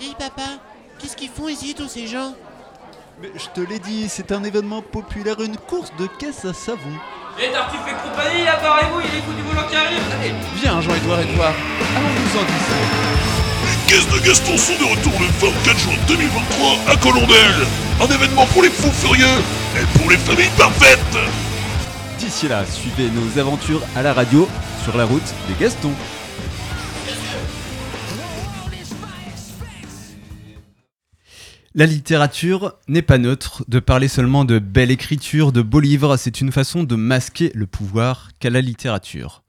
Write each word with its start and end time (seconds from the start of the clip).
Dis 0.00 0.14
papa, 0.18 0.42
qu'est-ce 0.98 1.16
qu'ils 1.16 1.30
font 1.30 1.48
ici 1.48 1.74
tous 1.74 1.88
ces 1.88 2.06
gens? 2.06 2.34
Mais 3.20 3.30
je 3.36 3.46
te 3.54 3.60
l'ai 3.60 3.78
dit, 3.78 4.08
c'est 4.08 4.32
un 4.32 4.42
événement 4.42 4.82
populaire, 4.82 5.40
une 5.40 5.56
course 5.56 5.92
de 5.98 6.06
caisse 6.18 6.44
à 6.44 6.52
savon. 6.52 6.78
Et 7.40 7.50
Tartuffe 7.52 7.80
et 7.86 8.08
compagnie, 8.08 8.46
apparez-vous, 8.46 9.00
il 9.00 9.18
est 9.18 9.22
fou 9.22 9.32
du 9.32 9.42
volant 9.42 9.66
qui 9.68 9.76
arrive 9.76 10.00
Allez 10.20 10.34
Viens, 10.56 10.80
Jean-Edouard 10.80 11.20
Edouard, 11.20 11.54
allons-nous 11.96 12.40
en 12.40 12.44
discuter. 12.44 13.14
Les 13.64 13.92
caisses 13.92 14.08
de 14.08 14.26
Gaston 14.26 14.56
sont 14.56 14.78
de 14.84 14.90
retour 14.96 15.12
le 15.20 15.26
24 15.26 15.78
juin 15.78 15.94
2023 16.08 16.92
à 16.92 16.96
Colondel. 16.96 17.54
Un 18.00 18.14
événement 18.14 18.46
pour 18.46 18.62
les 18.62 18.70
fous 18.70 18.90
furieux 18.92 19.42
et 19.80 19.98
pour 19.98 20.10
les 20.10 20.16
familles 20.16 20.50
parfaites. 20.58 20.98
D'ici 22.18 22.48
là, 22.48 22.64
suivez 22.66 23.10
nos 23.10 23.40
aventures 23.40 23.82
à 23.96 24.02
la 24.02 24.12
radio 24.12 24.48
sur 24.82 24.96
la 24.96 25.04
route 25.04 25.34
des 25.48 25.54
Gastons. 25.54 25.92
La 31.74 31.86
littérature 31.86 32.74
n'est 32.86 33.02
pas 33.02 33.18
neutre. 33.18 33.64
De 33.68 33.80
parler 33.80 34.06
seulement 34.08 34.44
de 34.44 34.58
belle 34.60 34.90
écriture, 34.92 35.50
de 35.50 35.60
beaux 35.62 35.80
livres, 35.80 36.16
c'est 36.16 36.40
une 36.40 36.52
façon 36.52 36.84
de 36.84 36.94
masquer 36.94 37.50
le 37.54 37.66
pouvoir 37.66 38.28
qu'a 38.38 38.50
la 38.50 38.60
littérature. 38.60 39.42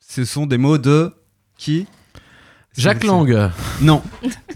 Ce 0.00 0.24
sont 0.24 0.46
des 0.46 0.56
mots 0.58 0.78
de 0.78 1.12
qui? 1.58 1.86
Jacques 2.76 3.04
Lang. 3.04 3.50
Non, 3.82 4.02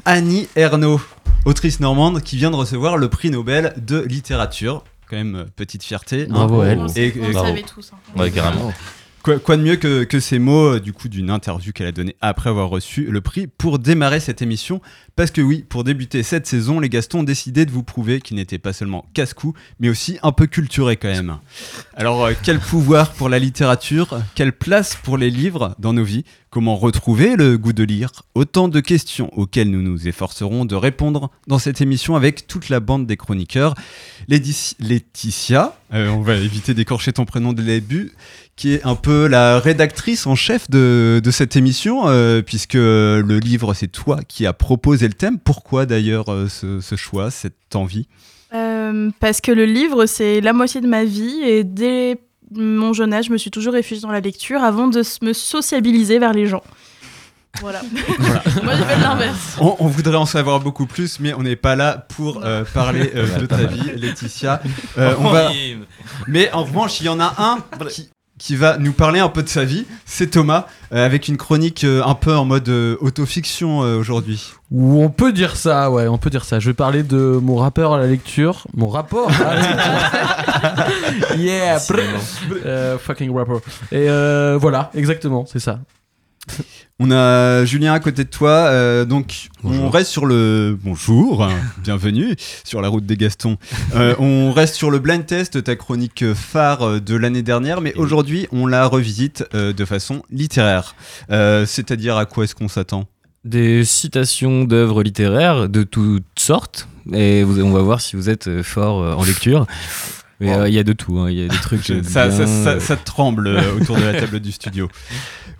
Annie 0.06 0.48
Ernaux, 0.56 1.00
autrice 1.44 1.80
normande 1.80 2.22
qui 2.22 2.36
vient 2.36 2.50
de 2.50 2.56
recevoir 2.56 2.96
le 2.96 3.08
prix 3.08 3.30
Nobel 3.30 3.74
de 3.76 4.00
littérature. 4.00 4.84
Quand 5.10 5.16
même, 5.16 5.34
euh, 5.34 5.44
petite 5.56 5.82
fierté. 5.82 6.22
hein. 6.22 6.26
Bravo 6.30 6.62
à 6.62 6.66
elle. 6.68 6.78
On, 6.78 6.86
Et- 6.88 7.14
on 7.20 7.28
et- 7.28 7.32
savait 7.34 7.62
tous. 7.62 7.92
hein. 7.92 8.18
Ouais, 8.18 8.30
carrément. 8.30 8.72
Quoi, 9.24 9.56
de 9.56 9.62
mieux 9.62 9.76
que, 9.76 10.04
que 10.04 10.20
ces 10.20 10.38
mots 10.38 10.74
euh, 10.74 10.80
du 10.80 10.92
coup 10.92 11.08
d'une 11.08 11.30
interview 11.30 11.72
qu'elle 11.72 11.86
a 11.86 11.92
donnée 11.92 12.14
après 12.20 12.50
avoir 12.50 12.68
reçu 12.68 13.04
le 13.04 13.22
prix 13.22 13.46
pour 13.46 13.78
démarrer 13.78 14.20
cette 14.20 14.42
émission? 14.42 14.82
Parce 15.16 15.30
que 15.30 15.40
oui, 15.40 15.64
pour 15.66 15.82
débuter 15.82 16.22
cette 16.22 16.46
saison, 16.46 16.78
les 16.78 16.90
Gastons 16.90 17.20
ont 17.20 17.22
décidé 17.22 17.64
de 17.64 17.70
vous 17.70 17.82
prouver 17.82 18.20
qu'ils 18.20 18.36
n'étaient 18.36 18.58
pas 18.58 18.74
seulement 18.74 19.06
casse-cou, 19.14 19.54
mais 19.80 19.88
aussi 19.88 20.18
un 20.22 20.32
peu 20.32 20.46
culturés 20.46 20.98
quand 20.98 21.08
même. 21.08 21.38
Alors 21.94 22.22
euh, 22.22 22.32
quel 22.42 22.60
pouvoir 22.60 23.12
pour 23.12 23.30
la 23.30 23.38
littérature? 23.38 24.20
Quelle 24.34 24.52
place 24.52 24.94
pour 24.94 25.16
les 25.16 25.30
livres 25.30 25.74
dans 25.78 25.94
nos 25.94 26.04
vies? 26.04 26.26
Comment 26.54 26.76
retrouver 26.76 27.34
le 27.34 27.58
goût 27.58 27.72
de 27.72 27.82
lire 27.82 28.12
Autant 28.36 28.68
de 28.68 28.78
questions 28.78 29.28
auxquelles 29.36 29.72
nous 29.72 29.82
nous 29.82 30.06
efforcerons 30.06 30.64
de 30.64 30.76
répondre 30.76 31.32
dans 31.48 31.58
cette 31.58 31.80
émission 31.80 32.14
avec 32.14 32.46
toute 32.46 32.68
la 32.68 32.78
bande 32.78 33.08
des 33.08 33.16
chroniqueurs. 33.16 33.74
Laetitia- 34.28 35.72
euh, 35.92 36.10
on 36.10 36.20
va 36.20 36.36
éviter 36.36 36.72
d'écorcher 36.72 37.12
ton 37.12 37.24
prénom 37.24 37.54
dès 37.54 37.62
le 37.62 37.80
début, 37.80 38.12
qui 38.54 38.72
est 38.72 38.86
un 38.86 38.94
peu 38.94 39.26
la 39.26 39.58
rédactrice 39.58 40.28
en 40.28 40.36
chef 40.36 40.70
de, 40.70 41.20
cette 41.32 41.56
émission, 41.56 42.06
euh, 42.06 42.40
puisque 42.40 42.74
le 42.74 43.40
livre, 43.40 43.74
c'est 43.74 43.90
toi 43.90 44.20
qui 44.28 44.46
as 44.46 44.52
proposé 44.52 45.08
le 45.08 45.14
thème. 45.14 45.40
Pourquoi 45.40 45.86
d'ailleurs 45.86 46.30
euh, 46.30 46.46
ce, 46.48 46.80
ce 46.80 46.94
choix, 46.94 47.32
cette 47.32 47.74
envie? 47.74 48.06
Parce 49.18 49.40
que 49.40 49.50
le 49.50 49.64
livre, 49.64 50.06
c'est 50.06 50.40
la 50.40 50.52
moitié 50.52 50.80
de 50.80 50.86
ma 50.86 51.02
vie 51.02 51.40
et 51.42 51.64
dès 51.64 52.16
mon 52.52 52.92
jeune 52.92 53.12
âge, 53.12 53.26
je 53.26 53.32
me 53.32 53.38
suis 53.38 53.50
toujours 53.50 53.72
réfugiée 53.72 54.02
dans 54.02 54.12
la 54.12 54.20
lecture 54.20 54.62
avant 54.62 54.88
de 54.88 55.02
me 55.22 55.32
sociabiliser 55.32 56.18
vers 56.18 56.32
les 56.32 56.46
gens. 56.46 56.62
Voilà. 57.60 57.82
Moi, 58.62 58.74
j'ai 58.76 58.84
fait 58.84 58.98
l'inverse. 59.00 59.56
on, 59.60 59.76
on 59.78 59.86
voudrait 59.86 60.16
en 60.16 60.26
savoir 60.26 60.60
beaucoup 60.60 60.86
plus, 60.86 61.20
mais 61.20 61.34
on 61.34 61.42
n'est 61.42 61.56
pas 61.56 61.76
là 61.76 62.06
pour 62.16 62.44
euh, 62.44 62.64
parler 62.74 63.12
euh, 63.14 63.38
de 63.38 63.46
ta 63.46 63.64
vie, 63.64 63.92
Laetitia. 63.96 64.60
Euh, 64.98 65.14
on 65.18 65.30
va... 65.30 65.50
Mais 66.26 66.50
en 66.52 66.64
revanche, 66.64 67.00
il 67.00 67.06
y 67.06 67.08
en 67.08 67.20
a 67.20 67.34
un 67.38 67.58
qui, 67.88 68.10
qui 68.38 68.56
va 68.56 68.78
nous 68.78 68.92
parler 68.92 69.20
un 69.20 69.28
peu 69.28 69.42
de 69.42 69.48
sa 69.48 69.64
vie, 69.64 69.86
c'est 70.04 70.30
Thomas, 70.32 70.66
euh, 70.92 71.04
avec 71.06 71.28
une 71.28 71.36
chronique 71.36 71.84
euh, 71.84 72.02
un 72.04 72.14
peu 72.14 72.34
en 72.34 72.44
mode 72.44 72.68
euh, 72.68 72.96
autofiction 73.00 73.82
euh, 73.84 73.96
aujourd'hui. 73.96 74.52
Ou 74.70 75.02
on 75.02 75.08
peut 75.08 75.32
dire 75.32 75.54
ça, 75.56 75.90
ouais, 75.90 76.08
on 76.08 76.18
peut 76.18 76.30
dire 76.30 76.44
ça. 76.44 76.58
Je 76.58 76.70
vais 76.70 76.74
parler 76.74 77.04
de 77.04 77.38
mon 77.40 77.56
rappeur 77.56 77.94
à 77.94 77.98
la 77.98 78.06
lecture. 78.06 78.66
Mon 78.74 78.88
rapport 78.88 79.30
à 79.30 79.54
la 79.54 79.60
lecture. 80.80 81.36
yeah, 81.38 81.78
brr. 81.88 82.00
Euh, 82.66 82.98
fucking 82.98 83.32
rapper. 83.34 83.58
Et 83.92 84.08
euh, 84.10 84.58
voilà, 84.60 84.90
exactement, 84.94 85.44
c'est 85.46 85.60
ça. 85.60 85.78
On 87.00 87.10
a 87.10 87.64
Julien 87.64 87.92
à 87.92 87.98
côté 87.98 88.22
de 88.22 88.28
toi, 88.28 88.50
euh, 88.50 89.04
donc 89.04 89.48
on 89.64 89.90
reste 89.90 90.12
sur 90.12 90.26
le 90.26 90.78
bonjour, 90.80 91.48
bienvenue 91.82 92.36
sur 92.62 92.80
la 92.80 92.86
route 92.88 93.04
des 93.04 93.16
Gastons. 93.16 93.56
Euh, 93.96 94.14
on 94.20 94.52
reste 94.52 94.76
sur 94.76 94.92
le 94.92 95.00
blind 95.00 95.26
test, 95.26 95.64
ta 95.64 95.74
chronique 95.74 96.24
phare 96.34 97.00
de 97.00 97.16
l'année 97.16 97.42
dernière, 97.42 97.80
mais 97.80 97.94
aujourd'hui 97.94 98.46
on 98.52 98.68
la 98.68 98.86
revisite 98.86 99.44
euh, 99.54 99.72
de 99.72 99.84
façon 99.84 100.22
littéraire. 100.30 100.94
C'est-à-dire 101.28 102.16
à 102.16 102.26
quoi 102.26 102.44
est-ce 102.44 102.54
qu'on 102.54 102.68
s'attend? 102.68 103.06
Des 103.44 103.84
citations 103.84 104.62
d'œuvres 104.62 105.02
littéraires 105.02 105.68
de 105.68 105.82
toutes 105.82 106.22
sortes. 106.38 106.86
Et 107.12 107.42
vous- 107.42 107.60
on 107.60 107.72
va 107.72 107.82
voir 107.82 108.00
si 108.00 108.14
vous 108.14 108.30
êtes 108.30 108.62
fort 108.62 109.18
en 109.18 109.24
lecture. 109.24 109.66
Mais 110.44 110.52
euh, 110.54 110.68
il 110.68 110.74
y 110.74 110.78
a 110.78 110.84
de 110.84 110.92
tout. 110.92 111.18
hein. 111.18 111.30
Il 111.30 111.38
y 111.38 111.44
a 111.44 111.48
des 111.48 111.56
trucs. 111.56 111.84
ça, 112.04 112.30
ça, 112.30 112.30
bien, 112.30 112.46
ça- 112.46 112.80
ça 112.80 112.96
tremble 112.96 113.46
euh, 113.48 113.76
autour 113.80 113.96
de 113.96 114.02
la 114.02 114.20
table 114.20 114.40
du 114.40 114.52
studio. 114.52 114.88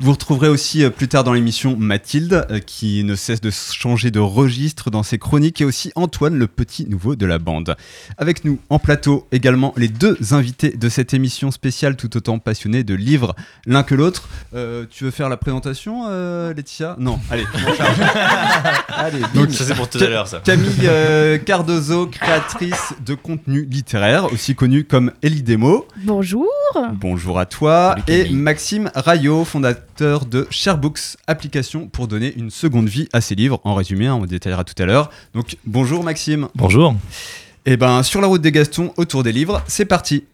Vous 0.00 0.10
retrouverez 0.10 0.48
aussi 0.48 0.82
euh, 0.82 0.90
plus 0.90 1.06
tard 1.08 1.22
dans 1.24 1.32
l'émission 1.32 1.76
Mathilde, 1.76 2.46
euh, 2.50 2.58
qui 2.58 3.04
ne 3.04 3.14
cesse 3.14 3.40
de 3.40 3.50
changer 3.50 4.10
de 4.10 4.18
registre 4.18 4.90
dans 4.90 5.02
ses 5.04 5.18
chroniques, 5.18 5.60
et 5.60 5.64
aussi 5.64 5.92
Antoine, 5.94 6.36
le 6.36 6.46
petit 6.48 6.86
nouveau 6.88 7.14
de 7.14 7.26
la 7.26 7.38
bande. 7.38 7.76
Avec 8.18 8.44
nous 8.44 8.58
en 8.70 8.78
plateau 8.80 9.26
également 9.30 9.72
les 9.76 9.88
deux 9.88 10.16
invités 10.32 10.70
de 10.70 10.88
cette 10.88 11.14
émission 11.14 11.50
spéciale, 11.52 11.96
tout 11.96 12.16
autant 12.16 12.38
passionnés 12.40 12.82
de 12.82 12.94
livres 12.94 13.36
l'un 13.66 13.82
que 13.84 13.94
l'autre. 13.94 14.28
Euh, 14.54 14.84
tu 14.90 15.04
veux 15.04 15.10
faire 15.12 15.28
la 15.28 15.36
présentation, 15.36 16.06
euh, 16.08 16.52
Laetitia? 16.52 16.96
Non, 16.98 17.20
allez, 17.30 17.44
allez, 18.88 19.20
bim. 19.32 19.48
Ça, 19.50 19.64
c'est 19.64 19.74
pour 19.74 19.88
tout 19.88 19.98
à 20.02 20.06
l'heure, 20.08 20.26
ça. 20.26 20.40
Camille 20.44 20.68
euh, 20.84 21.38
Cardozo, 21.38 22.06
créatrice 22.08 22.94
de 23.04 23.14
contenu 23.14 23.64
littéraire, 23.70 24.32
aussi 24.32 24.54
connue 24.56 24.73
comme 24.82 25.12
Ellie 25.22 25.44
Demo. 25.44 25.86
Bonjour. 26.04 26.48
Bonjour 26.94 27.38
à 27.38 27.46
toi. 27.46 27.94
Salut, 28.06 28.20
et. 28.20 28.30
Maxime 28.30 28.90
Rayot, 28.96 29.44
fondateur 29.44 30.26
de 30.26 30.48
Sharebooks, 30.50 31.16
application 31.28 31.86
pour 31.86 32.08
donner 32.08 32.34
une 32.36 32.50
seconde 32.50 32.88
vie 32.88 33.08
à 33.12 33.20
ses 33.20 33.36
livres. 33.36 33.60
En 33.62 33.74
résumé, 33.74 34.08
hein, 34.08 34.18
on 34.20 34.26
détaillera 34.26 34.64
tout 34.64 34.74
à 34.82 34.86
l'heure. 34.86 35.10
Donc 35.34 35.56
bonjour 35.64 36.02
Maxime. 36.02 36.48
Bonjour. 36.56 36.96
Et 37.66 37.76
ben 37.76 38.02
sur 38.02 38.20
la 38.20 38.26
route 38.26 38.42
des 38.42 38.50
Gastons, 38.50 38.92
autour 38.96 39.22
des 39.22 39.32
livres, 39.32 39.62
c'est 39.68 39.84
parti. 39.84 40.24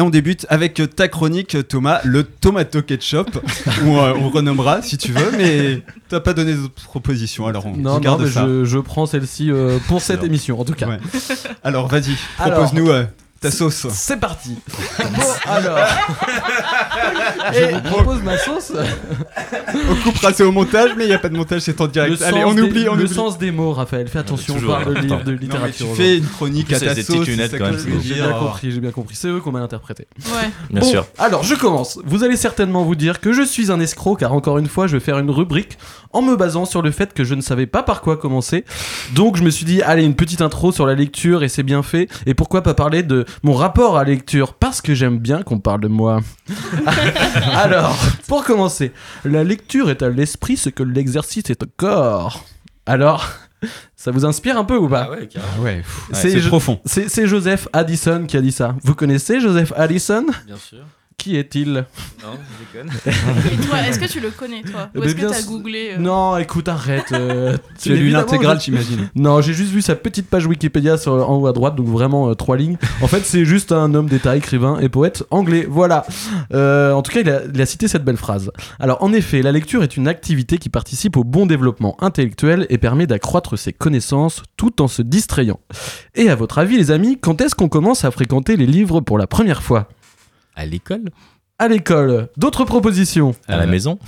Et 0.00 0.02
on 0.02 0.08
débute 0.08 0.46
avec 0.48 0.80
ta 0.96 1.08
chronique, 1.08 1.68
Thomas, 1.68 2.00
le 2.04 2.24
tomato 2.24 2.80
ketchup, 2.80 3.36
ou 3.84 3.98
euh, 3.98 4.14
on 4.18 4.30
renommera 4.30 4.80
si 4.80 4.96
tu 4.96 5.12
veux, 5.12 5.30
mais 5.36 5.82
t'as 6.08 6.20
pas 6.20 6.32
donné 6.32 6.54
d'autres 6.54 6.82
propositions, 6.84 7.46
alors 7.46 7.66
on 7.66 7.76
Non, 7.76 7.92
non, 7.94 7.98
garde 8.00 8.22
mais 8.22 8.30
ça. 8.30 8.46
je, 8.46 8.64
je 8.64 8.78
prends 8.78 9.04
celle-ci 9.04 9.50
euh, 9.50 9.78
pour 9.88 10.00
cette 10.00 10.20
Alors. 10.20 10.24
émission, 10.24 10.58
en 10.58 10.64
tout 10.64 10.72
cas. 10.72 10.86
Ouais. 10.88 10.98
Alors 11.62 11.86
vas-y, 11.88 12.14
propose-nous 12.38 12.88
euh, 12.88 13.04
ta 13.40 13.50
sauce. 13.50 13.86
C'est 13.90 14.18
parti. 14.20 14.56
bon, 14.98 15.06
alors. 15.46 15.78
je 17.54 17.74
vous 17.74 17.80
propose 17.80 18.22
ma 18.22 18.36
sauce. 18.38 18.72
On 19.90 19.94
coupera 20.02 20.32
ça 20.32 20.44
au 20.46 20.52
montage, 20.52 20.90
mais 20.96 21.04
il 21.04 21.08
n'y 21.08 21.14
a 21.14 21.18
pas 21.18 21.28
de 21.30 21.36
montage, 21.36 21.62
c'est 21.62 21.80
en 21.80 21.86
direct. 21.86 22.20
Le 22.20 22.26
Allez, 22.26 22.44
on 22.44 22.52
des- 22.54 22.62
oublie, 22.62 22.88
on 22.88 22.94
le 22.94 23.04
oublie. 23.04 23.14
sens 23.14 23.38
des 23.38 23.50
mots, 23.50 23.72
Raphaël. 23.72 24.08
Fais 24.08 24.18
attention, 24.18 24.56
on 24.62 24.66
parle 24.66 24.94
de, 24.94 25.00
livre, 25.00 25.24
de 25.24 25.30
Non, 25.32 25.36
mais 25.36 25.36
littérature. 25.38 25.86
tu 25.90 25.96
fais 25.96 26.18
une 26.18 26.26
chronique 26.26 26.72
à 26.72 26.80
ta 26.80 26.88
c'est 26.90 26.94
des 26.96 27.02
sauce. 27.02 27.26
lunettes, 27.26 27.50
c'est 27.52 27.58
quand 27.58 27.70
même, 27.70 28.00
J'ai 28.02 28.14
bien 28.14 28.32
compris, 28.32 28.72
j'ai 28.72 28.80
bien 28.80 28.90
compris. 28.90 29.16
C'est 29.16 29.28
eux 29.28 29.40
qu'on 29.40 29.52
m'a 29.52 29.60
interprété. 29.60 30.06
Ouais. 30.26 30.50
Bien 30.70 30.80
Bon, 30.80 30.86
sûr. 30.86 31.06
Alors, 31.18 31.42
je 31.42 31.54
commence. 31.54 31.98
Vous 32.04 32.24
allez 32.24 32.36
certainement 32.36 32.84
vous 32.84 32.94
dire 32.94 33.20
que 33.20 33.32
je 33.32 33.42
suis 33.42 33.72
un 33.72 33.80
escroc, 33.80 34.16
car 34.16 34.32
encore 34.34 34.58
une 34.58 34.68
fois, 34.68 34.86
je 34.86 34.96
vais 34.96 35.00
faire 35.00 35.18
une 35.18 35.30
rubrique 35.30 35.78
en 36.12 36.22
me 36.22 36.36
basant 36.36 36.64
sur 36.66 36.82
le 36.82 36.90
fait 36.90 37.14
que 37.14 37.24
je 37.24 37.34
ne 37.34 37.40
savais 37.40 37.66
pas 37.66 37.82
par 37.82 38.02
quoi 38.02 38.16
commencer. 38.16 38.64
Donc, 39.14 39.36
je 39.36 39.42
me 39.42 39.50
suis 39.50 39.64
dit, 39.64 39.80
allez, 39.82 40.04
une 40.04 40.14
petite 40.16 40.42
intro 40.42 40.72
sur 40.72 40.84
la 40.86 40.94
lecture, 40.94 41.42
et 41.42 41.48
c'est 41.48 41.62
bien 41.62 41.82
fait. 41.82 42.08
Et 42.26 42.34
pourquoi 42.34 42.62
pas 42.62 42.74
parler 42.74 43.02
de 43.02 43.24
mon 43.42 43.54
rapport 43.54 43.96
à 43.98 44.04
la 44.04 44.10
lecture 44.10 44.54
Parce 44.54 44.80
que 44.80 44.94
j'aime 44.94 45.18
bien 45.18 45.42
qu'on 45.42 45.58
parle 45.58 45.80
de 45.80 45.88
moi. 45.88 46.20
Alors, 47.54 47.96
pour 48.28 48.44
commencer, 48.44 48.92
la 49.24 49.44
lecture 49.44 49.90
est 49.90 50.02
à 50.02 50.08
l'esprit 50.08 50.56
ce 50.56 50.68
que 50.70 50.82
l'exercice 50.82 51.50
est 51.50 51.62
au 51.62 51.66
corps. 51.76 52.44
Alors, 52.86 53.26
ça 53.96 54.10
vous 54.10 54.24
inspire 54.24 54.56
un 54.56 54.64
peu 54.64 54.76
ou 54.76 54.88
pas? 54.88 55.10
Ouais. 55.10 55.28
Ah 55.36 55.60
ouais, 55.60 55.82
C'est 56.12 56.40
profond. 56.48 56.80
C'est 56.84 57.08
c'est 57.08 57.26
Joseph 57.26 57.68
Addison 57.72 58.24
qui 58.26 58.36
a 58.36 58.40
dit 58.40 58.52
ça. 58.52 58.74
Vous 58.82 58.94
connaissez 58.94 59.40
Joseph 59.40 59.72
Addison? 59.76 60.26
Bien 60.46 60.56
sûr. 60.56 60.78
Qui 61.20 61.36
est-il 61.36 61.84
Non, 62.22 62.30
je 62.32 62.80
déconne. 62.80 62.90
Et 63.52 63.66
toi, 63.66 63.76
est-ce 63.86 63.98
que 64.00 64.06
tu 64.10 64.20
le 64.20 64.30
connais, 64.30 64.62
toi 64.62 64.88
Ou 64.94 65.00
Mais 65.00 65.06
est-ce 65.06 65.14
que 65.14 65.18
bien 65.20 65.30
t'as 65.30 65.42
googlé 65.42 65.90
euh, 65.92 65.98
Non, 65.98 66.38
écoute, 66.38 66.66
arrête. 66.66 67.12
euh, 67.12 67.58
Tu 67.78 67.92
as 67.92 67.96
lu 67.96 68.08
l'intégrale, 68.08 68.58
j'imagine. 68.58 69.10
Non, 69.14 69.42
j'ai 69.42 69.52
juste 69.52 69.70
vu 69.70 69.82
sa 69.82 69.96
petite 69.96 70.28
page 70.30 70.46
Wikipédia 70.46 70.96
sur, 70.96 71.12
en 71.12 71.36
haut 71.36 71.46
à 71.46 71.52
droite, 71.52 71.76
donc 71.76 71.88
vraiment 71.88 72.30
euh, 72.30 72.34
trois 72.34 72.56
lignes. 72.56 72.78
En 73.02 73.06
fait, 73.06 73.20
c'est 73.26 73.44
juste 73.44 73.70
un 73.70 73.92
homme 73.92 74.08
d'État, 74.08 74.34
écrivain 74.34 74.78
et 74.80 74.88
poète 74.88 75.22
anglais. 75.30 75.66
Voilà. 75.68 76.06
Euh, 76.54 76.94
en 76.94 77.02
tout 77.02 77.12
cas, 77.12 77.20
il 77.20 77.28
a, 77.28 77.42
il 77.52 77.60
a 77.60 77.66
cité 77.66 77.86
cette 77.86 78.02
belle 78.04 78.16
phrase. 78.16 78.50
Alors, 78.78 79.02
en 79.02 79.12
effet, 79.12 79.42
la 79.42 79.52
lecture 79.52 79.82
est 79.82 79.98
une 79.98 80.08
activité 80.08 80.56
qui 80.56 80.70
participe 80.70 81.18
au 81.18 81.24
bon 81.24 81.44
développement 81.44 82.02
intellectuel 82.02 82.66
et 82.70 82.78
permet 82.78 83.06
d'accroître 83.06 83.58
ses 83.58 83.74
connaissances 83.74 84.42
tout 84.56 84.80
en 84.80 84.88
se 84.88 85.02
distrayant. 85.02 85.60
Et 86.14 86.30
à 86.30 86.34
votre 86.34 86.56
avis, 86.56 86.78
les 86.78 86.90
amis, 86.90 87.18
quand 87.20 87.42
est-ce 87.42 87.54
qu'on 87.54 87.68
commence 87.68 88.06
à 88.06 88.10
fréquenter 88.10 88.56
les 88.56 88.66
livres 88.66 89.02
pour 89.02 89.18
la 89.18 89.26
première 89.26 89.62
fois? 89.62 89.86
À 90.60 90.66
l'école. 90.66 91.08
À 91.58 91.68
l'école. 91.68 92.28
D'autres 92.36 92.64
propositions. 92.66 93.34
À 93.48 93.56
la 93.56 93.62
Euh, 93.62 93.66
maison. 93.66 93.98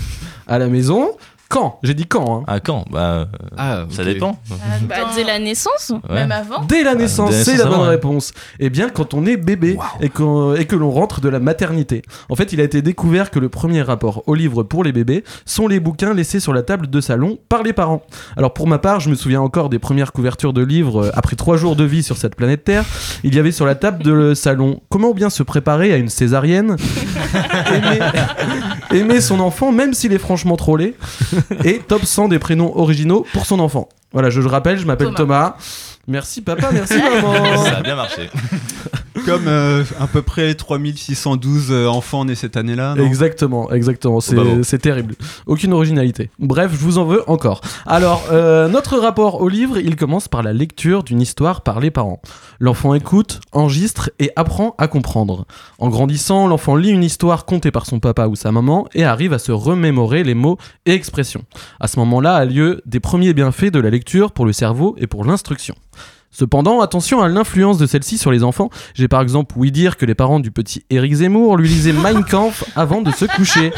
À 0.47 0.59
la 0.59 0.69
maison 0.69 1.13
Quand 1.53 1.79
J'ai 1.83 1.93
dit 1.93 2.07
quand. 2.07 2.39
hein. 2.39 2.45
À 2.47 2.61
quand? 2.61 2.87
Bah, 2.91 2.99
euh, 2.99 3.25
Ah, 3.59 3.85
ça 3.91 4.05
dépend. 4.05 4.39
Bah, 4.89 4.97
dès 5.15 5.23
la 5.23 5.39
naissance 5.39 5.93
Ouais. 6.09 6.15
Même 6.15 6.33
avant? 6.33 6.65
Dès 6.65 6.83
la 6.83 6.95
naissance, 6.95 7.35
c'est 7.35 7.59
la 7.59 7.65
bonne 7.65 7.75
avant, 7.75 7.89
réponse. 7.91 8.33
Eh 8.59 8.71
bien, 8.71 8.89
quand 8.89 9.13
on 9.13 9.27
est 9.27 9.37
bébé 9.37 9.77
et, 10.01 10.09
que 10.09 10.77
l'on 10.77 10.91
rentre 10.91 11.21
de 11.21 11.29
la 11.29 11.41
maternité. 11.41 12.01
En 12.31 12.37
fait, 12.37 12.55
il 12.55 12.61
a 12.63 12.65
été 12.65 12.81
découvert 12.81 13.31
que 13.31 13.39
le 13.39 13.51
premier 13.51 13.83
rapport 13.83 14.23
au 14.27 14.35
livre 14.35 14.63
pour 14.63 14.83
les 14.83 14.93
bébés 14.93 15.25
sont 15.45 15.69
les 15.69 15.79
bouquins 15.79 16.15
laissés 16.15 16.41
sur 16.41 16.55
la 16.55 16.63
table 16.63 16.89
de 16.89 17.01
salon 17.03 17.39
par 17.51 17.63
les 17.63 17.75
parents. 17.75 18.01
Alors, 18.39 18.55
pour 18.55 18.67
ma 18.67 18.79
part, 18.79 19.01
je 19.01 19.11
me 19.11 19.15
souviens 19.15 19.43
encore 19.43 19.69
des 19.69 19.79
premières 19.79 20.13
couvertures 20.13 20.55
de 20.55 20.63
livres 20.63 21.05
euh, 21.05 21.11
après 21.13 21.37
trois 21.37 21.59
jours 21.59 21.77
de 21.77 21.85
vie 21.85 22.03
sur 22.03 22.17
cette 22.17 22.35
planète 22.35 22.65
Terre. 22.65 22.87
Il 23.25 23.35
y 23.35 23.39
avait 23.39 23.53
sur 23.53 23.67
la 23.67 23.75
table 23.75 24.03
de 24.03 24.33
salon 24.33 24.81
comment 24.89 25.13
bien 25.13 25.29
se 25.29 25.43
préparer 25.43 25.93
à 25.93 25.99
une 25.99 26.09
césarienne, 26.09 26.77
aimer, 27.75 27.99
aimer 28.91 29.21
son 29.21 29.39
enfant 29.41 29.71
même 29.71 29.93
s'il 29.93 30.15
est 30.15 30.19
franchement 30.19 30.57
trop 30.57 30.79
laid, 30.79 30.95
et 31.65 31.79
top 31.79 32.05
100 32.05 32.29
des 32.29 32.39
prénoms 32.39 32.77
originaux 32.77 33.27
pour 33.33 33.47
son 33.47 33.59
enfant. 33.59 33.89
Voilà, 34.13 34.31
je 34.31 34.41
le 34.41 34.47
rappelle, 34.47 34.79
je 34.79 34.87
m'appelle 34.87 35.15
Thomas. 35.15 35.51
Thomas. 35.51 35.57
Merci 36.09 36.43
papa, 36.43 36.71
merci 36.73 36.95
maman. 37.23 37.65
Ça 37.65 37.79
a 37.79 37.83
bien 37.83 37.97
marché. 37.97 38.31
Comme 39.27 39.47
euh, 39.47 39.85
à 40.01 40.07
peu 40.07 40.23
près 40.23 40.55
3612 40.55 41.71
euh, 41.71 41.87
enfants 41.87 42.25
nés 42.25 42.35
cette 42.35 42.57
année-là. 42.57 42.95
Exactement, 42.99 43.71
exactement. 43.71 44.21
C'est 44.21 44.35
bah 44.35 44.43
bon. 44.43 44.63
c'est 44.65 44.79
terrible. 44.79 45.15
Aucune 45.47 45.73
originalité. 45.73 46.31
Bref, 46.41 46.73
je 46.73 46.79
vous 46.79 46.99
en 46.99 47.05
veux 47.05 47.29
encore. 47.31 47.61
Alors, 47.87 48.25
euh, 48.33 48.69
notre 48.69 48.99
rapport 48.99 49.41
au 49.41 49.49
livre, 49.49 49.79
il 49.79 49.95
commence 49.95 50.27
par 50.27 50.43
la 50.43 50.53
lecture 50.53 51.05
d'une 51.05 51.21
histoire 51.21 51.61
par 51.61 51.79
les 51.79 51.91
parents. 51.91 52.21
L'enfant 52.59 52.95
écoute, 52.95 53.41
enregistre 53.53 54.11
et 54.19 54.31
apprend 54.35 54.75
à 54.79 54.89
comprendre. 54.89 55.47
En 55.79 55.89
grandissant, 55.89 56.49
l'enfant 56.49 56.75
lit 56.75 56.91
une 56.91 57.05
histoire 57.05 57.45
contée 57.45 57.71
par 57.71 57.87
son 57.87 58.01
papa 58.01 58.27
ou 58.27 58.35
sa 58.35 58.51
maman 58.51 58.89
et 58.95 59.05
arrive 59.05 59.33
à 59.33 59.39
se 59.39 59.53
remémorer 59.53 60.25
les 60.25 60.35
mots 60.35 60.59
et 60.85 60.95
expressions. 60.95 61.45
À 61.79 61.87
ce 61.87 61.99
moment-là 62.01 62.35
a 62.35 62.45
lieu 62.45 62.83
des 62.87 63.01
premiers 63.01 63.35
bienfaits 63.35 63.71
de 63.71 63.79
la 63.79 63.91
lecture 63.91 64.33
pour 64.33 64.47
le 64.47 64.53
cerveau 64.53 64.97
et 64.99 65.07
pour 65.07 65.25
l'instruction. 65.25 65.77
Cependant, 66.33 66.81
attention 66.81 67.21
à 67.21 67.29
l'influence 67.29 67.77
de 67.77 67.87
celle-ci 67.87 68.17
sur 68.17 68.33
les 68.33 68.43
enfants. 68.43 68.71
J'ai 68.95 69.07
par 69.07 69.21
exemple 69.21 69.55
ouï 69.59 69.71
dire 69.71 69.99
que 69.99 70.07
les 70.07 70.15
parents 70.15 70.41
du 70.41 70.51
petit 70.51 70.83
Éric 70.89 71.13
Zemmour 71.13 71.59
lui 71.59 71.69
lisaient 71.69 71.93
Mein 71.93 72.25
Kampf 72.25 72.65
avant 72.75 73.03
de 73.03 73.13
se 73.13 73.27
coucher. 73.27 73.71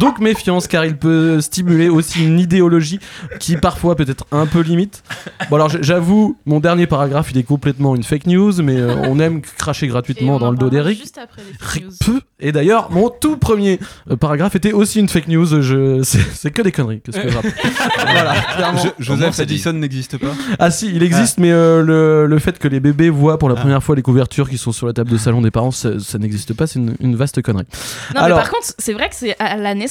Donc 0.00 0.18
méfiance 0.20 0.66
car 0.68 0.84
il 0.84 0.96
peut 0.96 1.40
stimuler 1.40 1.88
aussi 1.88 2.24
une 2.24 2.38
idéologie 2.38 3.00
qui 3.40 3.56
parfois 3.56 3.96
peut 3.96 4.04
être 4.08 4.26
un 4.30 4.46
peu 4.46 4.60
limite. 4.60 5.02
Bon 5.50 5.56
alors 5.56 5.70
j'avoue, 5.80 6.36
mon 6.44 6.60
dernier 6.60 6.86
paragraphe 6.86 7.30
il 7.30 7.38
est 7.38 7.42
complètement 7.42 7.96
une 7.96 8.02
fake 8.02 8.26
news, 8.26 8.52
mais 8.62 8.76
euh, 8.76 8.94
on 9.04 9.18
aime 9.18 9.40
cracher 9.40 9.86
gratuitement 9.86 10.36
on 10.36 10.38
dans 10.38 10.50
le 10.50 10.58
dos 10.58 10.68
d'Eric. 10.70 10.98
Juste 11.00 11.18
après 11.18 11.42
les 11.46 11.56
fake 11.58 11.84
news. 12.08 12.20
Et 12.38 12.52
d'ailleurs, 12.52 12.90
mon 12.90 13.08
tout 13.08 13.38
premier 13.38 13.78
euh, 14.10 14.16
paragraphe 14.16 14.54
était 14.56 14.72
aussi 14.72 15.00
une 15.00 15.08
fake 15.08 15.28
news. 15.28 15.62
Je... 15.62 16.02
C'est 16.02 16.50
que 16.50 16.60
des 16.60 16.72
conneries. 16.72 17.00
Que 17.00 17.10
Voilà, 17.16 18.34
clairement. 18.54 18.82
Joseph. 18.98 19.38
Addison 19.40 19.72
n'existe 19.72 20.18
pas 20.18 20.32
Ah 20.58 20.70
si, 20.70 20.88
il 20.94 21.02
existe, 21.02 21.38
mais 21.38 21.50
euh, 21.50 21.82
le, 21.82 22.26
le 22.26 22.38
fait 22.38 22.58
que 22.58 22.68
les 22.68 22.80
bébés 22.80 23.08
voient 23.08 23.38
pour 23.38 23.48
la 23.48 23.54
première 23.54 23.82
fois 23.82 23.96
les 23.96 24.02
couvertures 24.02 24.50
qui 24.50 24.58
sont 24.58 24.72
sur 24.72 24.86
la 24.86 24.92
table 24.92 25.10
de 25.10 25.16
salon 25.16 25.40
des 25.40 25.50
parents, 25.50 25.70
ça, 25.70 25.98
ça 25.98 26.18
n'existe 26.18 26.52
pas. 26.52 26.66
C'est 26.66 26.78
une, 26.78 26.94
une 27.00 27.16
vaste 27.16 27.40
connerie. 27.40 27.64
Non, 28.14 28.20
Alors- 28.20 28.36
mais 28.38 28.44
par 28.44 28.52
contre, 28.52 28.66
c'est 28.78 28.92
vrai 28.92 29.08
que 29.08 29.14
c'est 29.14 29.34
à 29.38 29.56
la 29.56 29.74
naissance. 29.74 29.85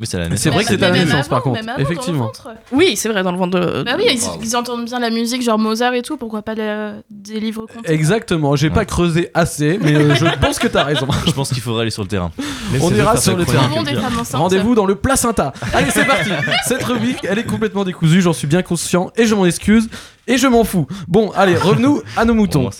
Oui, 0.00 0.06
c'est 0.06 0.18
la 0.18 0.24
C'est 0.24 0.30
naissance. 0.30 0.52
vrai 0.52 0.64
que 0.64 0.70
c'est 0.70 0.82
à 0.82 0.90
la 0.90 1.04
naissance, 1.04 1.28
par 1.28 1.42
contre. 1.42 1.60
Effectivement. 1.78 2.32
Oui, 2.72 2.96
c'est 2.96 3.08
vrai, 3.08 3.22
dans 3.22 3.32
le 3.32 3.38
ventre 3.38 3.58
de. 3.58 3.82
Bah 3.82 3.92
oui, 3.96 4.04
ils, 4.42 4.56
entendent 4.56 4.84
bien 4.84 4.98
la 4.98 5.10
musique, 5.10 5.42
genre 5.42 5.58
Mozart 5.58 5.94
et 5.94 6.02
tout, 6.02 6.16
pourquoi 6.16 6.42
pas 6.42 6.54
des 6.54 7.40
livres 7.40 7.66
Exactement. 7.84 8.56
J'ai 8.56 8.70
pas 8.70 8.84
creusé 8.84 9.30
assez, 9.34 9.78
mais 9.80 9.94
euh, 9.94 10.14
je 10.14 10.24
pense 10.40 10.58
que 10.58 10.68
t'as 10.68 10.84
raison. 10.84 11.06
Je 11.26 11.32
pense 11.32 11.50
qu'il 11.50 11.62
faudrait 11.62 11.82
aller 11.82 11.90
sur 11.90 12.02
le 12.02 12.08
terrain. 12.08 12.30
On 12.80 12.92
ira 12.92 13.16
sur 13.16 13.36
le 13.36 13.44
terrain. 13.44 13.68
Rendez-vous 14.32 14.74
dans 14.74 14.86
le 14.86 14.94
placenta. 14.94 15.52
Allez, 15.72 15.90
c'est 15.90 16.04
parti. 16.04 16.30
Cette 16.66 16.82
rubrique, 16.84 17.18
elle 17.24 17.38
est 17.38 17.44
complètement 17.44 17.84
décousue, 17.84 18.20
j'en 18.20 18.32
suis 18.32 18.46
bien 18.46 18.62
conscient 18.62 19.10
et 19.16 19.26
je 19.26 19.34
m'en 19.34 19.46
excuse 19.46 19.88
et 20.28 20.36
je 20.36 20.46
m'en 20.46 20.62
fous. 20.62 20.86
Bon, 21.08 21.30
allez, 21.32 21.56
revenons 21.56 22.00
à 22.16 22.24
nos 22.24 22.34
moutons. 22.34 22.70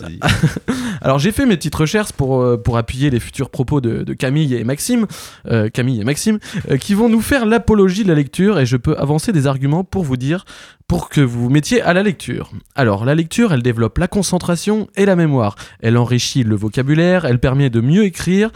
Alors 1.01 1.19
j'ai 1.19 1.33
fait 1.33 1.47
mes 1.47 1.57
petites 1.57 1.75
recherches 1.75 2.13
pour, 2.13 2.41
euh, 2.41 2.57
pour 2.57 2.77
appuyer 2.77 3.11
les 3.11 3.19
futurs 3.19 3.51
propos 3.51 3.81
de, 3.81 4.03
de 4.03 4.13
Camille 4.13 4.55
et 4.55 4.65
Maxime, 4.65 5.07
euh, 5.47 5.69
Camille 5.69 6.01
et 6.01 6.05
Maxime, 6.05 6.39
euh, 6.71 6.77
qui 6.77 6.95
vont 6.95 7.09
nous 7.09 7.21
faire 7.21 7.47
l'apologie 7.47 8.05
de 8.05 8.09
la 8.09 8.15
lecture 8.15 8.59
et 8.61 8.67
je 8.67 8.77
peux 8.77 8.97
avancer 8.97 9.33
des 9.33 9.47
arguments 9.47 9.85
pour 9.85 10.05
vous 10.05 10.17
dire 10.17 10.45
pour 10.87 11.09
que 11.09 11.21
vous 11.21 11.45
vous 11.45 11.51
mettiez 11.51 11.83
à 11.83 11.93
la 11.93 12.03
lecture. 12.03 12.51
Alors 12.75 13.05
la 13.05 13.15
lecture, 13.15 13.53
elle 13.53 13.63
développe 13.63 13.99
la 13.99 14.09
concentration 14.09 14.89
et 14.97 15.07
la 15.07 15.17
mémoire. 15.17 15.57
Elle 15.81 15.97
enrichit 15.97 16.45
le 16.45 16.57
vocabulaire, 16.57 17.25
elle 17.25 17.41
permet 17.41 17.71
de 17.71 17.81
mieux 17.81 18.05
écrire. 18.05 18.51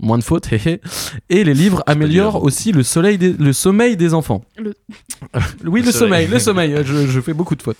Moins 0.00 0.18
de 0.18 0.22
fautes, 0.22 0.46
hé 0.52 0.60
hé. 0.64 0.80
Et 1.28 1.42
les 1.44 1.54
livres 1.54 1.82
améliorent 1.86 2.42
aussi 2.44 2.70
le, 2.72 2.82
soleil 2.82 3.18
des- 3.18 3.32
le 3.32 3.52
sommeil 3.52 3.96
des 3.96 4.14
enfants. 4.14 4.42
Le- 4.56 4.74
oui, 5.66 5.80
le, 5.80 5.86
Le 5.86 5.92
sommeil, 5.92 6.26
le 6.28 6.38
sommeil. 6.38 6.76
Je, 6.84 7.06
je 7.06 7.20
fais 7.20 7.32
beaucoup 7.34 7.56
de 7.56 7.62
fautes. 7.62 7.76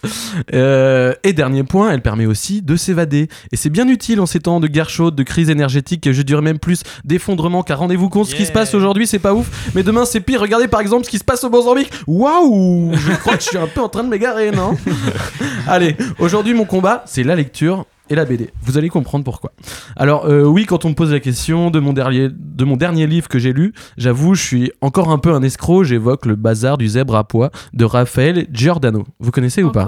Euh, 0.52 1.14
et 1.22 1.32
dernier 1.32 1.62
point, 1.62 1.90
elle 1.92 2.02
permet 2.02 2.26
aussi 2.26 2.60
de 2.62 2.74
s'évader. 2.76 3.28
Et 3.52 3.56
c'est 3.56 3.70
bien 3.70 3.86
utile 3.88 4.20
en 4.20 4.26
ces 4.26 4.40
temps 4.40 4.58
de 4.60 4.66
guerre 4.66 4.90
chaude, 4.90 5.14
de 5.14 5.22
crise 5.22 5.48
énergétique, 5.48 6.06
et 6.06 6.12
je 6.12 6.22
dirais 6.22 6.42
même 6.42 6.58
plus 6.58 6.82
d'effondrement, 7.04 7.62
car 7.62 7.78
rendez-vous 7.78 8.08
compte, 8.08 8.26
ce 8.26 8.34
qui 8.34 8.46
se 8.46 8.52
passe 8.52 8.74
aujourd'hui, 8.74 9.06
c'est 9.06 9.18
pas 9.20 9.34
ouf, 9.34 9.70
mais 9.74 9.82
demain 9.82 10.04
c'est 10.04 10.20
pire. 10.20 10.40
Regardez 10.40 10.66
par 10.68 10.80
exemple 10.80 11.04
ce 11.04 11.10
qui 11.10 11.18
se 11.18 11.24
passe 11.24 11.44
au 11.44 11.50
Mozambique. 11.50 11.90
Waouh 12.06 12.92
Je 12.94 13.12
crois 13.12 13.36
que 13.36 13.42
je 13.44 13.48
suis 13.48 13.58
un 13.58 13.66
peu 13.68 13.80
en 13.80 13.88
train 13.88 14.02
de 14.04 14.08
m'égarer, 14.08 14.50
non? 14.50 14.76
Allez, 15.68 15.96
aujourd'hui 16.18 16.54
mon 16.54 16.64
combat, 16.64 17.04
c'est 17.06 17.22
la 17.22 17.36
lecture 17.36 17.86
et 18.10 18.14
la 18.14 18.24
BD. 18.24 18.50
Vous 18.62 18.78
allez 18.78 18.88
comprendre 18.88 19.24
pourquoi. 19.24 19.52
Alors 19.96 20.26
euh, 20.26 20.44
oui, 20.44 20.66
quand 20.66 20.84
on 20.84 20.90
me 20.90 20.94
pose 20.94 21.12
la 21.12 21.20
question 21.20 21.70
de 21.70 21.78
mon 21.80 21.92
dernier, 21.92 22.28
de 22.30 22.64
mon 22.64 22.76
dernier 22.76 23.06
livre 23.06 23.28
que 23.28 23.38
j'ai 23.38 23.52
lu, 23.52 23.72
j'avoue, 23.96 24.34
je 24.34 24.42
suis 24.42 24.72
encore 24.80 25.10
un 25.10 25.18
peu 25.18 25.32
un 25.32 25.42
escroc. 25.42 25.84
J'évoque 25.84 26.26
le 26.26 26.36
bazar 26.36 26.78
du 26.78 26.88
zèbre 26.88 27.16
à 27.16 27.24
pois 27.24 27.50
de 27.72 27.84
Raphaël 27.84 28.46
Giordano. 28.52 29.06
Vous 29.20 29.30
connaissez 29.30 29.62
ou 29.62 29.70
pas 29.72 29.86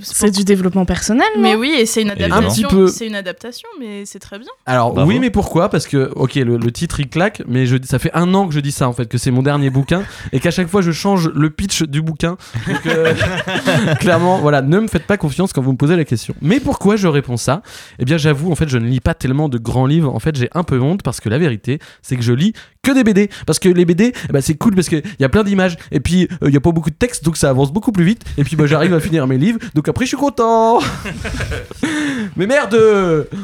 c'est 0.00 0.30
du 0.30 0.44
développement 0.44 0.84
personnel, 0.84 1.26
Mais 1.38 1.54
oui, 1.54 1.74
et 1.78 1.86
c'est 1.86 2.02
une 2.02 2.10
adaptation. 2.10 2.46
Un 2.46 2.50
petit 2.50 2.64
peu. 2.64 2.86
C'est 2.88 3.06
une 3.06 3.14
adaptation, 3.14 3.68
mais 3.80 4.04
c'est 4.04 4.18
très 4.18 4.38
bien. 4.38 4.48
Alors 4.66 4.92
Bravo. 4.92 5.08
oui, 5.08 5.18
mais 5.18 5.30
pourquoi? 5.30 5.68
Parce 5.68 5.86
que 5.86 6.10
ok, 6.14 6.34
le, 6.36 6.56
le 6.56 6.72
titre 6.72 7.00
il 7.00 7.08
claque, 7.08 7.42
mais 7.46 7.66
je, 7.66 7.76
ça 7.84 7.98
fait 7.98 8.10
un 8.14 8.34
an 8.34 8.48
que 8.48 8.54
je 8.54 8.60
dis 8.60 8.72
ça 8.72 8.88
en 8.88 8.92
fait, 8.92 9.06
que 9.06 9.18
c'est 9.18 9.30
mon 9.30 9.42
dernier 9.42 9.70
bouquin 9.70 10.02
et 10.32 10.40
qu'à 10.40 10.50
chaque 10.50 10.68
fois 10.68 10.82
je 10.82 10.92
change 10.92 11.30
le 11.34 11.50
pitch 11.50 11.82
du 11.82 12.02
bouquin. 12.02 12.36
Donc, 12.66 12.86
euh, 12.86 13.14
clairement, 14.00 14.38
voilà, 14.38 14.62
ne 14.62 14.80
me 14.80 14.88
faites 14.88 15.06
pas 15.06 15.16
confiance 15.16 15.52
quand 15.52 15.62
vous 15.62 15.72
me 15.72 15.76
posez 15.76 15.96
la 15.96 16.04
question. 16.04 16.34
Mais 16.40 16.60
pourquoi 16.60 16.96
je 16.96 17.08
réponds 17.08 17.36
ça? 17.36 17.57
Eh 17.98 18.04
bien, 18.04 18.16
j'avoue, 18.16 18.50
en 18.50 18.54
fait, 18.54 18.68
je 18.68 18.78
ne 18.78 18.86
lis 18.86 19.00
pas 19.00 19.14
tellement 19.14 19.48
de 19.48 19.58
grands 19.58 19.86
livres. 19.86 20.14
En 20.14 20.18
fait, 20.18 20.36
j'ai 20.36 20.48
un 20.54 20.62
peu 20.62 20.80
honte 20.80 21.02
parce 21.02 21.20
que 21.20 21.28
la 21.28 21.38
vérité, 21.38 21.78
c'est 22.02 22.16
que 22.16 22.22
je 22.22 22.32
lis 22.32 22.52
que 22.82 22.92
des 22.92 23.04
BD. 23.04 23.30
Parce 23.46 23.58
que 23.58 23.68
les 23.68 23.84
BD, 23.84 24.12
eh 24.28 24.32
ben, 24.32 24.40
c'est 24.40 24.54
cool 24.54 24.74
parce 24.74 24.88
qu'il 24.88 25.02
y 25.18 25.24
a 25.24 25.28
plein 25.28 25.44
d'images 25.44 25.76
et 25.90 26.00
puis 26.00 26.28
euh, 26.42 26.48
il 26.48 26.54
y 26.54 26.56
a 26.56 26.60
pas 26.60 26.72
beaucoup 26.72 26.90
de 26.90 26.94
texte, 26.94 27.24
donc 27.24 27.36
ça 27.36 27.50
avance 27.50 27.72
beaucoup 27.72 27.92
plus 27.92 28.04
vite. 28.04 28.24
Et 28.36 28.44
puis 28.44 28.56
bah, 28.56 28.66
j'arrive 28.66 28.94
à 28.94 29.00
finir 29.00 29.26
mes 29.26 29.38
livres, 29.38 29.58
donc 29.74 29.88
après 29.88 30.04
je 30.04 30.08
suis 30.08 30.16
content. 30.16 30.80
Mais 32.36 32.46
merde 32.46 32.76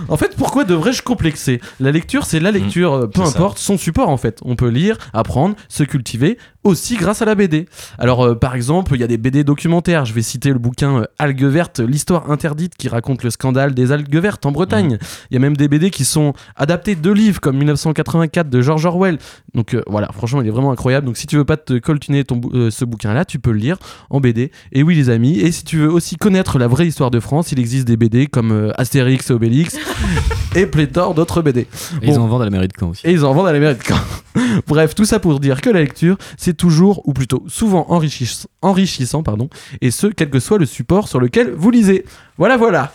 En 0.09 0.17
fait, 0.17 0.35
pourquoi 0.37 0.65
devrais-je 0.65 1.03
complexer? 1.03 1.61
La 1.81 1.91
lecture, 1.91 2.27
c'est 2.27 2.41
la 2.41 2.51
lecture, 2.51 2.93
euh, 2.95 3.07
peu 3.07 3.23
ça. 3.25 3.29
importe 3.29 3.59
son 3.59 3.77
support 3.77 4.09
en 4.09 4.17
fait. 4.17 4.39
On 4.45 4.57
peut 4.57 4.69
lire, 4.69 4.97
apprendre, 5.13 5.57
se 5.69 5.83
cultiver, 5.85 6.39
aussi 6.65 6.97
grâce 6.97 7.23
à 7.23 7.25
la 7.25 7.35
BD. 7.35 7.67
Alors, 7.99 8.25
euh, 8.25 8.35
par 8.35 8.55
exemple, 8.55 8.95
il 8.95 9.01
y 9.01 9.05
a 9.05 9.07
des 9.07 9.19
BD 9.19 9.45
documentaires. 9.45 10.05
Je 10.05 10.13
vais 10.13 10.23
citer 10.23 10.51
le 10.51 10.59
bouquin 10.59 11.01
euh, 11.01 11.05
Algues 11.19 11.45
vertes, 11.45 11.81
l'histoire 11.81 12.31
interdite 12.31 12.75
qui 12.77 12.89
raconte 12.89 13.23
le 13.23 13.31
scandale 13.31 13.75
des 13.75 13.93
algues 13.93 14.17
vertes 14.17 14.47
en 14.47 14.53
Bretagne. 14.53 14.99
Il 15.31 15.35
y 15.35 15.37
a 15.37 15.41
même 15.41 15.57
des 15.57 15.69
BD 15.69 15.91
qui 15.91 16.05
sont 16.05 16.33
adaptés 16.57 16.97
de 16.97 17.11
livres 17.11 17.41
comme 17.41 17.57
1984 17.59 18.49
de 18.49 18.61
George 18.61 18.85
Orwell. 18.87 19.19
Donc 19.55 19.75
euh, 19.75 19.83
voilà, 19.87 20.11
franchement, 20.13 20.41
il 20.41 20.49
est 20.49 20.51
vraiment 20.51 20.73
incroyable. 20.73 21.07
Donc 21.07 21.17
si 21.17 21.27
tu 21.27 21.37
veux 21.37 21.45
pas 21.45 21.57
te 21.57 21.79
coltiner 21.79 22.25
ton 22.25 22.41
euh, 22.53 22.71
ce 22.71 22.85
bouquin-là, 22.85 23.25
tu 23.25 23.39
peux 23.39 23.53
le 23.53 23.59
lire 23.59 23.77
en 24.11 24.21
BD. 24.21 24.51
Et 24.73 24.83
oui, 24.83 24.95
les 24.95 25.11
amis, 25.11 25.39
et 25.39 25.53
si 25.53 25.65
tu 25.65 25.79
veux 25.79 25.91
aussi 25.91 26.17
connaître 26.17 26.59
la 26.59 26.67
vraie 26.67 26.87
histoire 26.87 27.11
de 27.11 27.21
France, 27.21 27.53
il 27.53 27.59
existe 27.59 27.87
des 27.87 27.97
BD 27.97 28.27
comme 28.27 28.73
Astérix 28.77 29.31
et 29.31 29.35
Obélix 29.35 29.77
et 30.55 30.67
pléthore 30.67 31.15
d'autres 31.15 31.43
BD. 31.43 31.67
Et 32.03 32.09
ils 32.09 32.19
en 32.19 32.27
vendent 32.27 32.43
à 32.43 32.47
la 32.47 32.51
mairie 32.51 32.69
de 32.69 32.73
Caen 32.79 32.91
aussi. 32.91 33.07
Et 33.07 33.13
ils 33.13 33.25
en 33.25 33.33
vendent 33.33 33.49
à 33.49 33.53
la 33.53 33.59
mairie 33.59 33.77
de 33.77 33.83
Caen. 33.83 34.01
Bref, 34.67 34.95
tout 34.95 35.05
ça 35.05 35.21
pour 35.21 35.39
dire 35.41 35.61
que 35.61 35.71
la 35.71 35.81
lecture, 35.81 36.17
c'est 36.37 36.54
toujours, 36.55 37.07
ou 37.09 37.13
plutôt 37.13 37.45
souvent 37.49 37.87
enrichis- 37.91 38.47
enrichissant, 38.63 39.23
pardon, 39.23 39.49
et 39.81 39.91
ce, 39.91 40.07
quel 40.07 40.31
que 40.31 40.41
soit 40.41 40.59
le 40.59 40.67
support 40.67 41.09
sur 41.09 41.21
lequel 41.21 41.53
vous 41.57 41.71
lisez. 41.71 42.05
Voilà, 42.39 42.57
voilà. 42.57 42.93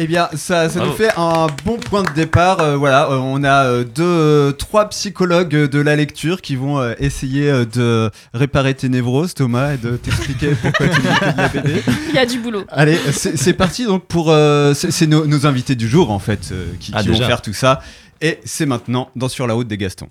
Eh 0.00 0.06
bien, 0.06 0.28
ça, 0.34 0.68
ça 0.68 0.78
nous 0.86 0.92
fait 0.92 1.10
un 1.16 1.48
bon 1.64 1.76
point 1.76 2.04
de 2.04 2.10
départ. 2.14 2.60
Euh, 2.60 2.76
voilà, 2.76 3.10
euh, 3.10 3.16
on 3.16 3.42
a 3.42 3.64
euh, 3.64 3.82
deux, 3.82 4.04
euh, 4.04 4.52
trois 4.52 4.88
psychologues 4.90 5.48
de 5.68 5.80
la 5.80 5.96
lecture 5.96 6.40
qui 6.40 6.54
vont 6.54 6.78
euh, 6.78 6.94
essayer 7.00 7.50
euh, 7.50 7.64
de 7.64 8.08
réparer 8.32 8.74
tes 8.74 8.88
névroses, 8.88 9.34
Thomas, 9.34 9.74
et 9.74 9.76
de 9.76 9.96
t'expliquer 9.96 10.50
pourquoi 10.62 10.86
tu 10.86 11.00
lis 11.00 11.32
de 11.32 11.36
la 11.36 11.48
BD. 11.48 11.82
Il 12.10 12.14
y 12.14 12.18
a 12.18 12.26
du 12.26 12.38
boulot. 12.38 12.62
Allez, 12.68 12.96
c'est 13.10 13.54
parti 13.54 13.86
donc 13.86 14.04
pour. 14.06 14.30
euh, 14.30 14.72
c'est 14.72 15.08
nos, 15.08 15.26
nos 15.26 15.46
invités 15.48 15.74
du 15.74 15.88
jour 15.88 16.12
en 16.12 16.20
fait 16.20 16.50
euh, 16.52 16.66
qui, 16.78 16.92
Ah, 16.94 17.02
qui 17.02 17.08
vont 17.08 17.16
faire 17.18 17.42
tout 17.42 17.52
ça. 17.52 17.80
Et 18.20 18.38
c'est 18.44 18.66
maintenant 18.66 19.10
dans 19.16 19.28
Sur 19.28 19.48
la 19.48 19.54
route 19.54 19.66
des 19.66 19.78
Gastons. 19.78 20.10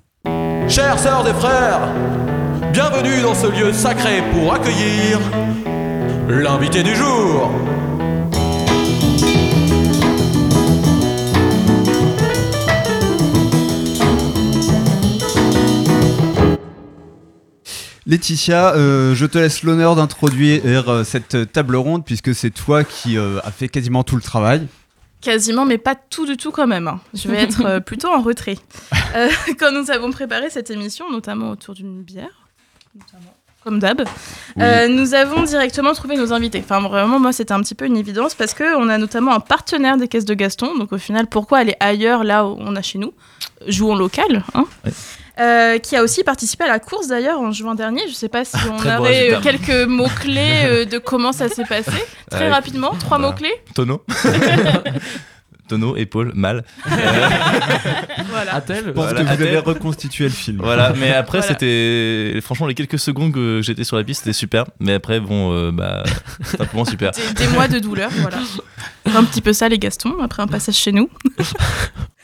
Chères 0.70 1.00
sœurs 1.00 1.26
et 1.26 1.34
frères, 1.34 1.94
bienvenue 2.74 3.22
dans 3.22 3.34
ce 3.34 3.48
lieu 3.48 3.72
sacré 3.72 4.22
pour 4.34 4.54
accueillir 4.54 5.18
l'invité 6.28 6.84
du 6.84 6.94
jour. 6.94 7.50
Laetitia, 18.06 18.74
euh, 18.76 19.16
je 19.16 19.26
te 19.26 19.38
laisse 19.38 19.64
l'honneur 19.64 19.96
d'introduire 19.96 20.90
euh, 20.90 21.04
cette 21.06 21.52
table 21.52 21.78
ronde 21.78 22.06
puisque 22.06 22.36
c'est 22.36 22.52
toi 22.52 22.84
qui 22.84 23.18
euh, 23.18 23.40
as 23.46 23.52
fait 23.52 23.70
quasiment 23.70 24.04
tout 24.04 24.16
le 24.18 24.22
travail. 24.22 24.68
Quasiment, 25.22 25.66
mais 25.66 25.78
pas 25.78 25.96
tout 25.96 26.26
du 26.26 26.38
tout 26.38 26.52
quand 26.52 26.68
même. 26.68 26.88
hein. 26.88 27.02
Je 27.14 27.28
vais 27.28 27.42
être 27.42 27.66
euh, 27.66 27.80
plutôt 27.80 28.10
en 28.10 28.22
retrait. 28.22 28.58
Euh, 29.16 29.30
quand 29.58 29.72
nous 29.72 29.90
avons 29.90 30.12
préparé 30.12 30.50
cette 30.50 30.70
émission, 30.70 31.10
notamment 31.10 31.52
autour 31.52 31.74
d'une 31.74 32.04
bière, 32.04 32.48
notamment, 32.94 33.34
comme 33.68 33.80
d'hab, 33.80 34.02
euh, 34.60 34.88
nous 34.88 35.14
avons 35.14 35.44
directement 35.44 35.92
trouvé 35.94 36.16
nos 36.16 36.32
invités. 36.32 36.64
Enfin, 36.64 36.80
vraiment, 36.88 37.20
moi, 37.20 37.34
c'était 37.34 37.52
un 37.52 37.60
petit 37.60 37.76
peu 37.76 37.86
une 37.86 37.98
évidence 37.98 38.34
parce 38.34 38.54
qu'on 38.54 38.88
a 38.88 38.98
notamment 38.98 39.34
un 39.34 39.42
partenaire 39.42 39.98
des 39.98 40.08
caisses 40.08 40.24
de 40.24 40.34
Gaston. 40.34 40.78
Donc, 40.78 40.94
au 40.94 40.98
final, 40.98 41.28
pourquoi 41.28 41.58
aller 41.58 41.76
ailleurs 41.82 42.24
là 42.24 42.46
où 42.46 42.56
on 42.60 42.78
a 42.78 42.82
chez 42.82 42.98
nous? 42.98 43.14
Jouons 43.68 43.96
local. 43.96 44.44
Hein. 44.54 44.64
Euh, 45.40 45.78
qui 45.80 45.96
a 45.98 46.02
aussi 46.02 46.24
participé 46.24 46.64
à 46.64 46.68
la 46.68 46.80
course 46.80 47.08
d'ailleurs 47.10 47.42
en 47.42 47.52
juin 47.52 47.76
dernier. 47.76 48.02
Je 48.08 48.14
sais 48.14 48.30
pas 48.30 48.46
si 48.46 48.56
on 48.74 48.78
Très 48.78 48.98
beau 48.98 49.06
avait 49.06 49.34
euh, 49.34 49.42
quelques 49.42 49.88
mots-clés 49.88 50.86
de 50.90 50.98
comment 50.98 51.34
ça 51.34 51.50
s'est 51.50 51.66
passé. 51.66 51.92
Très 52.32 52.50
rapidement, 52.50 52.92
trois 53.00 53.18
Voilà. 53.18 53.34
mots-clés. 53.34 53.54
Tonneau. 53.76 54.02
Tonneau, 55.68 55.96
épaule, 55.98 56.32
mal. 56.36 56.64
Voilà. 58.30 58.56
A-t-elle 58.56 58.86
Je 58.88 58.90
pense 58.92 59.04
Voilà, 59.06 59.20
que 59.22 59.26
vous 59.26 59.30
à 59.44 59.48
avez 59.48 59.58
reconstitué 59.58 60.26
le 60.26 60.30
film. 60.32 60.60
Voilà, 60.62 60.94
mais 61.00 61.12
après, 61.14 61.40
Voilà. 61.40 61.54
c'était. 61.54 62.40
Franchement, 62.42 62.68
les 62.68 62.74
quelques 62.76 63.00
secondes 63.00 63.32
que 63.34 63.62
j'étais 63.64 63.84
sur 63.84 63.96
la 63.98 64.04
piste, 64.04 64.22
c'était 64.24 64.34
super. 64.34 64.66
Mais 64.80 64.94
après, 64.94 65.20
bon, 65.20 65.54
euh, 65.54 65.72
bah. 65.72 66.04
Simplement 66.44 66.86
super. 66.86 67.12
des, 67.12 67.46
des 67.46 67.48
mois 67.54 67.68
de 67.68 67.80
douleur, 67.80 68.10
voilà. 68.18 68.38
Un 69.06 69.24
petit 69.24 69.42
peu 69.42 69.54
ça, 69.54 69.70
les 69.70 69.80
Gastons, 69.80 70.16
après 70.22 70.44
un 70.44 70.48
passage 70.48 70.76
chez 70.76 70.92
nous. 70.92 71.10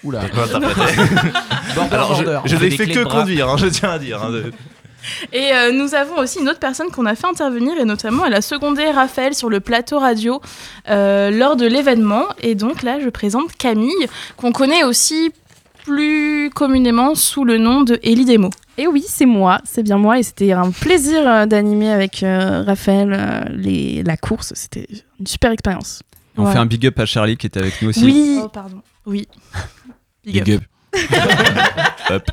Oula. 0.04 0.22
Alors, 1.92 2.16
je, 2.46 2.56
n'ai 2.56 2.72
fait 2.72 2.88
que 2.88 3.04
conduire, 3.04 3.50
hein, 3.50 3.56
je 3.58 3.68
tiens 3.68 3.92
à 3.92 4.00
dire. 4.00 4.22
hein, 4.22 4.32
de- 4.32 4.52
Et 5.34 5.52
euh, 5.54 5.72
nous 5.72 5.96
avons 5.96 6.18
aussi 6.18 6.40
une 6.40 6.50
autre 6.50 6.60
personne 6.60 6.90
qu'on 6.90 7.06
a 7.06 7.16
fait 7.16 7.28
intervenir, 7.28 7.78
et 7.80 7.86
notamment 7.86 8.26
elle 8.26 8.34
a 8.34 8.42
secondé 8.42 8.90
Raphaël 8.92 9.34
sur 9.34 9.50
le 9.50 9.60
plateau 9.60 10.00
radio 10.00 10.42
euh, 10.90 11.30
lors 11.32 11.56
de 11.56 11.66
l'événement. 11.66 12.26
Et 12.42 12.56
donc 12.56 12.84
là, 12.84 13.00
je 13.00 13.10
présente 13.10 13.52
Camille, 13.58 14.08
qu'on 14.38 14.52
connaît 14.52 14.84
aussi 14.84 15.32
plus 15.84 16.50
communément 16.54 17.14
sous 17.16 17.44
le 17.44 17.58
nom 17.58 17.82
de 17.82 18.00
Ellie 18.04 18.26
Demo. 18.26 18.50
Et 18.78 18.88
oui, 18.88 19.04
c'est 19.08 19.26
moi, 19.26 19.60
c'est 19.66 19.84
bien 19.84 19.98
moi, 19.98 20.18
et 20.20 20.24
c'était 20.24 20.52
un 20.54 20.72
plaisir 20.72 21.28
euh, 21.28 21.46
d'animer 21.46 21.92
avec 21.92 22.24
euh, 22.24 22.64
Raphaël 22.64 23.14
euh, 23.14 23.44
les, 23.52 24.02
la 24.04 24.18
course. 24.18 24.54
C'était 24.56 24.88
une 25.20 25.28
super 25.28 25.52
expérience. 25.52 26.02
On 26.38 26.48
fait 26.48 26.58
un 26.58 26.66
big 26.66 26.88
up 26.88 26.98
à 27.00 27.06
Charlie 27.06 27.38
qui 27.38 27.46
était 27.46 27.60
avec 27.60 27.80
nous 27.82 27.90
aussi. 27.90 28.04
Oui, 28.04 28.40
Oh, 28.44 28.48
pardon. 28.48 28.82
Oui. 29.06 29.28
Big 30.26 30.40
up. 30.40 30.46
Big 30.46 30.56
up. 30.56 30.64
Hop. 32.10 32.24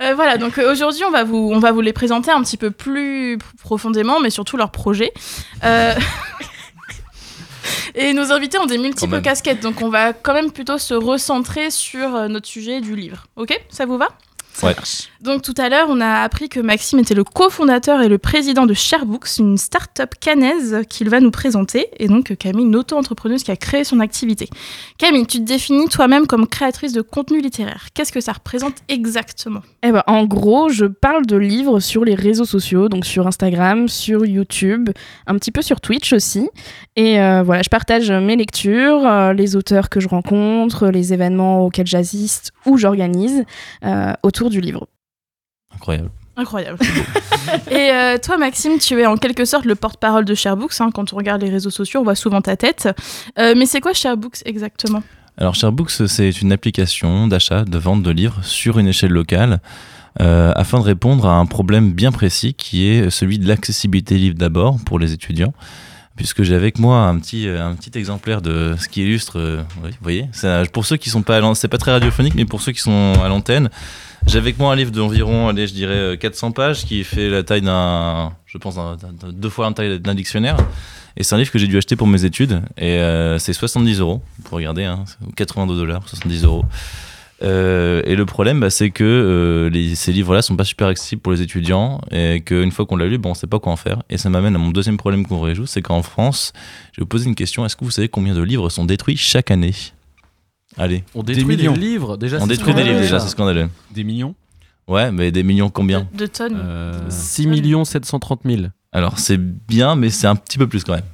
Euh, 0.00 0.14
voilà, 0.14 0.38
donc 0.38 0.58
euh, 0.58 0.70
aujourd'hui, 0.72 1.02
on, 1.04 1.10
va 1.10 1.24
vous- 1.24 1.50
on 1.52 1.58
va 1.58 1.72
vous 1.72 1.80
les 1.80 1.92
présenter 1.92 2.30
un 2.30 2.42
petit 2.42 2.56
peu 2.56 2.70
plus 2.70 3.36
profondément, 3.62 4.20
mais 4.20 4.30
surtout 4.30 4.56
leurs 4.56 4.70
projets. 4.70 5.12
Euh, 5.64 5.94
Et 7.94 8.12
nos 8.12 8.32
invités 8.32 8.58
ont 8.58 8.66
des 8.66 8.78
multiples 8.78 9.16
casquettes, 9.22 9.60
donc 9.60 9.82
on 9.82 9.88
va 9.88 10.12
quand 10.12 10.32
même 10.34 10.52
plutôt 10.52 10.78
se 10.78 10.94
recentrer 10.94 11.70
sur 11.70 12.28
notre 12.28 12.46
sujet 12.46 12.80
du 12.80 12.94
livre. 12.94 13.26
Ok? 13.36 13.58
Ça 13.70 13.86
vous 13.86 13.98
va? 13.98 14.08
Ouais. 14.62 14.74
Donc 15.20 15.42
tout 15.42 15.54
à 15.56 15.68
l'heure, 15.68 15.88
on 15.90 16.00
a 16.00 16.22
appris 16.22 16.48
que 16.48 16.60
Maxime 16.60 16.98
était 16.98 17.14
le 17.14 17.24
cofondateur 17.24 18.00
et 18.00 18.08
le 18.08 18.18
président 18.18 18.66
de 18.66 18.74
Sharebooks, 18.74 19.38
une 19.38 19.58
start-up 19.58 20.14
cannaise 20.20 20.82
qu'il 20.88 21.08
va 21.08 21.20
nous 21.20 21.30
présenter, 21.30 21.88
et 21.98 22.08
donc 22.08 22.36
Camille, 22.36 22.64
une 22.64 22.76
auto-entrepreneuse 22.76 23.42
qui 23.42 23.50
a 23.50 23.56
créé 23.56 23.84
son 23.84 24.00
activité. 24.00 24.48
Camille, 24.98 25.26
tu 25.26 25.38
te 25.38 25.44
définis 25.44 25.88
toi-même 25.88 26.26
comme 26.26 26.46
créatrice 26.46 26.92
de 26.92 27.02
contenu 27.02 27.40
littéraire. 27.40 27.88
Qu'est-ce 27.94 28.12
que 28.12 28.20
ça 28.20 28.32
représente 28.32 28.74
exactement? 28.88 29.62
Eh 29.82 29.92
ben, 29.92 30.02
en 30.06 30.24
gros, 30.24 30.68
je 30.68 30.86
parle 30.86 31.26
de 31.26 31.36
livres 31.36 31.80
sur 31.80 32.04
les 32.04 32.14
réseaux 32.14 32.44
sociaux, 32.44 32.88
donc 32.88 33.04
sur 33.04 33.26
Instagram, 33.26 33.88
sur 33.88 34.24
YouTube, 34.24 34.90
un 35.26 35.34
petit 35.36 35.50
peu 35.50 35.62
sur 35.62 35.80
Twitch 35.80 36.12
aussi. 36.12 36.48
Et 36.96 37.20
euh, 37.20 37.42
voilà, 37.44 37.62
je 37.62 37.68
partage 37.68 38.10
mes 38.10 38.36
lectures, 38.36 39.06
euh, 39.06 39.32
les 39.32 39.56
auteurs 39.56 39.88
que 39.88 40.00
je 40.00 40.08
rencontre, 40.08 40.88
les 40.88 41.12
événements 41.12 41.64
auxquels 41.64 41.86
j'assiste 41.86 42.52
ou 42.66 42.76
j'organise 42.76 43.44
euh, 43.84 44.12
autour 44.22 44.47
du 44.50 44.60
livre. 44.60 44.86
Incroyable. 45.74 46.10
Incroyable. 46.36 46.78
et 47.70 47.90
euh, 47.92 48.16
toi, 48.18 48.36
Maxime, 48.36 48.78
tu 48.78 49.00
es 49.00 49.06
en 49.06 49.16
quelque 49.16 49.44
sorte 49.44 49.64
le 49.64 49.74
porte-parole 49.74 50.24
de 50.24 50.34
Sharebooks. 50.34 50.80
hein. 50.80 50.90
Quand 50.92 51.12
on 51.12 51.16
regarde 51.16 51.42
les 51.42 51.50
réseaux 51.50 51.70
sociaux, 51.70 52.00
on 52.00 52.04
voit 52.04 52.14
souvent 52.14 52.40
ta 52.40 52.56
tête. 52.56 52.88
Euh, 53.38 53.54
mais 53.56 53.66
c'est 53.66 53.80
quoi 53.80 53.92
Sharebooks 53.92 54.42
exactement? 54.44 55.02
Alors, 55.36 55.54
Sharebooks, 55.54 56.06
c'est 56.06 56.40
une 56.42 56.52
application 56.52 57.26
d'achat, 57.26 57.64
de 57.64 57.78
vente 57.78 58.02
de 58.02 58.10
livres 58.10 58.38
sur 58.42 58.78
une 58.78 58.86
échelle 58.86 59.12
locale 59.12 59.60
euh, 60.20 60.52
afin 60.54 60.78
de 60.78 60.84
répondre 60.84 61.26
à 61.26 61.34
un 61.34 61.46
problème 61.46 61.92
bien 61.92 62.12
précis 62.12 62.54
qui 62.54 62.88
est 62.88 63.10
celui 63.10 63.38
de 63.38 63.46
l'accessibilité 63.46 64.16
livre 64.16 64.36
d'abord 64.36 64.78
pour 64.84 64.98
les 64.98 65.12
étudiants. 65.12 65.52
Puisque 66.18 66.42
j'ai 66.42 66.54
avec 66.56 66.78
moi 66.80 67.02
un 67.04 67.18
petit, 67.18 67.46
euh, 67.48 67.64
un 67.64 67.74
petit 67.74 67.96
exemplaire 67.96 68.42
de 68.42 68.74
ce 68.78 68.88
qui 68.88 69.02
illustre, 69.02 69.38
euh, 69.38 69.62
vous 69.80 69.88
voyez, 70.02 70.26
pour 70.72 70.84
ceux 70.84 70.96
qui 70.96 71.10
sont 71.10 71.22
pas 71.22 71.36
à 71.36 71.40
l'an- 71.40 71.54
c'est 71.54 71.68
pas 71.68 71.78
très 71.78 71.92
radiophonique, 71.92 72.34
mais 72.34 72.44
pour 72.44 72.60
ceux 72.60 72.72
qui 72.72 72.80
sont 72.80 73.14
à 73.24 73.28
l'antenne, 73.28 73.70
j'ai 74.26 74.36
avec 74.38 74.58
moi 74.58 74.72
un 74.72 74.76
livre 74.76 74.90
d'environ, 74.90 75.48
allez, 75.48 75.68
je 75.68 75.74
dirais 75.74 75.94
euh, 75.94 76.16
400 76.16 76.50
pages 76.50 76.84
qui 76.84 77.04
fait 77.04 77.30
la 77.30 77.44
taille 77.44 77.62
d'un, 77.62 78.32
je 78.46 78.58
pense, 78.58 78.74
deux 79.32 79.48
fois 79.48 79.66
la 79.68 79.72
taille 79.72 80.00
d'un 80.00 80.14
dictionnaire. 80.16 80.56
Et 81.16 81.22
c'est 81.22 81.34
un 81.34 81.38
livre 81.38 81.50
que 81.52 81.58
j'ai 81.58 81.66
dû 81.68 81.76
acheter 81.78 81.94
pour 81.96 82.06
mes 82.08 82.24
études. 82.24 82.62
Et 82.76 82.98
euh, 82.98 83.38
c'est 83.38 83.52
70 83.52 84.00
euros, 84.00 84.20
pour 84.44 84.56
regarder, 84.58 84.84
hein, 84.84 85.04
ou 85.26 85.30
82 85.32 85.76
dollars, 85.76 86.02
70 86.08 86.44
euros. 86.44 86.64
Euh, 87.42 88.02
et 88.04 88.16
le 88.16 88.26
problème, 88.26 88.58
bah, 88.60 88.70
c'est 88.70 88.90
que 88.90 89.04
euh, 89.04 89.70
les- 89.70 89.94
ces 89.94 90.12
livres-là 90.12 90.42
sont 90.42 90.56
pas 90.56 90.64
super 90.64 90.88
accessibles 90.88 91.22
pour 91.22 91.32
les 91.32 91.40
étudiants 91.42 92.00
et 92.10 92.40
qu'une 92.40 92.72
fois 92.72 92.84
qu'on 92.84 92.96
l'a 92.96 93.06
lu, 93.06 93.16
bon, 93.18 93.30
on 93.30 93.34
sait 93.34 93.46
pas 93.46 93.60
quoi 93.60 93.72
en 93.72 93.76
faire. 93.76 94.02
Et 94.10 94.18
ça 94.18 94.28
m'amène 94.28 94.56
à 94.56 94.58
mon 94.58 94.70
deuxième 94.70 94.96
problème 94.96 95.24
qu'on 95.24 95.40
réjoue, 95.40 95.66
c'est 95.66 95.82
qu'en 95.82 96.02
France, 96.02 96.52
je 96.92 97.00
vais 97.00 97.04
vous 97.04 97.08
poser 97.08 97.26
une 97.28 97.36
question 97.36 97.64
est-ce 97.64 97.76
que 97.76 97.84
vous 97.84 97.92
savez 97.92 98.08
combien 98.08 98.34
de 98.34 98.42
livres 98.42 98.68
sont 98.70 98.84
détruits 98.84 99.16
chaque 99.16 99.50
année? 99.52 99.72
Allez, 100.76 101.04
On 101.14 101.22
détruit 101.22 101.56
des 101.56 101.62
millions. 101.68 101.74
livres 101.74 102.16
déjà. 102.16 102.38
on 102.40 102.46
détruit 102.46 102.74
des 102.74 102.84
livres 102.84 103.00
déjà, 103.00 103.20
c'est 103.20 103.28
scandaleux. 103.30 103.68
Des 103.94 104.04
millions? 104.04 104.34
Ouais, 104.88 105.12
mais 105.12 105.30
des 105.30 105.42
millions 105.42 105.70
combien? 105.70 106.08
De 106.14 106.26
tonnes. 106.26 106.56
Euh, 106.60 106.92
6 107.08 107.46
730 107.84 108.40
000. 108.44 108.62
Alors 108.92 109.18
c'est 109.18 109.38
bien, 109.38 109.94
mais 109.96 110.10
c'est 110.10 110.26
un 110.26 110.34
petit 110.36 110.58
peu 110.58 110.66
plus 110.66 110.82
quand 110.82 110.94
même. 110.94 111.04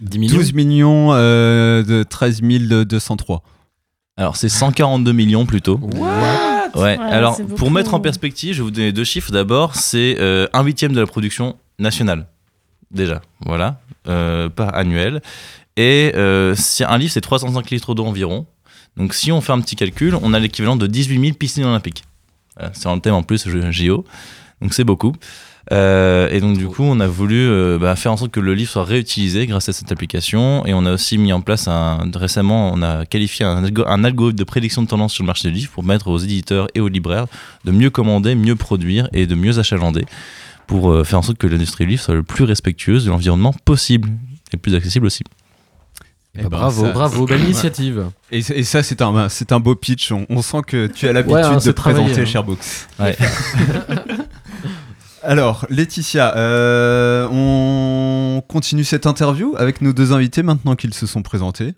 10 0.00 0.18
millions? 0.18 0.34
12 0.36 0.52
millions 0.54 1.08
euh, 1.12 1.82
de 1.82 2.02
13 2.02 2.40
203. 2.42 3.42
Alors 4.20 4.36
c'est 4.36 4.50
142 4.50 5.12
millions 5.12 5.46
plutôt. 5.46 5.80
Ouais, 5.82 6.10
Ouais, 6.74 6.98
alors 7.00 7.40
pour 7.56 7.70
mettre 7.70 7.94
en 7.94 8.00
perspective, 8.00 8.52
je 8.52 8.58
vais 8.58 8.64
vous 8.64 8.70
donner 8.70 8.92
deux 8.92 9.02
chiffres. 9.02 9.32
D'abord, 9.32 9.74
c'est 9.74 10.16
euh, 10.20 10.46
un 10.52 10.62
huitième 10.62 10.92
de 10.92 11.00
la 11.00 11.06
production 11.06 11.56
nationale. 11.78 12.26
Déjà, 12.90 13.22
voilà, 13.46 13.80
euh, 14.08 14.50
par 14.50 14.74
annuel. 14.76 15.22
Et 15.78 16.12
euh, 16.16 16.54
si 16.54 16.84
un 16.84 16.98
livre, 16.98 17.10
c'est 17.10 17.22
305 17.22 17.70
litres 17.70 17.94
d'eau 17.94 18.04
environ. 18.04 18.44
Donc 18.98 19.14
si 19.14 19.32
on 19.32 19.40
fait 19.40 19.52
un 19.52 19.60
petit 19.62 19.74
calcul, 19.74 20.14
on 20.20 20.34
a 20.34 20.38
l'équivalent 20.38 20.76
de 20.76 20.86
18 20.86 21.18
000 21.18 21.32
piscines 21.32 21.64
olympiques. 21.64 22.04
Voilà, 22.56 22.72
c'est 22.74 22.88
un 22.88 22.98
thème 22.98 23.14
en 23.14 23.22
plus, 23.22 23.48
JO. 23.70 24.04
Donc 24.60 24.74
c'est 24.74 24.84
beaucoup. 24.84 25.14
Euh, 25.72 26.28
et 26.30 26.40
donc 26.40 26.56
du 26.58 26.66
coup, 26.66 26.82
on 26.82 26.98
a 27.00 27.06
voulu 27.06 27.36
euh, 27.48 27.78
bah, 27.78 27.94
faire 27.94 28.12
en 28.12 28.16
sorte 28.16 28.30
que 28.32 28.40
le 28.40 28.54
livre 28.54 28.70
soit 28.70 28.84
réutilisé 28.84 29.46
grâce 29.46 29.68
à 29.68 29.72
cette 29.72 29.92
application. 29.92 30.64
Et 30.66 30.74
on 30.74 30.84
a 30.86 30.92
aussi 30.92 31.18
mis 31.18 31.32
en 31.32 31.40
place 31.40 31.68
un, 31.68 32.10
récemment, 32.14 32.72
on 32.72 32.82
a 32.82 33.04
qualifié 33.06 33.44
un, 33.44 33.62
algo- 33.64 33.86
un 33.86 34.02
algorithme 34.04 34.38
de 34.38 34.44
prédiction 34.44 34.82
de 34.82 34.88
tendance 34.88 35.12
sur 35.12 35.22
le 35.22 35.26
marché 35.28 35.48
du 35.48 35.54
livre 35.54 35.70
pour 35.70 35.82
permettre 35.84 36.08
aux 36.08 36.18
éditeurs 36.18 36.66
et 36.74 36.80
aux 36.80 36.88
libraires 36.88 37.26
de 37.64 37.70
mieux 37.70 37.90
commander, 37.90 38.34
mieux 38.34 38.56
produire 38.56 39.08
et 39.12 39.26
de 39.26 39.34
mieux 39.34 39.58
achalander 39.58 40.06
pour 40.66 40.90
euh, 40.90 41.04
faire 41.04 41.18
en 41.18 41.22
sorte 41.22 41.38
que 41.38 41.46
l'industrie 41.46 41.84
du 41.84 41.90
livre 41.92 42.02
soit 42.02 42.14
le 42.14 42.22
plus 42.22 42.44
respectueuse 42.44 43.04
de 43.04 43.10
l'environnement 43.10 43.54
possible 43.64 44.08
et 44.08 44.56
le 44.56 44.58
plus 44.58 44.74
accessible 44.74 45.06
aussi. 45.06 45.22
Eh 46.38 46.42
Bah, 46.42 46.48
ben, 46.48 46.58
bravo, 46.58 46.84
ça- 46.86 46.92
bravo, 46.92 47.26
belle 47.26 47.42
initiative. 47.42 48.06
Et, 48.30 48.38
et 48.38 48.62
ça, 48.62 48.82
c'est 48.84 49.02
un, 49.02 49.28
c'est 49.28 49.50
un 49.52 49.58
beau 49.60 49.74
pitch. 49.74 50.12
On, 50.12 50.26
on 50.30 50.42
sent 50.42 50.62
que 50.66 50.86
tu 50.86 51.08
as 51.08 51.12
l'habitude 51.12 51.34
Ouais, 51.36 51.42
hein, 51.42 51.56
de 51.64 51.72
travaillé, 51.72 52.04
présenter 52.04 52.22
hein. 52.22 52.24
Sharebooks. 52.24 52.58
Ouais. 53.00 53.16
Alors, 55.22 55.66
Laetitia, 55.68 56.34
euh, 56.36 57.28
on 57.30 58.42
continue 58.48 58.84
cette 58.84 59.06
interview 59.06 59.54
avec 59.58 59.80
nos 59.82 59.92
deux 59.92 60.12
invités 60.12 60.42
maintenant 60.42 60.76
qu'ils 60.76 60.94
se 60.94 61.06
sont 61.06 61.22
présentés. 61.22 61.74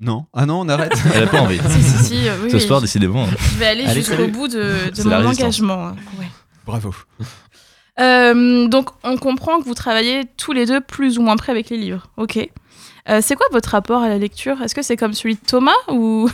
Non? 0.00 0.26
Ah 0.32 0.44
non, 0.44 0.60
on 0.60 0.68
arrête 0.68 0.92
Elle 1.14 1.24
n'a 1.24 1.26
pas 1.30 1.40
envie. 1.40 1.58
Si, 1.70 1.82
si, 1.82 2.04
si, 2.04 2.28
euh, 2.28 2.36
oui, 2.42 2.50
Ce 2.50 2.56
oui. 2.56 2.62
soir, 2.62 2.80
décidément. 2.80 3.26
Je 3.26 3.58
vais 3.58 3.66
aller 3.66 3.88
jusqu'au 3.88 4.26
bout 4.28 4.48
de, 4.48 4.90
mon 5.04 5.26
engagement. 5.26 5.88
hein. 5.88 5.96
Ouais. 6.18 6.26
Bravo. 6.66 6.94
Euh, 8.00 8.66
donc, 8.68 8.90
on 9.04 9.16
comprend 9.16 9.60
que 9.60 9.64
vous 9.64 9.74
travaillez 9.74 10.22
tous 10.36 10.52
les 10.52 10.66
deux 10.66 10.80
plus 10.80 11.18
ou 11.18 11.22
moins 11.22 11.36
près 11.36 11.52
avec 11.52 11.70
les 11.70 11.76
livres. 11.78 12.08
Ok. 12.16 12.38
Euh, 13.08 13.20
c'est 13.22 13.36
quoi 13.36 13.46
votre 13.52 13.68
rapport 13.70 14.02
à 14.02 14.08
la 14.08 14.18
lecture? 14.18 14.60
Est-ce 14.62 14.74
que 14.74 14.82
c'est 14.82 14.96
comme 14.96 15.12
celui 15.14 15.34
de 15.36 15.40
Thomas 15.46 15.72
ou 15.90 16.28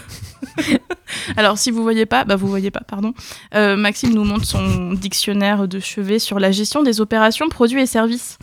Alors, 1.37 1.59
si 1.59 1.70
vous 1.70 1.82
voyez 1.82 2.06
pas, 2.06 2.25
bah 2.25 2.37
vous 2.37 2.49
voyez 2.49 2.70
pas, 2.70 2.82
pardon. 2.87 3.14
Euh, 3.54 3.76
Maxime 3.76 4.14
nous 4.14 4.25
montre 4.25 4.44
son 4.44 4.92
dictionnaire 4.92 5.68
de 5.68 5.80
chevet 5.80 6.18
sur 6.18 6.38
la 6.38 6.50
gestion 6.50 6.82
des 6.82 7.00
opérations, 7.00 7.49
produits 7.49 7.80
et 7.80 7.87
services. 7.87 8.38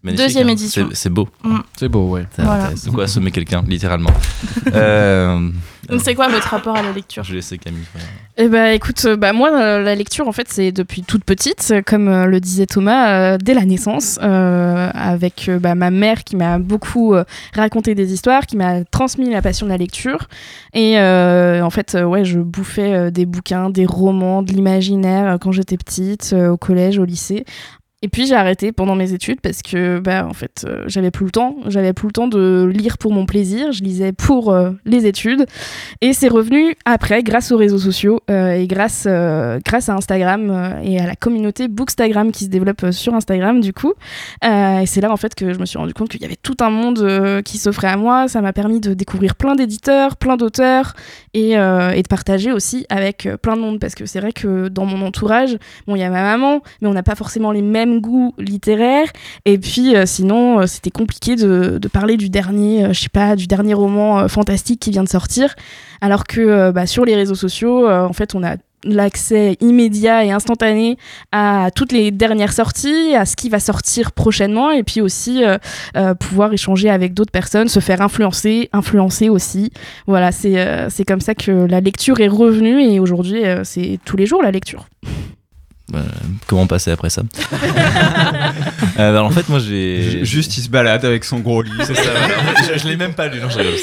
Magnifique, 0.00 0.26
Deuxième 0.26 0.48
hein. 0.48 0.52
édition. 0.52 0.86
C'est- 0.90 0.94
C'est 0.96 1.10
beau. 1.10 1.28
Mm. 1.42 1.56
C'est 1.76 1.88
beau, 1.88 2.08
ouais. 2.10 2.24
Voilà. 2.38 2.70
De 2.70 2.90
quoi 2.90 3.04
assommer 3.04 3.32
quelqu'un, 3.32 3.64
littéralement. 3.66 4.12
euh, 4.72 5.50
Donc 5.88 6.00
c'est 6.02 6.14
quoi 6.14 6.28
votre 6.28 6.46
rapport 6.46 6.76
à 6.76 6.82
la 6.82 6.92
lecture 6.92 7.24
je 7.24 7.34
laisse 7.34 7.52
Camille. 7.60 7.82
Eh 8.36 8.46
ben, 8.46 8.72
écoute, 8.74 9.02
euh, 9.06 9.16
bah, 9.16 9.32
moi, 9.32 9.50
euh, 9.60 9.82
la 9.82 9.96
lecture, 9.96 10.28
en 10.28 10.32
fait, 10.32 10.46
c'est 10.50 10.70
depuis 10.70 11.02
toute 11.02 11.24
petite, 11.24 11.74
comme 11.84 12.08
le 12.26 12.38
disait 12.40 12.66
Thomas, 12.66 13.08
euh, 13.34 13.38
dès 13.42 13.54
la 13.54 13.64
naissance, 13.64 14.20
euh, 14.22 14.88
avec 14.94 15.50
bah, 15.60 15.74
ma 15.74 15.90
mère 15.90 16.22
qui 16.22 16.36
m'a 16.36 16.60
beaucoup 16.60 17.14
euh, 17.14 17.24
raconté 17.56 17.96
des 17.96 18.12
histoires, 18.12 18.46
qui 18.46 18.56
m'a 18.56 18.84
transmis 18.84 19.28
la 19.30 19.42
passion 19.42 19.66
de 19.66 19.72
la 19.72 19.78
lecture. 19.78 20.28
Et 20.74 20.96
euh, 21.00 21.60
en 21.62 21.70
fait, 21.70 21.94
ouais, 22.00 22.24
je 22.24 22.38
bouffais 22.38 23.10
des 23.10 23.26
bouquins, 23.26 23.68
des 23.68 23.84
romans, 23.86 24.42
de 24.44 24.52
l'imaginaire 24.52 25.38
quand 25.40 25.50
j'étais 25.50 25.76
petite, 25.76 26.32
au 26.38 26.56
collège, 26.56 27.00
au 27.00 27.04
lycée. 27.04 27.44
Et 28.00 28.06
puis 28.06 28.26
j'ai 28.26 28.36
arrêté 28.36 28.70
pendant 28.70 28.94
mes 28.94 29.12
études 29.12 29.40
parce 29.40 29.60
que 29.60 29.98
bah 29.98 30.24
en 30.24 30.32
fait 30.32 30.64
euh, 30.64 30.84
j'avais 30.86 31.10
plus 31.10 31.24
le 31.24 31.32
temps, 31.32 31.56
j'avais 31.66 31.92
plus 31.92 32.06
le 32.06 32.12
temps 32.12 32.28
de 32.28 32.70
lire 32.72 32.96
pour 32.96 33.12
mon 33.12 33.26
plaisir, 33.26 33.72
je 33.72 33.82
lisais 33.82 34.12
pour 34.12 34.52
euh, 34.52 34.70
les 34.84 35.04
études. 35.06 35.46
Et 36.00 36.12
c'est 36.12 36.28
revenu 36.28 36.76
après 36.84 37.24
grâce 37.24 37.50
aux 37.50 37.56
réseaux 37.56 37.78
sociaux 37.78 38.20
euh, 38.30 38.52
et 38.52 38.68
grâce 38.68 39.08
grâce 39.64 39.88
à 39.88 39.94
Instagram 39.94 40.78
et 40.84 41.00
à 41.00 41.06
la 41.06 41.16
communauté 41.16 41.66
Bookstagram 41.66 42.30
qui 42.30 42.44
se 42.44 42.50
développe 42.50 42.92
sur 42.92 43.14
Instagram 43.14 43.60
du 43.60 43.72
coup. 43.72 43.94
Et 44.44 44.86
c'est 44.86 45.00
là 45.00 45.10
en 45.10 45.16
fait 45.16 45.34
que 45.34 45.52
je 45.52 45.58
me 45.58 45.66
suis 45.66 45.78
rendu 45.78 45.92
compte 45.92 46.10
qu'il 46.10 46.22
y 46.22 46.24
avait 46.24 46.36
tout 46.36 46.56
un 46.60 46.70
monde 46.70 47.42
qui 47.42 47.58
s'offrait 47.58 47.88
à 47.88 47.96
moi, 47.96 48.28
ça 48.28 48.40
m'a 48.40 48.52
permis 48.52 48.78
de 48.78 48.94
découvrir 48.94 49.34
plein 49.34 49.56
d'éditeurs, 49.56 50.16
plein 50.16 50.36
d'auteurs 50.36 50.94
et, 51.34 51.52
et 51.52 52.02
de 52.02 52.08
partager 52.08 52.52
aussi 52.52 52.86
avec 52.90 53.28
plein 53.42 53.56
de 53.56 53.60
monde. 53.60 53.80
Parce 53.80 53.96
que 53.96 54.06
c'est 54.06 54.20
vrai 54.20 54.30
que 54.30 54.68
dans 54.68 54.86
mon 54.86 55.04
entourage 55.04 55.56
bon 55.88 55.96
il 55.96 56.00
y 56.00 56.04
a 56.04 56.10
ma 56.10 56.22
maman 56.22 56.60
mais 56.80 56.86
on 56.86 56.94
n'a 56.94 57.02
pas 57.02 57.16
forcément 57.16 57.50
les 57.50 57.62
mêmes 57.62 57.87
goûts 57.96 58.34
littéraires 58.38 59.08
et 59.44 59.58
puis 59.58 59.96
euh, 59.96 60.04
sinon 60.06 60.60
euh, 60.60 60.66
c'était 60.66 60.90
compliqué 60.90 61.36
de, 61.36 61.80
parler 61.92 62.16
du 62.16 62.28
dernier 62.28 62.84
euh, 62.84 62.92
je 62.92 63.00
sais 63.00 63.08
pas 63.08 63.36
du 63.36 63.46
dernier 63.46 63.74
roman 63.74 64.28
fantastique 64.28 64.80
qui 64.80 64.90
vient 64.90 65.04
de 65.04 65.08
sortir 65.08 65.54
alors 66.00 66.24
que 66.24 66.70
bah, 66.70 66.86
sur 66.86 67.04
les 67.04 67.16
réseaux 67.16 67.34
sociaux 67.34 67.88
en 67.90 68.12
fait 68.12 68.34
on 68.34 68.44
a 68.44 68.56
l'accès 68.84 69.56
immédiat 69.60 70.24
et 70.24 70.30
instantané 70.30 70.96
à 71.32 71.70
toutes 71.74 71.90
les 71.90 72.12
dernières 72.12 72.52
sorties, 72.52 73.14
à 73.16 73.26
ce 73.26 73.34
qui 73.34 73.48
va 73.48 73.58
sortir 73.58 74.12
prochainement, 74.12 74.70
et 74.70 74.84
puis 74.84 75.00
aussi 75.00 75.42
pouvoir 76.20 76.52
échanger 76.52 76.88
avec 76.88 77.12
d'autres 77.12 77.32
personnes, 77.32 77.66
se 77.66 77.80
faire 77.80 78.00
influencer, 78.00 78.70
influencer 78.72 79.28
aussi. 79.30 79.72
Voilà, 80.06 80.30
c'est 80.30 80.58
euh, 80.58 80.88
comme 81.08 81.20
ça 81.20 81.34
que 81.34 81.50
la 81.50 81.80
lecture 81.80 82.20
est 82.20 82.28
revenue, 82.28 82.80
et 82.80 83.00
aujourd'hui, 83.00 83.42
c'est 83.64 83.98
tous 84.04 84.16
les 84.16 84.26
jours 84.26 84.44
la 84.44 84.52
lecture. 84.52 84.86
Euh, 85.94 86.02
comment 86.46 86.66
passer 86.66 86.90
après 86.90 87.10
ça 87.10 87.22
Euh, 88.98 89.10
alors, 89.10 89.26
En 89.26 89.30
fait, 89.30 89.48
moi 89.48 89.58
j'ai. 89.60 90.24
Juste, 90.24 90.56
il 90.58 90.62
se 90.62 90.68
balade 90.68 91.04
avec 91.04 91.24
son 91.24 91.38
gros 91.38 91.62
livre. 91.62 91.82
C'est 91.84 91.94
ça, 91.94 92.10
je, 92.74 92.78
je 92.78 92.88
l'ai 92.88 92.96
même 92.96 93.14
pas 93.14 93.28
lu, 93.28 93.40
non, 93.40 93.48
je 93.48 93.58
rigole. 93.58 93.74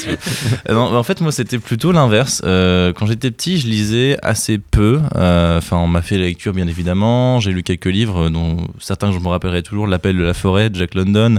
Euh, 0.69 0.73
non, 0.73 0.93
en 0.95 1.03
fait, 1.03 1.21
moi, 1.21 1.31
c'était 1.31 1.57
plutôt 1.59 1.91
l'inverse. 1.91 2.41
Euh, 2.45 2.91
quand 2.93 3.05
j'étais 3.05 3.31
petit, 3.31 3.57
je 3.57 3.67
lisais 3.67 4.17
assez 4.23 4.57
peu. 4.57 4.99
Euh, 5.15 5.57
Enfin, 5.57 5.77
on 5.77 5.87
m'a 5.87 6.01
fait 6.01 6.17
la 6.17 6.25
lecture, 6.25 6.53
bien 6.53 6.67
évidemment. 6.67 7.39
J'ai 7.39 7.51
lu 7.51 7.63
quelques 7.63 7.85
livres, 7.85 8.29
dont 8.29 8.57
certains 8.79 9.07
que 9.09 9.13
je 9.15 9.19
me 9.19 9.27
rappellerai 9.29 9.63
toujours 9.63 9.87
L'appel 9.87 10.17
de 10.17 10.23
la 10.23 10.33
forêt 10.33 10.69
de 10.69 10.75
Jack 10.75 10.95
London. 10.95 11.37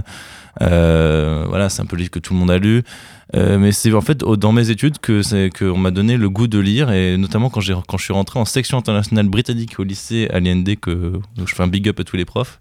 Euh, 0.61 1.45
voilà, 1.47 1.69
c'est 1.69 1.81
un 1.81 1.85
peu 1.85 1.95
le 1.95 2.01
livre 2.01 2.11
que 2.11 2.19
tout 2.19 2.33
le 2.33 2.39
monde 2.39 2.51
a 2.51 2.57
lu. 2.57 2.83
Euh, 3.35 3.57
mais 3.57 3.73
c'est 3.73 3.91
en 3.93 4.01
fait 4.01 4.19
dans 4.19 4.53
mes 4.53 4.69
études 4.69 4.99
que 4.99 5.21
c'est 5.21 5.49
qu'on 5.49 5.77
m'a 5.77 5.91
donné 5.91 6.15
le 6.15 6.29
goût 6.29 6.47
de 6.47 6.59
lire 6.59 6.91
et 6.91 7.17
notamment 7.17 7.49
quand 7.49 7.59
j'ai 7.59 7.75
quand 7.85 7.97
je 7.97 8.05
suis 8.05 8.13
rentré 8.13 8.39
en 8.39 8.45
section 8.45 8.77
internationale 8.77 9.27
britannique 9.27 9.77
au 9.79 9.83
lycée 9.83 10.29
à 10.31 10.39
l'IND 10.39 10.79
que 10.79 11.19
je 11.45 11.53
fais 11.53 11.63
un 11.63 11.67
big 11.67 11.89
up 11.89 11.99
à 11.99 12.05
tous 12.05 12.15
les 12.15 12.23
profs 12.23 12.57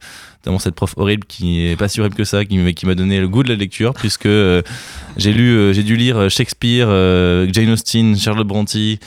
notamment 0.46 0.60
cette 0.60 0.76
prof 0.76 0.94
horrible 0.96 1.24
qui 1.26 1.66
est 1.66 1.76
pas 1.76 1.88
si 1.88 1.98
horrible 1.98 2.14
que 2.14 2.22
ça 2.22 2.44
qui, 2.44 2.74
qui 2.74 2.86
m'a 2.86 2.94
donné 2.94 3.18
le 3.18 3.28
goût 3.28 3.42
de 3.42 3.48
la 3.48 3.56
lecture 3.56 3.94
puisque 3.94 4.26
euh, 4.26 4.62
j'ai 5.16 5.32
lu 5.32 5.50
euh, 5.50 5.72
j'ai 5.72 5.82
dû 5.82 5.96
lire 5.96 6.30
Shakespeare 6.30 6.86
euh, 6.88 7.48
Jane 7.52 7.70
Austen 7.70 8.16
Charlotte 8.16 8.46
Brontë 8.46 9.00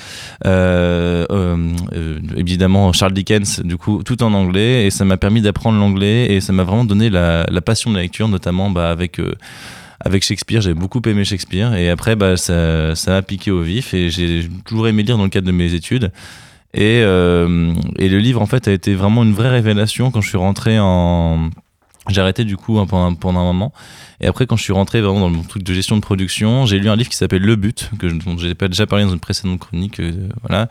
évidemment 2.36 2.92
Charles 2.92 3.14
Dickens 3.14 3.62
du 3.64 3.78
coup 3.78 4.04
tout 4.04 4.22
en 4.22 4.34
anglais 4.34 4.86
et 4.86 4.90
ça 4.90 5.06
m'a 5.06 5.16
permis 5.16 5.42
d'apprendre 5.42 5.80
l'anglais 5.80 6.34
et 6.34 6.42
ça 6.42 6.52
m'a 6.52 6.64
vraiment 6.64 6.84
donné 6.84 7.10
la, 7.10 7.46
la 7.50 7.62
passion 7.62 7.90
de 7.90 7.96
la 7.96 8.02
lecture 8.02 8.28
notamment 8.28 8.70
bah, 8.70 8.90
avec 8.90 9.22
avec 10.02 10.24
Shakespeare, 10.24 10.62
j'ai 10.62 10.74
beaucoup 10.74 11.02
aimé 11.08 11.26
Shakespeare 11.26 11.74
et 11.74 11.90
après 11.90 12.16
bah, 12.16 12.38
ça 12.38 12.96
ça 12.96 13.12
m'a 13.12 13.22
piqué 13.22 13.52
au 13.52 13.62
vif 13.62 13.94
et 13.94 14.10
j'ai 14.10 14.48
toujours 14.66 14.88
aimé 14.88 15.04
lire 15.04 15.18
dans 15.18 15.24
le 15.24 15.30
cadre 15.30 15.48
de 15.48 15.52
mes 15.52 15.74
études. 15.74 16.12
Et, 16.74 17.02
euh, 17.04 17.74
et 17.98 18.10
le 18.10 18.20
livre 18.20 18.42
en 18.42 18.46
fait 18.46 18.68
a 18.68 18.72
été 18.72 18.94
vraiment 18.94 19.24
une 19.24 19.34
vraie 19.34 19.50
révélation 19.50 20.12
quand 20.12 20.22
je 20.22 20.30
suis 20.30 20.38
rentré 20.38 20.78
en... 20.80 21.50
J'ai 22.08 22.22
arrêté 22.22 22.44
du 22.44 22.58
coup 22.58 22.80
hein, 22.80 22.88
pendant, 22.88 23.14
pendant 23.14 23.40
un 23.42 23.44
moment. 23.44 23.72
Et 24.22 24.28
après 24.28 24.48
quand 24.48 24.56
je 24.56 24.64
suis 24.64 24.74
rentré 24.74 25.00
vraiment 25.02 25.20
dans 25.20 25.30
mon 25.30 25.44
truc 25.44 25.64
de 25.64 25.74
gestion 25.74 25.96
de 25.96 26.02
production, 26.02 26.66
j'ai 26.66 26.80
lu 26.80 26.90
un 26.90 26.96
livre 26.96 27.10
qui 27.10 27.18
s'appelle 27.18 27.44
Le 27.44 27.56
But, 27.56 27.90
que 28.00 28.10
je, 28.10 28.16
j'ai 28.38 28.54
déjà 28.56 28.88
parlé 28.88 29.06
dans 29.06 29.12
une 29.14 29.20
précédente 29.20 29.60
chronique, 29.60 30.00
euh, 30.00 30.30
voilà, 30.48 30.70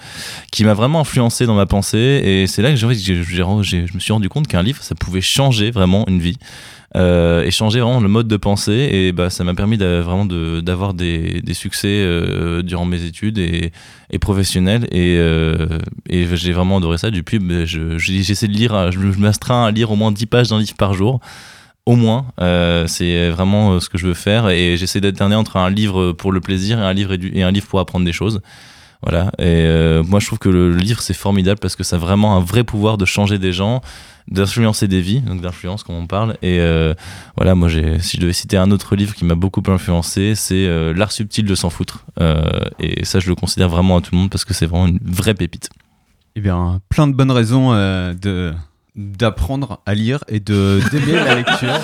qui 0.51 0.65
m'a 0.65 0.75
vraiment 0.75 1.01
influencé 1.01 1.47
dans 1.47 1.55
ma 1.55 1.67
pensée. 1.67 2.21
Et 2.25 2.47
c'est 2.49 2.63
là 2.63 2.71
que 2.71 2.77
j'ai- 2.77 3.23
je 3.23 3.95
me 3.95 3.99
suis 4.01 4.13
rendu 4.13 4.29
compte 4.29 4.49
qu'un 4.49 4.63
livre, 4.63 4.83
ça 4.83 4.95
pouvait 4.97 5.21
changer 5.21 5.71
vraiment 5.71 6.05
une 6.09 6.19
vie 6.21 6.39
euh, 6.97 7.43
et 7.45 7.51
changer 7.51 7.81
vraiment 7.81 8.01
le 8.01 8.09
mode 8.09 8.29
de 8.29 8.37
pensée. 8.37 8.89
Et 8.93 9.13
bah 9.13 9.31
ça 9.31 9.45
m'a 9.45 9.55
permis 9.55 9.77
vraiment 9.77 10.25
d'avoir 10.27 10.95
des, 10.95 11.41
des 11.43 11.55
succès 11.55 11.89
euh, 11.89 12.63
durant 12.63 12.85
mes 12.87 13.05
études 13.05 13.39
et, 13.39 13.73
et 14.11 14.19
professionnels. 14.19 14.87
Et, 14.91 15.17
euh, 15.19 15.79
et 16.09 16.27
j'ai 16.37 16.53
vraiment 16.53 16.79
adoré 16.79 16.99
ça. 16.99 17.11
Depuis 17.11 17.39
bah, 17.39 17.65
je- 17.65 17.99
je- 17.99 18.13
j'essaie 18.23 18.49
de 18.49 18.53
lire 18.55 18.75
euh, 18.75 18.91
je, 18.91 18.99
m'astreins 19.19 19.65
à 19.65 19.71
lire 19.71 19.91
au 19.91 19.97
moins 19.97 20.13
10 20.13 20.27
pages 20.27 20.49
d'un 20.49 20.59
livre 20.59 20.75
par 20.77 20.95
jour. 20.95 21.21
Au 21.87 21.97
moins 21.97 22.27
c'est 22.87 23.31
vraiment 23.31 23.81
ce 23.81 23.89
que 23.89 23.97
je 23.99 24.07
veux 24.07 24.15
faire. 24.15 24.49
Et 24.51 24.77
j'essaie 24.77 25.01
d'alterner 25.01 25.35
entre 25.37 25.57
un 25.57 25.71
livre 25.71 26.13
pour 26.13 26.33
le 26.33 26.41
plaisir 26.41 26.79
et 26.79 26.83
un 26.83 26.93
livre, 26.93 27.15
et 27.33 27.43
un 27.43 27.51
livre 27.51 27.67
pour 27.67 27.81
apprendre 27.81 28.05
des 28.05 28.13
choses 28.13 28.41
voilà 29.03 29.31
et 29.39 29.65
euh, 29.65 30.03
moi 30.03 30.19
je 30.21 30.27
trouve 30.27 30.39
que 30.39 30.49
le 30.49 30.75
livre 30.75 31.01
c'est 31.01 31.15
formidable 31.15 31.61
parce 31.61 31.77
que 31.77 31.85
ça 31.85 31.97
a 31.97 31.99
vraiment 31.99 32.37
un 32.37 32.41
vrai 32.41 32.65
pouvoir 32.65 32.99
de 32.99 33.05
changer 33.05 33.39
des 33.39 33.53
gens 33.53 33.81
d'influencer 34.31 34.89
des 34.89 35.01
vies, 35.01 35.23
donc 35.23 35.41
d'influence 35.41 35.83
comme 35.83 35.95
on 35.95 36.07
parle. 36.07 36.37
Et 36.43 36.61
euh, 36.61 36.93
voilà, 37.39 37.55
moi, 37.55 37.71
si 37.71 38.19
je 38.19 38.21
devais 38.21 38.35
citer 38.35 38.59
un 38.59 38.71
autre 38.71 38.95
livre 38.95 39.15
qui 39.15 39.25
m'a 39.25 39.35
beaucoup 39.35 39.63
influencé, 39.69 40.35
c'est 40.35 40.67
euh, 40.67 40.93
L'art 40.93 41.13
subtil 41.13 41.47
de 41.47 41.55
s'en 41.55 41.71
foutre. 41.71 42.05
Et 42.79 43.07
ça, 43.07 43.21
je 43.21 43.29
le 43.31 43.35
considère 43.35 43.71
vraiment 43.71 43.97
à 43.97 44.01
tout 44.03 44.11
le 44.13 44.19
monde 44.19 44.29
parce 44.29 44.45
que 44.45 44.53
c'est 44.53 44.67
vraiment 44.67 44.87
une 44.87 45.01
vraie 45.03 45.33
pépite. 45.33 45.71
Eh 46.37 46.43
bien, 46.43 46.79
plein 46.91 47.07
de 47.07 47.15
bonnes 47.15 47.31
raisons 47.31 47.73
de 47.73 48.53
d'apprendre 48.97 49.81
à 49.87 49.95
lire 49.95 50.25
et 50.29 50.41
de 50.41 50.81
d'aimer 50.91 51.13
la 51.13 51.35
lecture. 51.37 51.81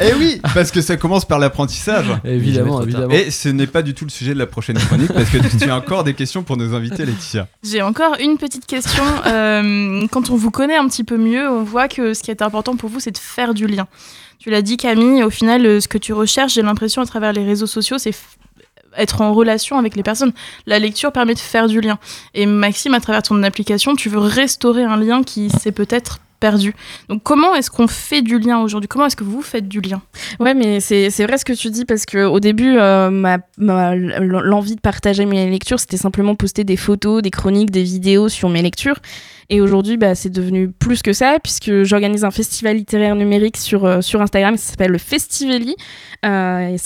Eh 0.00 0.14
oui, 0.18 0.40
parce 0.54 0.70
que 0.70 0.80
ça 0.80 0.96
commence 0.96 1.24
par 1.24 1.38
l'apprentissage. 1.38 2.06
Évidemment, 2.24 2.82
évidemment. 2.82 3.10
Et 3.10 3.30
ce 3.30 3.48
n'est 3.48 3.66
pas 3.66 3.82
du 3.82 3.94
tout 3.94 4.04
le 4.04 4.10
sujet 4.10 4.34
de 4.34 4.38
la 4.38 4.46
prochaine 4.46 4.78
chronique 4.78 5.12
parce 5.12 5.30
que 5.30 5.38
tu 5.58 5.70
as 5.70 5.76
encore 5.76 6.04
des 6.04 6.14
questions 6.14 6.42
pour 6.42 6.56
nos 6.56 6.74
invités, 6.74 7.04
Laetitia. 7.04 7.48
J'ai 7.62 7.82
encore 7.82 8.16
une 8.20 8.38
petite 8.38 8.66
question. 8.66 9.04
Euh, 9.26 10.06
quand 10.10 10.30
on 10.30 10.36
vous 10.36 10.50
connaît 10.50 10.76
un 10.76 10.88
petit 10.88 11.04
peu 11.04 11.16
mieux, 11.16 11.48
on 11.48 11.64
voit 11.64 11.88
que 11.88 12.14
ce 12.14 12.22
qui 12.22 12.30
est 12.30 12.42
important 12.42 12.76
pour 12.76 12.90
vous, 12.90 13.00
c'est 13.00 13.12
de 13.12 13.18
faire 13.18 13.54
du 13.54 13.66
lien. 13.66 13.86
Tu 14.38 14.50
l'as 14.50 14.62
dit, 14.62 14.76
Camille, 14.76 15.22
au 15.22 15.30
final, 15.30 15.64
euh, 15.64 15.80
ce 15.80 15.88
que 15.88 15.98
tu 15.98 16.12
recherches, 16.12 16.54
j'ai 16.54 16.62
l'impression 16.62 17.02
à 17.02 17.06
travers 17.06 17.32
les 17.32 17.44
réseaux 17.44 17.66
sociaux, 17.66 17.98
c'est 17.98 18.14
être 18.96 19.20
en 19.20 19.32
relation 19.32 19.78
avec 19.78 19.96
les 19.96 20.02
personnes. 20.02 20.32
La 20.66 20.78
lecture 20.78 21.12
permet 21.12 21.34
de 21.34 21.38
faire 21.38 21.68
du 21.68 21.80
lien. 21.80 21.98
Et 22.34 22.46
Maxime, 22.46 22.94
à 22.94 23.00
travers 23.00 23.22
ton 23.22 23.42
application, 23.42 23.94
tu 23.94 24.08
veux 24.08 24.18
restaurer 24.18 24.84
un 24.84 24.96
lien 24.96 25.22
qui 25.22 25.50
s'est 25.50 25.72
peut-être 25.72 26.20
perdu. 26.40 26.74
Donc 27.08 27.22
comment 27.22 27.54
est-ce 27.54 27.70
qu'on 27.70 27.86
fait 27.86 28.20
du 28.20 28.38
lien 28.38 28.58
aujourd'hui? 28.58 28.86
Comment 28.86 29.06
est-ce 29.06 29.16
que 29.16 29.24
vous 29.24 29.40
faites 29.40 29.66
du 29.66 29.80
lien? 29.80 30.02
Ouais, 30.40 30.52
mais 30.52 30.78
c'est 30.80 31.08
vrai 31.26 31.38
ce 31.38 31.44
que 31.44 31.54
tu 31.54 31.70
dis 31.70 31.86
parce 31.86 32.04
que 32.04 32.26
au 32.26 32.38
début, 32.38 32.76
euh, 32.76 33.38
l'envie 33.56 34.76
de 34.76 34.80
partager 34.80 35.24
mes 35.24 35.48
lectures, 35.48 35.80
c'était 35.80 35.96
simplement 35.96 36.34
poster 36.34 36.64
des 36.64 36.76
photos, 36.76 37.22
des 37.22 37.30
chroniques, 37.30 37.70
des 37.70 37.82
vidéos 37.82 38.28
sur 38.28 38.50
mes 38.50 38.60
lectures. 38.60 38.98
Et 39.50 39.60
aujourd'hui, 39.60 39.96
bah, 39.96 40.14
c'est 40.14 40.30
devenu 40.30 40.70
plus 40.70 41.02
que 41.02 41.12
ça, 41.12 41.38
puisque 41.42 41.82
j'organise 41.82 42.24
un 42.24 42.30
festival 42.30 42.76
littéraire 42.76 43.16
numérique 43.16 43.56
sur, 43.56 43.84
euh, 43.84 44.00
Instagram, 44.14 44.56
ça 44.56 44.70
s'appelle 44.70 44.92
le 44.92 44.98
Festivali. 44.98 45.74
Euh, 46.24 46.76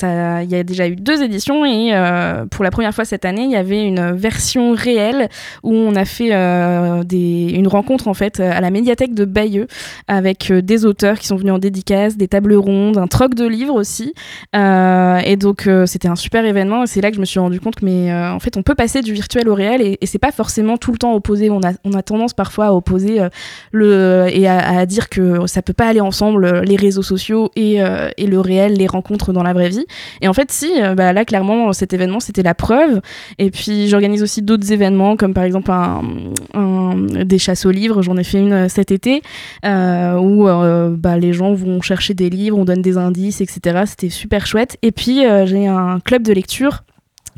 il 0.43 0.51
y 0.51 0.55
a 0.55 0.63
déjà 0.65 0.89
eu 0.89 0.97
deux 0.97 1.23
éditions, 1.23 1.65
et 1.65 1.91
euh, 1.93 2.47
pour 2.47 2.65
la 2.65 2.71
première 2.71 2.95
fois 2.95 3.05
cette 3.05 3.25
année, 3.25 3.45
il 3.45 3.51
y 3.51 3.57
avait 3.57 3.85
une 3.85 4.13
version 4.13 4.73
réelle 4.73 5.29
où 5.63 5.73
on 5.73 5.95
a 5.95 6.05
fait 6.05 6.31
une 6.31 7.69
rencontre 7.69 8.09
en 8.09 8.15
fait 8.15 8.41
à 8.41 8.61
la 8.61 8.71
médiathèque 8.71 9.15
de 9.15 9.25
Bayeux 9.25 9.67
avec 10.09 10.53
des 10.53 10.85
auteurs 10.85 11.19
qui 11.19 11.27
sont 11.27 11.37
venus 11.37 11.53
en 11.53 11.59
dédicace, 11.59 12.17
des 12.17 12.29
tables 12.29 12.55
rondes, 12.55 12.99
un 12.99 13.07
troc 13.07 13.35
de 13.35 13.47
livres 13.47 13.75
aussi. 13.75 14.15
Et 14.55 15.37
donc 15.37 15.69
c'était 15.87 16.09
un 16.09 16.17
super 16.17 16.45
événement. 16.45 16.85
Et 16.85 16.87
c'est 16.87 17.01
là 17.01 17.11
que 17.11 17.17
je 17.17 17.21
me 17.21 17.27
suis 17.27 17.39
rendu 17.39 17.61
compte 17.61 17.77
que 17.77 17.85
mais 17.85 18.13
en 18.13 18.41
fait 18.41 18.57
on 18.57 18.63
peut 18.63 18.75
passer 18.75 19.03
du 19.03 19.13
virtuel 19.13 19.49
au 19.49 19.55
réel 19.55 19.81
et, 19.83 19.99
et 20.01 20.07
c'est 20.07 20.19
pas 20.19 20.33
forcément 20.33 20.77
tout 20.77 20.93
le 20.93 20.99
temps 20.99 21.15
opposé. 21.15 21.51
On 21.51 21.61
a 21.63 22.03
tendance 22.03 22.35
parfois 22.49 22.67
à 22.69 22.73
opposer 22.73 23.21
euh, 23.21 23.29
le 23.73 24.27
et 24.33 24.49
à, 24.49 24.87
dire 24.87 25.11
que 25.11 25.47
ça 25.47 25.61
peut 25.61 25.75
pas 25.75 25.87
aller 25.87 26.01
ensemble 26.01 26.47
euh, 26.47 26.63
les 26.63 26.77
réseaux 26.77 27.03
sociaux 27.03 27.51
et, 27.57 27.83
euh, 27.83 28.09
et 28.17 28.27
le 28.27 28.41
réel, 28.41 28.73
les 28.73 28.87
rencontres 28.87 29.35
dans 29.35 29.43
la 29.43 29.53
vraie 29.53 29.69
vie. 29.69 29.85
Et 30.23 30.29
en 30.29 30.33
fait 30.33 30.51
si, 30.51 30.71
bah, 30.97 31.13
là 31.13 31.27
clairement 31.27 31.75
cet 31.75 31.93
événement 31.93 32.21
c'était 32.21 32.43
la 32.43 32.55
preuve. 32.55 33.03
Et 33.39 33.51
puis 33.51 33.89
j'organise 33.89 34.23
aussi 34.23 34.41
d'autres 34.41 34.73
événements 34.73 35.17
comme 35.17 35.35
par 35.35 35.45
exemple 35.45 35.71
un, 35.71 36.95
des 36.97 37.39
chasses 37.39 37.67
aux 37.67 37.71
livres. 37.71 38.01
J'en 38.01 38.17
ai 38.17 38.25
fait 38.25 38.39
une 38.39 38.71
cet 38.71 38.91
été 38.93 39.21
où 39.63 40.47
bah, 40.47 41.19
les 41.19 41.35
gens 41.35 41.53
vont 41.53 41.83
chercher 41.83 42.15
des 42.15 42.31
livres, 42.31 42.57
on 42.57 42.65
donne 42.65 42.81
des 42.81 42.97
indices, 42.97 43.43
etc. 43.43 43.83
C'était 43.85 44.09
super 44.09 44.47
chouette. 44.47 44.79
Et 44.81 44.93
puis 44.93 45.21
j'ai 45.45 45.67
un 45.67 46.01
club 46.01 46.23
de 46.23 46.33
lecture 46.33 46.83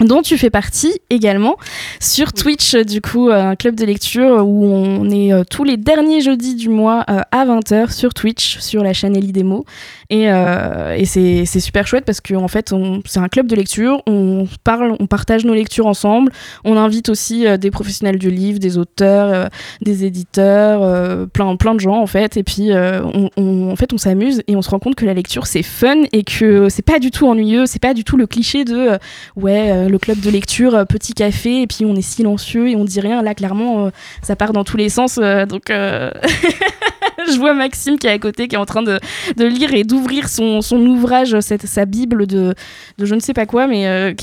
dont 0.00 0.22
tu 0.22 0.38
fais 0.38 0.50
partie 0.50 0.92
également 1.10 1.56
sur 2.00 2.32
Twitch 2.32 2.74
du 2.76 3.00
coup 3.00 3.28
un 3.30 3.54
club 3.56 3.74
de 3.74 3.84
lecture 3.84 4.46
où 4.46 4.64
on 4.64 5.08
est 5.10 5.32
euh, 5.32 5.42
tous 5.48 5.64
les 5.64 5.76
derniers 5.76 6.20
jeudis 6.20 6.54
du 6.54 6.68
mois 6.68 7.04
euh, 7.10 7.20
à 7.30 7.44
20h 7.46 7.92
sur 7.92 8.14
Twitch 8.14 8.58
sur 8.58 8.82
la 8.82 8.92
chaîne 8.92 9.16
Ellie 9.16 9.32
Demo. 9.32 9.64
Et, 10.08 10.30
euh, 10.30 10.96
et 10.96 11.04
c'est 11.04 11.44
super 11.60 11.86
chouette 11.86 12.04
parce 12.04 12.20
que 12.20 12.34
en 12.34 12.48
fait 12.48 12.74
c'est 13.04 13.20
un 13.20 13.28
club 13.28 13.46
de 13.46 13.54
lecture 13.54 14.02
on 14.06 14.46
parle 14.64 14.96
on 14.98 15.06
partage 15.06 15.44
nos 15.44 15.54
lectures 15.54 15.86
ensemble. 15.86 16.32
On 16.64 16.76
invite 16.76 17.08
aussi 17.08 17.46
euh, 17.46 17.56
des 17.56 17.70
professionnels 17.70 18.18
du 18.18 18.30
livre 18.30 18.58
des 18.58 18.78
auteurs 18.78 19.32
euh, 19.32 19.46
des 19.82 20.04
éditeurs 20.04 20.82
euh, 20.82 21.26
plein 21.26 21.54
plein 21.56 21.74
de 21.74 21.80
gens 21.80 22.00
en 22.00 22.06
fait. 22.06 22.36
Et 22.36 22.42
puis 22.42 22.72
euh, 22.72 23.02
on, 23.04 23.30
on- 23.36 23.70
en 23.70 23.76
fait 23.76 23.92
on 23.92 23.98
s'amuse 23.98 24.42
et 24.48 24.56
on 24.56 24.62
se 24.62 24.70
rend 24.70 24.78
compte 24.78 24.94
que 24.96 25.04
la 25.06 25.14
lecture 25.14 25.46
c'est 25.46 25.62
fun 25.62 26.02
et 26.12 26.24
que 26.24 26.68
c'est 26.68 26.84
pas 26.84 26.98
du 26.98 27.10
tout 27.10 27.26
ennuyeux 27.28 27.66
c'est 27.66 27.78
pas 27.82 27.94
du 27.94 28.02
tout 28.02 28.16
le 28.16 28.26
cliché 28.26 28.64
de 28.64 28.74
euh, 28.76 28.98
ouais, 29.36 29.70
euh, 29.70 29.88
le 29.90 29.98
club 29.98 30.20
de 30.20 30.30
lecture, 30.30 30.74
euh, 30.74 30.84
petit 30.84 31.12
café, 31.12 31.62
et 31.62 31.66
puis 31.66 31.84
on 31.84 31.94
est 31.94 32.02
silencieux 32.02 32.68
et 32.68 32.76
on 32.76 32.84
dit 32.84 33.00
rien. 33.00 33.22
Là, 33.22 33.34
clairement, 33.34 33.86
euh, 33.86 33.90
ça 34.22 34.36
part 34.36 34.52
dans 34.52 34.64
tous 34.64 34.76
les 34.76 34.88
sens. 34.88 35.18
euh, 35.20 35.46
donc, 35.46 35.64
je 35.70 37.38
vois 37.38 37.54
Maxime 37.54 37.98
qui 37.98 38.06
est 38.06 38.10
à 38.10 38.18
côté, 38.18 38.48
qui 38.48 38.54
est 38.54 38.58
en 38.58 38.66
train 38.66 38.82
de, 38.82 38.98
de 39.36 39.44
lire 39.44 39.74
et 39.74 39.84
d'ouvrir 39.84 40.28
son, 40.28 40.62
son 40.62 40.78
ouvrage, 40.86 41.38
cette, 41.40 41.66
sa 41.66 41.84
bible 41.84 42.26
de, 42.26 42.54
de 42.98 43.04
je 43.04 43.14
ne 43.14 43.20
sais 43.20 43.34
pas 43.34 43.46
quoi, 43.46 43.66
mais 43.66 44.14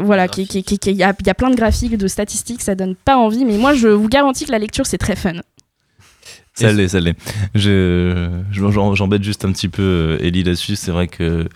voilà, 0.00 0.26
il 0.36 0.98
y, 0.98 1.02
a, 1.02 1.14
plein 1.34 1.50
de 1.50 1.56
graphiques, 1.56 1.96
de 1.96 2.08
statistiques, 2.08 2.62
ça 2.62 2.74
donne 2.74 2.94
pas 2.94 3.16
envie. 3.16 3.44
Mais 3.44 3.56
moi, 3.56 3.74
je 3.74 3.88
vous 3.88 4.08
garantis 4.08 4.44
que 4.44 4.52
la 4.52 4.58
lecture, 4.58 4.86
c'est 4.86 4.98
très 4.98 5.16
fun. 5.16 5.40
Ça 6.54 6.70
l'est, 6.70 6.88
ça 6.88 7.00
l'est. 7.00 7.16
J'embête 7.54 9.22
juste 9.22 9.44
un 9.44 9.52
petit 9.52 9.68
peu 9.68 10.18
Ellie 10.20 10.44
là-dessus. 10.44 10.76
C'est 10.76 10.90
vrai 10.90 11.08
que. 11.08 11.48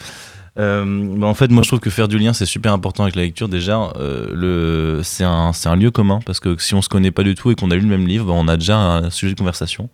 Euh, 0.58 1.16
bah, 1.16 1.26
en 1.26 1.34
fait, 1.34 1.50
moi 1.50 1.62
je 1.62 1.68
trouve 1.68 1.80
que 1.80 1.90
faire 1.90 2.08
du 2.08 2.18
lien 2.18 2.32
c'est 2.32 2.46
super 2.46 2.72
important 2.72 3.02
avec 3.02 3.16
la 3.16 3.22
lecture. 3.22 3.48
Déjà, 3.48 3.92
euh, 3.96 4.28
le, 4.32 5.00
c'est, 5.02 5.24
un, 5.24 5.52
c'est 5.52 5.68
un 5.68 5.76
lieu 5.76 5.90
commun 5.90 6.20
parce 6.24 6.40
que 6.40 6.56
si 6.58 6.74
on 6.74 6.82
se 6.82 6.88
connaît 6.88 7.10
pas 7.10 7.22
du 7.22 7.34
tout 7.34 7.50
et 7.50 7.54
qu'on 7.54 7.70
a 7.70 7.74
lu 7.74 7.82
le 7.82 7.88
même 7.88 8.06
livre, 8.06 8.26
bah, 8.26 8.32
on 8.34 8.48
a 8.48 8.56
déjà 8.56 8.78
un 8.78 9.10
sujet 9.10 9.34
de 9.34 9.38
conversation. 9.38 9.88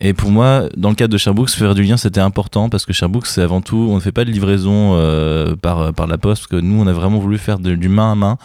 Et 0.00 0.14
pour 0.14 0.30
moi, 0.30 0.64
dans 0.76 0.88
le 0.88 0.94
cadre 0.94 1.12
de 1.12 1.18
Sharebooks, 1.18 1.50
faire 1.50 1.74
du 1.74 1.82
lien 1.82 1.96
c'était 1.96 2.20
important 2.20 2.68
parce 2.68 2.86
que 2.86 2.92
Sharebooks 2.92 3.26
c'est 3.26 3.42
avant 3.42 3.60
tout, 3.60 3.88
on 3.90 3.96
ne 3.96 4.00
fait 4.00 4.12
pas 4.12 4.24
de 4.24 4.30
livraison 4.30 4.94
euh, 4.94 5.56
par, 5.56 5.92
par 5.92 6.06
la 6.06 6.16
poste 6.16 6.42
parce 6.42 6.46
que 6.46 6.56
nous 6.56 6.80
on 6.80 6.86
a 6.86 6.92
vraiment 6.92 7.18
voulu 7.18 7.36
faire 7.36 7.58
du 7.58 7.88
main 7.88 8.12
à 8.12 8.14
main 8.14 8.38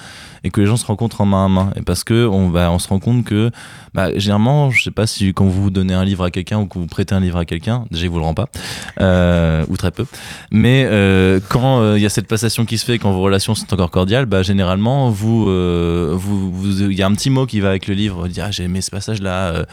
et 0.45 0.51
que 0.51 0.61
les 0.61 0.67
gens 0.67 0.77
se 0.77 0.85
rencontrent 0.85 1.21
en 1.21 1.25
main 1.25 1.45
à 1.45 1.49
main. 1.49 1.71
Et 1.75 1.81
parce 1.81 2.03
que 2.03 2.27
on, 2.27 2.53
on 2.53 2.79
se 2.79 2.87
rend 2.87 2.99
compte 2.99 3.25
que 3.25 3.51
bah, 3.95 4.09
généralement, 4.15 4.69
je 4.69 4.83
sais 4.83 4.91
pas 4.91 5.07
si 5.07 5.33
quand 5.33 5.45
vous 5.45 5.71
donnez 5.71 5.95
un 5.95 6.05
livre 6.05 6.23
à 6.23 6.29
quelqu'un 6.29 6.59
ou 6.59 6.67
que 6.67 6.77
vous 6.77 6.85
prêtez 6.85 7.15
un 7.15 7.19
livre 7.19 7.37
à 7.37 7.45
quelqu'un, 7.45 7.85
déjà 7.89 8.05
il 8.05 8.09
vous 8.09 8.19
le 8.19 8.25
rend 8.25 8.35
pas, 8.35 8.47
euh, 9.01 9.65
ou 9.69 9.75
très 9.75 9.89
peu. 9.89 10.05
Mais 10.51 10.85
euh, 10.87 11.39
quand 11.49 11.79
euh, 11.79 11.97
il 11.97 12.03
y 12.03 12.05
a 12.05 12.09
cette 12.09 12.27
passation 12.27 12.65
qui 12.65 12.77
se 12.77 12.85
fait, 12.85 12.99
quand 12.99 13.11
vos 13.11 13.21
relations 13.21 13.55
sont 13.55 13.73
encore 13.73 13.89
cordiales, 13.89 14.27
bah, 14.27 14.43
généralement 14.43 15.09
vous, 15.09 15.49
euh, 15.49 16.13
vous, 16.15 16.53
il 16.79 16.93
y 16.93 17.01
a 17.01 17.07
un 17.07 17.13
petit 17.13 17.31
mot 17.31 17.47
qui 17.47 17.59
va 17.59 17.69
avec 17.69 17.87
le 17.87 17.95
livre, 17.95 18.27
dites 18.27 18.41
ah 18.43 18.51
j'ai 18.51 18.63
aimé 18.63 18.81
ce 18.81 18.91
passage 18.91 19.21
là. 19.21 19.65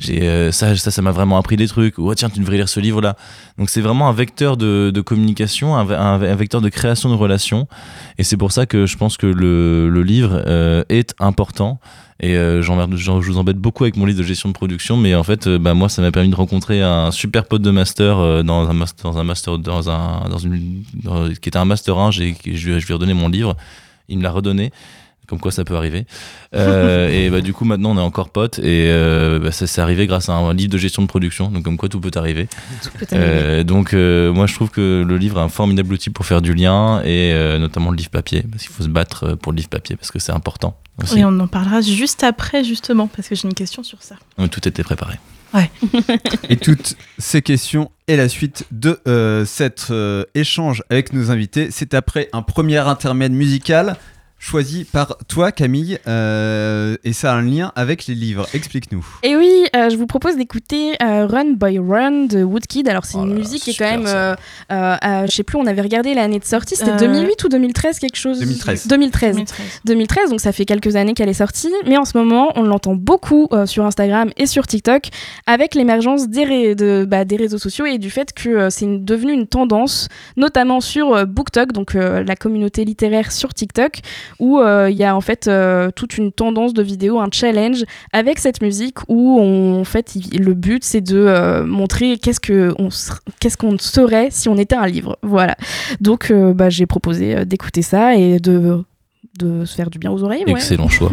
J'ai 0.00 0.22
euh, 0.22 0.50
ça 0.50 0.74
ça 0.76 0.90
ça 0.90 1.02
m'a 1.02 1.12
vraiment 1.12 1.38
appris 1.38 1.56
des 1.56 1.68
trucs 1.68 1.98
oh, 1.98 2.12
tiens 2.14 2.28
tu 2.30 2.40
devrais 2.40 2.56
lire 2.56 2.68
ce 2.68 2.80
livre 2.80 3.00
là 3.00 3.14
donc 3.58 3.70
c'est 3.70 3.80
vraiment 3.80 4.08
un 4.08 4.12
vecteur 4.12 4.56
de, 4.56 4.90
communication 5.02 5.76
un, 5.76 5.84
ve- 5.84 5.96
un 5.98 6.18
ve- 6.18 6.28
un 6.32 6.34
vecteur 6.34 6.60
de 6.60 6.68
création 6.70 7.08
de 7.10 7.14
relations 7.14 7.68
et 8.18 8.24
c'est 8.24 8.36
pour 8.36 8.50
ça 8.50 8.66
que 8.66 8.86
je 8.86 8.96
pense 8.96 9.16
que 9.16 9.26
le, 9.28 9.88
le 9.88 10.02
livre 10.02 10.42
euh, 10.46 10.82
est 10.88 11.14
important 11.20 11.78
et 12.22 12.34
euh, 12.36 12.60
j'en- 12.62 12.90
je 12.96 13.10
vous 13.30 13.38
embête 13.38 13.56
beaucoup 13.58 13.84
avec 13.84 13.96
mon 13.96 14.04
livre 14.06 14.18
de 14.18 14.24
gestion 14.24 14.48
de 14.50 14.52
production, 14.54 14.98
mais 14.98 15.14
en 15.14 15.22
fait, 15.22 15.46
euh, 15.46 15.58
bah, 15.58 15.72
moi, 15.72 15.88
ça 15.88 16.02
m'a 16.02 16.12
permis 16.12 16.28
de 16.28 16.34
rencontrer 16.36 16.82
un 16.82 17.10
super 17.12 17.46
pote 17.46 17.62
de 17.62 17.70
master 17.70 18.18
euh, 18.18 18.42
dans 18.42 18.68
un 18.68 18.74
master, 18.74 19.10
dans 19.10 19.18
un 19.18 19.24
master, 19.24 19.56
dans 19.56 19.88
un, 19.88 20.28
dans 20.28 20.36
une, 20.36 20.82
qui 21.40 21.48
était 21.48 21.56
un 21.56 21.64
master 21.64 21.96
1. 21.96 22.10
J'ai, 22.10 22.36
je, 22.44 22.52
je 22.78 22.86
lui 22.86 22.90
ai 22.90 22.92
redonné 22.92 23.14
mon 23.14 23.30
livre, 23.30 23.56
il 24.10 24.18
me 24.18 24.22
l'a 24.22 24.32
redonné. 24.32 24.70
Comme 25.30 25.38
quoi 25.38 25.52
ça 25.52 25.64
peut 25.64 25.76
arriver. 25.76 26.06
Euh, 26.56 27.08
et 27.08 27.30
bah, 27.30 27.40
du 27.40 27.52
coup, 27.52 27.64
maintenant, 27.64 27.92
on 27.92 27.96
est 27.96 28.02
encore 28.02 28.30
potes. 28.30 28.58
Et 28.58 28.90
euh, 28.90 29.38
bah, 29.38 29.52
ça 29.52 29.68
s'est 29.68 29.80
arrivé 29.80 30.08
grâce 30.08 30.28
à 30.28 30.32
un 30.32 30.52
livre 30.52 30.72
de 30.72 30.76
gestion 30.76 31.02
de 31.02 31.06
production. 31.06 31.52
Donc, 31.52 31.62
comme 31.62 31.76
quoi 31.76 31.88
tout 31.88 32.00
peut 32.00 32.10
arriver. 32.16 32.48
peut 32.98 33.06
arriver. 33.12 33.28
Euh, 33.30 33.62
donc, 33.62 33.94
euh, 33.94 34.32
moi, 34.32 34.48
je 34.48 34.54
trouve 34.54 34.70
que 34.70 35.04
le 35.06 35.16
livre 35.16 35.38
est 35.38 35.42
un 35.42 35.48
formidable 35.48 35.94
outil 35.94 36.10
pour 36.10 36.26
faire 36.26 36.42
du 36.42 36.52
lien. 36.52 37.00
Et 37.04 37.32
euh, 37.32 37.58
notamment 37.60 37.92
le 37.92 37.96
livre 37.96 38.10
papier. 38.10 38.44
Parce 38.50 38.64
qu'il 38.64 38.72
faut 38.72 38.82
se 38.82 38.88
battre 38.88 39.34
pour 39.34 39.52
le 39.52 39.58
livre 39.58 39.68
papier. 39.68 39.94
Parce 39.94 40.10
que 40.10 40.18
c'est 40.18 40.32
important. 40.32 40.76
Aussi. 41.00 41.20
Et 41.20 41.24
on 41.24 41.38
en 41.38 41.46
parlera 41.46 41.80
juste 41.80 42.24
après, 42.24 42.64
justement, 42.64 43.06
parce 43.06 43.28
que 43.28 43.36
j'ai 43.36 43.46
une 43.46 43.54
question 43.54 43.84
sur 43.84 44.02
ça. 44.02 44.16
Ouais, 44.36 44.48
Tout 44.48 44.66
était 44.68 44.82
préparé. 44.82 45.14
Et 46.48 46.56
toutes 46.56 46.96
ces 47.18 47.42
questions 47.42 47.90
et 48.06 48.16
la 48.16 48.28
suite 48.28 48.66
de 48.70 49.00
euh, 49.08 49.44
cet 49.44 49.88
euh, 49.90 50.24
échange 50.34 50.82
avec 50.90 51.12
nos 51.12 51.30
invités, 51.30 51.70
c'est 51.70 51.94
après 51.94 52.28
un 52.32 52.42
premier 52.42 52.78
intermède 52.78 53.32
musical 53.32 53.96
choisi 54.42 54.84
par 54.84 55.18
toi 55.28 55.52
Camille 55.52 55.98
euh, 56.08 56.96
et 57.04 57.12
ça 57.12 57.32
a 57.32 57.36
un 57.36 57.42
lien 57.42 57.72
avec 57.76 58.06
les 58.06 58.14
livres. 58.14 58.46
Explique-nous. 58.54 59.06
Et 59.22 59.36
oui, 59.36 59.66
euh, 59.76 59.90
je 59.90 59.96
vous 59.96 60.06
propose 60.06 60.36
d'écouter 60.36 60.94
euh, 61.02 61.26
Run 61.26 61.52
Boy 61.52 61.78
Run 61.78 62.24
de 62.26 62.42
Woodkid. 62.42 62.88
Alors, 62.88 63.04
c'est 63.04 63.18
une 63.18 63.34
musique 63.34 63.62
qui 63.62 63.70
est 63.70 63.74
quand 63.78 63.84
même. 63.90 64.06
euh, 64.06 64.34
euh, 64.72 64.96
euh, 65.04 65.26
je 65.26 65.30
sais 65.32 65.42
plus, 65.42 65.58
on 65.58 65.66
avait 65.66 65.82
regardé 65.82 66.14
l'année 66.14 66.38
de 66.38 66.44
sortie. 66.44 66.74
C'était 66.74 66.92
Euh, 66.92 66.96
2008 66.96 67.44
ou 67.44 67.48
2013, 67.50 67.98
quelque 67.98 68.16
chose? 68.16 68.38
2013. 68.40 68.86
2013. 68.88 69.36
2013. 69.36 69.66
2013, 69.84 70.30
donc 70.30 70.40
ça 70.40 70.52
fait 70.52 70.64
quelques 70.64 70.96
années 70.96 71.12
qu'elle 71.12 71.28
est 71.28 71.34
sortie. 71.34 71.70
Mais 71.86 71.98
en 71.98 72.06
ce 72.06 72.16
moment, 72.16 72.50
on 72.56 72.62
l'entend 72.62 72.94
beaucoup 72.94 73.46
euh, 73.52 73.66
sur 73.66 73.84
Instagram 73.84 74.30
et 74.38 74.46
sur 74.46 74.66
TikTok 74.66 75.08
avec 75.46 75.74
l'émergence 75.74 76.28
des, 76.28 76.44
ré- 76.44 76.74
de- 76.74 77.04
bah, 77.06 77.26
des 77.26 77.36
réseaux 77.36 77.58
sociaux 77.58 77.84
et 77.84 77.98
du 77.98 78.08
fait 78.10 78.32
que 78.32 78.48
euh, 78.48 78.70
c'est 78.70 78.86
devenu 79.04 79.32
une 79.34 79.46
tendance, 79.46 80.08
notamment 80.38 80.80
sur 80.80 81.14
euh, 81.14 81.24
BookTok, 81.26 81.72
donc 81.72 81.94
euh, 81.94 82.24
la 82.24 82.36
communauté 82.36 82.84
littéraire 82.86 83.32
sur 83.32 83.52
TikTok, 83.52 84.00
où 84.38 84.58
euh, 84.58 84.88
il 84.90 84.96
y 84.96 85.04
a 85.04 85.14
en 85.16 85.20
fait 85.20 85.48
euh, 85.48 85.90
toute 85.90 86.18
une 86.18 86.32
tendance 86.32 86.74
de 86.74 86.82
vidéo, 86.82 87.18
un 87.18 87.28
challenge 87.32 87.84
avec 88.12 88.38
cette 88.38 88.62
musique 88.62 88.98
où 89.08 89.38
on, 89.40 89.80
en 89.80 89.84
fait 89.84 90.14
le 90.32 90.54
but 90.54 90.84
c'est 90.84 91.00
de 91.00 91.18
euh, 91.18 91.64
montrer 91.64 92.18
qu'est-ce 92.18 92.40
que 92.40 92.74
qu'est-ce 93.40 93.56
qu'on 93.56 93.78
serait 93.78 94.28
si 94.30 94.48
on 94.48 94.56
était 94.56 94.76
un 94.76 94.86
livre. 94.86 95.18
Voilà. 95.22 95.56
Donc 96.00 96.32
bah, 96.32 96.70
j'ai 96.70 96.86
proposé 96.86 97.44
d'écouter 97.44 97.82
ça 97.82 98.16
et 98.16 98.38
de 98.38 98.82
de 99.38 99.64
se 99.64 99.74
faire 99.74 99.90
du 99.90 99.98
bien 99.98 100.10
aux 100.10 100.22
oreilles. 100.22 100.44
Excellent 100.46 100.88
choix. 100.88 101.12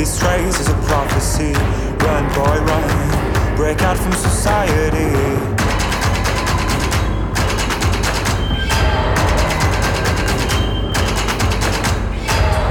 This 0.00 0.22
race 0.22 0.58
is 0.58 0.68
a 0.68 0.78
prophecy. 0.88 1.52
Run, 1.52 2.24
boy, 2.32 2.56
run. 2.64 3.54
Break 3.54 3.82
out 3.82 3.98
from 3.98 4.12
society. 4.12 5.12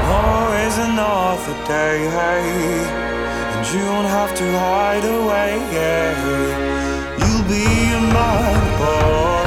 Oh, 0.09 0.47
Always 0.49 0.75
another 0.79 1.53
day. 1.67 2.07
And 3.53 3.67
you 3.75 3.85
don't 3.85 4.05
have 4.05 4.33
to 4.35 4.45
hide 4.57 5.05
away, 5.05 5.51
yeah. 5.71 6.09
You'll 7.19 7.47
be 7.47 7.63
a 7.93 8.01
man, 8.11 8.79
boy. 8.79 9.38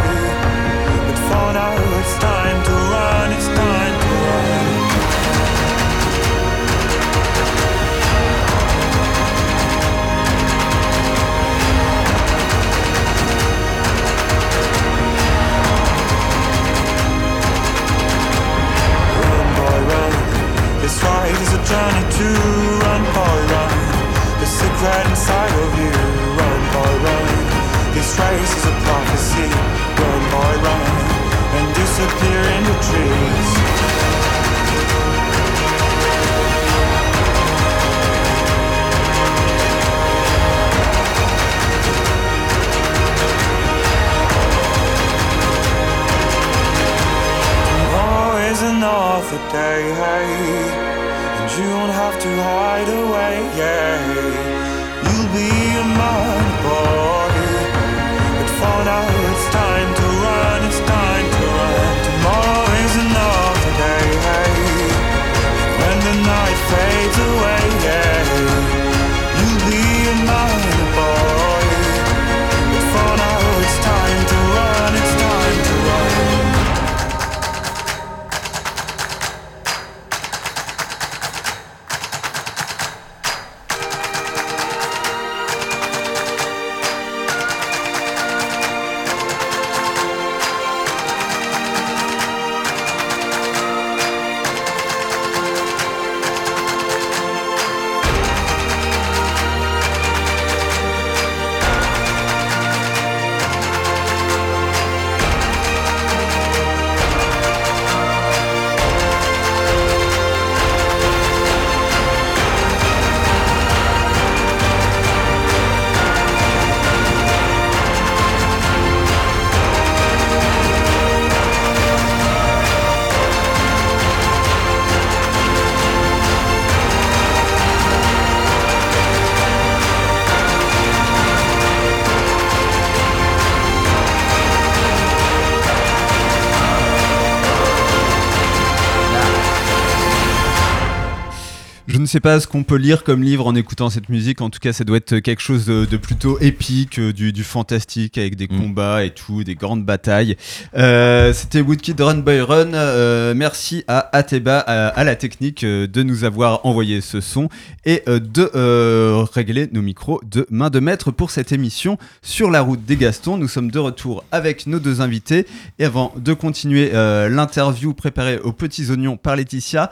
Sais 142.12 142.20
pas 142.20 142.40
ce 142.40 142.46
qu'on 142.46 142.62
peut 142.62 142.76
lire 142.76 143.04
comme 143.04 143.22
livre 143.22 143.46
en 143.46 143.54
écoutant 143.54 143.88
cette 143.88 144.10
musique. 144.10 144.42
En 144.42 144.50
tout 144.50 144.58
cas, 144.58 144.74
ça 144.74 144.84
doit 144.84 144.98
être 144.98 145.20
quelque 145.20 145.40
chose 145.40 145.64
de, 145.64 145.86
de 145.86 145.96
plutôt 145.96 146.38
épique, 146.40 146.98
euh, 146.98 147.10
du, 147.10 147.32
du 147.32 147.42
fantastique 147.42 148.18
avec 148.18 148.36
des 148.36 148.48
combats 148.48 149.02
et 149.02 149.10
tout, 149.10 149.44
des 149.44 149.54
grandes 149.54 149.86
batailles. 149.86 150.36
Euh, 150.76 151.32
C'était 151.32 151.62
Woodkid 151.62 151.98
Run 151.98 152.18
by 152.18 152.40
Run. 152.40 152.74
Euh, 152.74 153.32
merci 153.34 153.82
à 153.88 154.14
Ateba, 154.14 154.58
à, 154.58 154.88
à 154.88 155.04
la 155.04 155.16
technique, 155.16 155.64
de 155.64 156.02
nous 156.02 156.24
avoir 156.24 156.66
envoyé 156.66 157.00
ce 157.00 157.22
son 157.22 157.48
et 157.86 158.02
de 158.06 158.50
euh, 158.54 159.24
régler 159.32 159.70
nos 159.72 159.80
micros 159.80 160.20
de 160.30 160.46
main 160.50 160.68
de 160.68 160.80
maître 160.80 161.12
pour 161.12 161.30
cette 161.30 161.50
émission 161.50 161.96
sur 162.20 162.50
la 162.50 162.60
route 162.60 162.84
des 162.84 162.98
Gastons. 162.98 163.38
Nous 163.38 163.48
sommes 163.48 163.70
de 163.70 163.78
retour 163.78 164.22
avec 164.32 164.66
nos 164.66 164.80
deux 164.80 165.00
invités. 165.00 165.46
Et 165.78 165.86
avant 165.86 166.12
de 166.16 166.34
continuer 166.34 166.90
l'interview 166.92 167.94
préparée 167.94 168.38
aux 168.38 168.52
petits 168.52 168.90
oignons 168.90 169.16
par 169.16 169.36
Laetitia, 169.36 169.90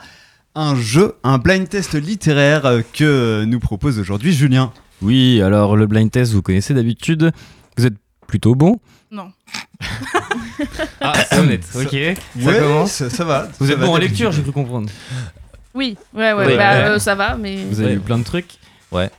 un 0.55 0.75
jeu, 0.75 1.15
un 1.23 1.37
blind 1.37 1.67
test 1.69 1.93
littéraire 1.95 2.65
euh, 2.65 2.81
que 2.93 3.43
nous 3.45 3.59
propose 3.59 3.99
aujourd'hui 3.99 4.33
Julien. 4.33 4.71
Oui, 5.01 5.41
alors 5.41 5.75
le 5.75 5.87
blind 5.87 6.11
test, 6.11 6.33
vous 6.33 6.41
connaissez 6.41 6.73
d'habitude. 6.73 7.31
Vous 7.77 7.85
êtes 7.85 7.95
plutôt 8.27 8.55
bon? 8.55 8.79
Non. 9.11 9.31
Ah, 11.01 11.13
c'est 11.27 11.39
honnête. 11.39 11.63
Ça- 11.63 11.79
Ok. 11.79 11.91
Ouais, 11.93 12.15
ça 12.39 12.53
commence. 12.59 12.91
ça- 12.91 13.09
ça 13.09 13.23
va, 13.25 13.47
Vous 13.59 13.65
ça 13.65 13.73
êtes 13.73 13.79
va 13.79 13.85
bon 13.87 13.93
en 13.93 13.97
lecture, 13.97 14.31
j'ai 14.31 14.43
cru 14.43 14.51
comprendre. 14.51 14.89
Oui, 15.73 15.97
ouais, 16.13 16.33
ouais, 16.33 16.45
Oui. 16.47 16.55
bah, 16.57 16.71
Ouais. 16.73 16.83
euh, 16.91 16.99
ça 16.99 17.15
va, 17.15 17.35
mais. 17.35 17.63
Vous 17.65 17.79
avez 17.79 17.89
Ouais. 17.89 17.95
lu 17.95 17.99
plein 18.01 18.19
de 18.19 18.23
trucs? 18.23 18.51
Ouais. 18.91 19.09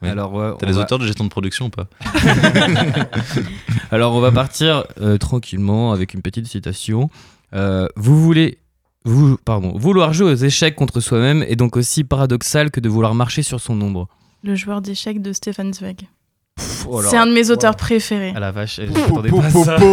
Oui. 0.00 0.08
Alors, 0.08 0.32
ouais, 0.32 0.50
T'as 0.60 0.66
les 0.66 0.72
va- 0.74 0.82
auteurs 0.82 0.98
de 1.00 1.06
gestion 1.06 1.24
de 1.24 1.28
production 1.30 1.66
ou 1.66 1.70
pas? 1.70 1.86
Alors 3.90 4.14
on 4.14 4.20
va 4.20 4.30
partir 4.32 4.84
euh, 5.00 5.18
tranquillement 5.18 5.92
avec 5.92 6.14
une 6.14 6.22
petite 6.22 6.46
citation. 6.46 7.10
Euh, 7.54 7.88
vous 7.96 8.20
voulez, 8.22 8.58
vous, 9.04 9.36
pardon, 9.44 9.72
vouloir 9.76 10.12
jouer 10.12 10.32
aux 10.32 10.36
échecs 10.36 10.74
contre 10.76 11.00
soi-même 11.00 11.42
est 11.48 11.56
donc 11.56 11.76
aussi 11.76 12.04
paradoxal 12.04 12.70
que 12.70 12.80
de 12.80 12.88
vouloir 12.88 13.14
marcher 13.14 13.42
sur 13.42 13.60
son 13.60 13.80
ombre. 13.80 14.08
Le 14.44 14.54
joueur 14.54 14.80
d'échecs 14.80 15.20
de 15.22 15.32
Stefan 15.32 15.72
Zweig. 15.72 16.08
oh. 16.88 17.00
C'est 17.02 17.16
un 17.16 17.26
de 17.26 17.32
mes 17.32 17.50
auteurs 17.50 17.76
préférés. 17.76 18.32
À 18.36 18.40
la 18.40 18.50
vache, 18.52 18.78
pas 18.78 19.50
ça. 19.64 19.76
Ah 19.80 19.84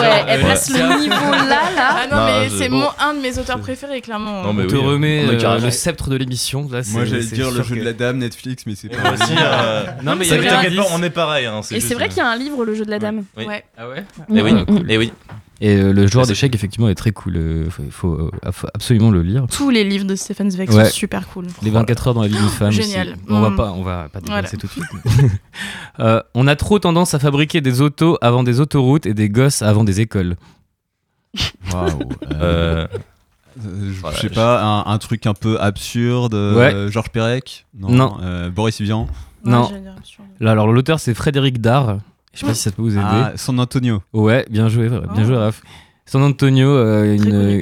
ouais, 0.00 0.24
elle 0.28 0.40
Ouais. 0.42 0.46
passe 0.48 0.70
le 0.70 1.00
niveau 1.00 1.14
là, 1.30 1.46
là. 1.46 1.60
Ah 1.76 2.06
non, 2.10 2.16
Non, 2.16 2.26
mais 2.26 2.48
c'est 2.48 2.68
bon. 2.68 2.78
mon, 2.78 2.88
un 2.98 3.14
de 3.14 3.20
mes 3.20 3.38
auteurs 3.38 3.60
préférés, 3.60 4.00
clairement. 4.00 4.42
Non, 4.42 4.52
mais 4.52 4.64
On 4.64 4.66
te 4.66 4.74
oui, 4.74 4.80
remet 4.80 5.24
on 5.26 5.44
euh, 5.44 5.58
le 5.60 5.70
sceptre 5.70 6.10
de 6.10 6.16
l'émission. 6.16 6.62
Moi 6.68 7.04
j'allais 7.04 7.22
dire 7.24 7.50
le 7.50 7.62
jeu 7.62 7.74
que- 7.74 7.80
de 7.80 7.84
la 7.84 7.92
dame 7.92 8.18
Netflix, 8.18 8.64
mais 8.66 8.74
c'est 8.74 8.88
Et 8.92 8.96
pas. 8.96 9.12
aussi, 9.12 9.32
euh, 9.38 9.84
Non 10.02 10.16
mais 10.16 10.24
t'inquiète 10.26 10.74
pas, 10.76 10.86
on 10.92 11.02
est 11.02 11.10
pareil. 11.10 11.46
Hein, 11.46 11.60
Et 11.70 11.80
c'est 11.80 11.94
vrai 11.94 12.04
euh, 12.04 12.08
qu'il 12.08 12.16
y 12.18 12.20
a 12.20 12.28
un 12.28 12.36
livre, 12.36 12.64
Le 12.64 12.74
jeu 12.74 12.84
de 12.84 12.90
la 12.90 12.98
dame. 12.98 13.24
Ouais. 13.36 13.64
Ah 13.76 13.88
ouais? 13.88 14.04
Eh 14.88 14.98
oui, 14.98 15.12
Et 15.64 15.76
euh, 15.76 15.92
le 15.92 16.08
joueur 16.08 16.26
d'échecs 16.26 16.52
effectivement 16.56 16.88
est 16.88 16.94
très 16.96 17.12
cool. 17.12 17.36
euh, 17.36 17.70
faut, 17.70 17.84
faut, 17.90 18.12
euh, 18.14 18.30
faut 18.50 18.66
absolument 18.74 19.10
le 19.12 19.22
lire. 19.22 19.46
Tous 19.48 19.70
les 19.70 19.84
livres 19.84 20.04
de 20.04 20.16
Stefan 20.16 20.50
Zweig 20.50 20.68
Ouais. 20.72 20.86
sont 20.86 20.90
super 20.90 21.28
cool. 21.28 21.46
Les 21.62 21.70
24 21.70 22.08
heures 22.08 22.14
dans 22.14 22.22
la 22.22 22.28
vie 22.28 22.36
d'une 22.36 22.48
femme. 22.48 22.72
Génial. 22.72 23.10
aussi. 23.10 23.18
On 23.28 23.40
va 23.40 23.50
Mm. 23.50 23.56
pas, 23.56 23.70
on 23.70 23.82
va 23.84 24.08
pas 24.12 24.18
Voilà. 24.26 24.48
tout 24.48 24.56
de 24.56 24.66
suite. 24.66 24.84
Euh, 26.00 26.20
on 26.34 26.46
a 26.48 26.56
trop 26.56 26.78
tendance 26.78 27.12
à 27.14 27.18
fabriquer 27.18 27.60
des 27.60 27.80
autos 27.82 28.16
avant 28.22 28.42
des 28.42 28.60
autoroutes 28.60 29.04
et 29.06 29.14
des 29.14 29.28
gosses 29.28 29.62
avant 29.62 29.84
des 29.84 30.00
écoles. 30.00 30.36
Waouh. 31.72 31.88
Euh, 32.32 32.86
je 33.62 33.68
Voilà, 34.00 34.16
je 34.16 34.20
sais 34.22 34.28
pas, 34.30 34.62
un, 34.62 34.86
un 34.92 34.98
truc 34.98 35.26
un 35.26 35.34
peu 35.34 35.60
absurde. 35.60 36.34
euh. 36.34 36.90
Georges 36.90 37.10
Perec? 37.10 37.66
Non. 37.78 38.16
euh, 38.22 38.50
Boris 38.50 38.80
Vian? 38.80 39.06
Non. 39.44 39.70
Là, 40.40 40.50
alors 40.52 40.66
l'auteur 40.72 40.98
c'est 40.98 41.14
Frédéric 41.14 41.60
Dard. 41.60 41.98
Je 42.34 42.40
sais 42.40 42.46
pas 42.46 42.54
si 42.54 42.62
ça 42.62 42.70
peut 42.70 42.82
vous 42.82 42.92
aider. 42.92 43.02
Ah, 43.04 43.32
San 43.36 43.58
Antonio. 43.60 44.02
Ouais, 44.12 44.46
bien 44.50 44.68
joué, 44.68 44.88
bien 44.88 45.02
Oh. 45.18 45.24
joué, 45.24 45.36
Raph. 45.36 45.62
San 46.06 46.22
Antonio, 46.22 46.68
euh, 46.68 47.16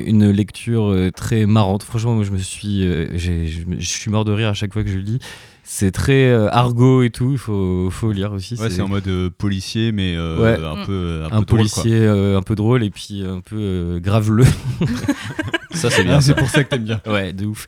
une, 0.07 0.31
lecture 0.31 0.91
euh, 0.91 1.11
très 1.11 1.47
marrante. 1.47 1.83
Franchement, 1.83 2.15
moi, 2.15 2.25
je 2.25 2.31
me 2.31 2.39
suis, 2.39 2.85
euh, 2.87 3.07
je 3.17 3.85
suis 3.87 4.11
mort 4.11 4.25
de 4.25 4.33
rire 4.33 4.49
à 4.49 4.55
chaque 4.55 4.73
fois 4.73 4.83
que 4.83 4.89
je 4.91 4.97
le 4.97 5.03
lis. 5.03 5.19
C'est 5.63 5.93
très 5.93 6.25
euh, 6.31 6.49
argot 6.51 7.03
et 7.03 7.11
tout. 7.11 7.31
Il 7.33 7.39
faut, 7.39 7.91
faut 7.91 8.11
lire 8.11 8.33
aussi. 8.33 8.55
Ouais, 8.57 8.71
c'est 8.71 8.81
en 8.83 8.89
mode 8.89 9.07
euh, 9.07 9.31
policier, 9.31 9.93
mais 9.93 10.17
euh, 10.17 10.39
Ouais. 10.41 10.65
un 10.65 10.85
peu, 10.85 11.23
un 11.27 11.29
peu 11.31 11.37
un 11.37 11.43
policier 11.43 11.95
euh, 12.01 12.39
un 12.39 12.43
peu 12.43 12.57
drôle 12.57 12.83
et 12.83 12.91
puis 12.91 13.23
un 13.25 13.41
peu 13.41 13.57
euh, 13.59 14.01
graveleux. 14.01 14.47
ça, 15.73 15.91
c'est 15.91 16.03
bien. 16.05 16.17
Ah, 16.17 16.21
c'est 16.21 16.35
pour 16.35 16.49
ça 16.49 16.65
que 16.65 16.71
t'aimes 16.71 16.85
bien. 16.85 17.01
ouais, 17.07 17.33
de 17.33 17.47
ouf. 17.47 17.67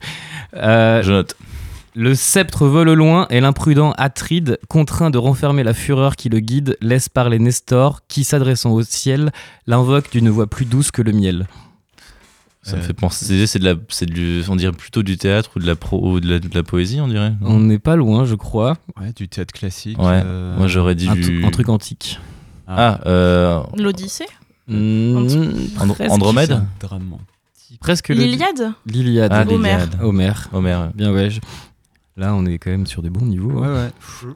Euh, 0.55 1.01
Je 1.03 1.11
note. 1.11 1.35
Le 1.95 2.15
sceptre 2.15 2.65
vole 2.65 2.89
au 2.89 2.95
loin 2.95 3.27
et 3.29 3.39
l'imprudent 3.39 3.91
Atride, 3.97 4.57
contraint 4.67 5.11
de 5.11 5.19
renfermer 5.19 5.63
la 5.63 5.73
fureur 5.75 6.15
qui 6.15 6.27
le 6.29 6.39
guide, 6.39 6.75
laisse 6.81 7.07
parler 7.07 7.37
Nestor, 7.37 8.01
qui, 8.07 8.23
s'adressant 8.23 8.71
au 8.71 8.81
ciel, 8.81 9.31
l'invoque 9.67 10.11
d'une 10.11 10.29
voix 10.29 10.47
plus 10.47 10.65
douce 10.65 10.89
que 10.89 11.03
le 11.03 11.11
miel. 11.11 11.45
Ça 12.63 12.77
me 12.77 12.81
Euh. 12.81 12.85
fait 12.85 12.93
penser, 12.93 13.45
c'est 13.45 13.59
de 13.59 13.65
la, 13.65 13.75
c'est 13.89 14.07
du, 14.07 14.41
on 14.47 14.55
dirait 14.55 14.71
plutôt 14.71 15.03
du 15.03 15.17
théâtre 15.17 15.51
ou 15.55 15.59
de 15.59 15.67
la 15.67 15.75
pro, 15.75 16.13
ou 16.13 16.19
de 16.19 16.27
la, 16.27 16.39
de 16.39 16.49
la 16.53 16.63
poésie, 16.63 16.99
on 17.01 17.07
dirait. 17.09 17.33
On 17.41 17.59
n'est 17.59 17.77
pas 17.77 17.95
loin, 17.95 18.25
je 18.25 18.35
crois. 18.35 18.77
Ouais, 18.99 19.11
du 19.15 19.27
théâtre 19.27 19.53
classique. 19.53 19.99
Ouais. 19.99 20.21
euh, 20.25 20.57
Moi, 20.57 20.67
j'aurais 20.67 20.95
dit 20.95 21.09
Un, 21.09 21.13
du. 21.15 21.21
tru- 21.41 21.45
un 21.45 21.51
truc 21.51 21.69
antique. 21.69 22.19
Ah, 22.67 23.01
euh, 23.05 23.61
L'Odyssée? 23.77 24.25
Mmh, 24.69 25.27
presque. 25.89 26.11
Andromède? 26.11 26.63
Presque 27.81 28.09
L'Iliade? 28.09 28.71
L'Iliade. 28.85 29.31
Ah. 29.33 29.43
Homère. 30.01 30.49
Homère. 30.53 30.91
Bien 30.95 31.11
ouais. 31.11 31.29
je- 31.29 31.41
Là, 32.17 32.33
on 32.35 32.45
est 32.45 32.57
quand 32.59 32.69
même 32.71 32.85
sur 32.87 33.01
des 33.01 33.09
bons 33.09 33.25
niveaux. 33.25 33.61
Ouais, 33.61 33.67
hein. 33.67 33.91
ouais. 34.23 34.33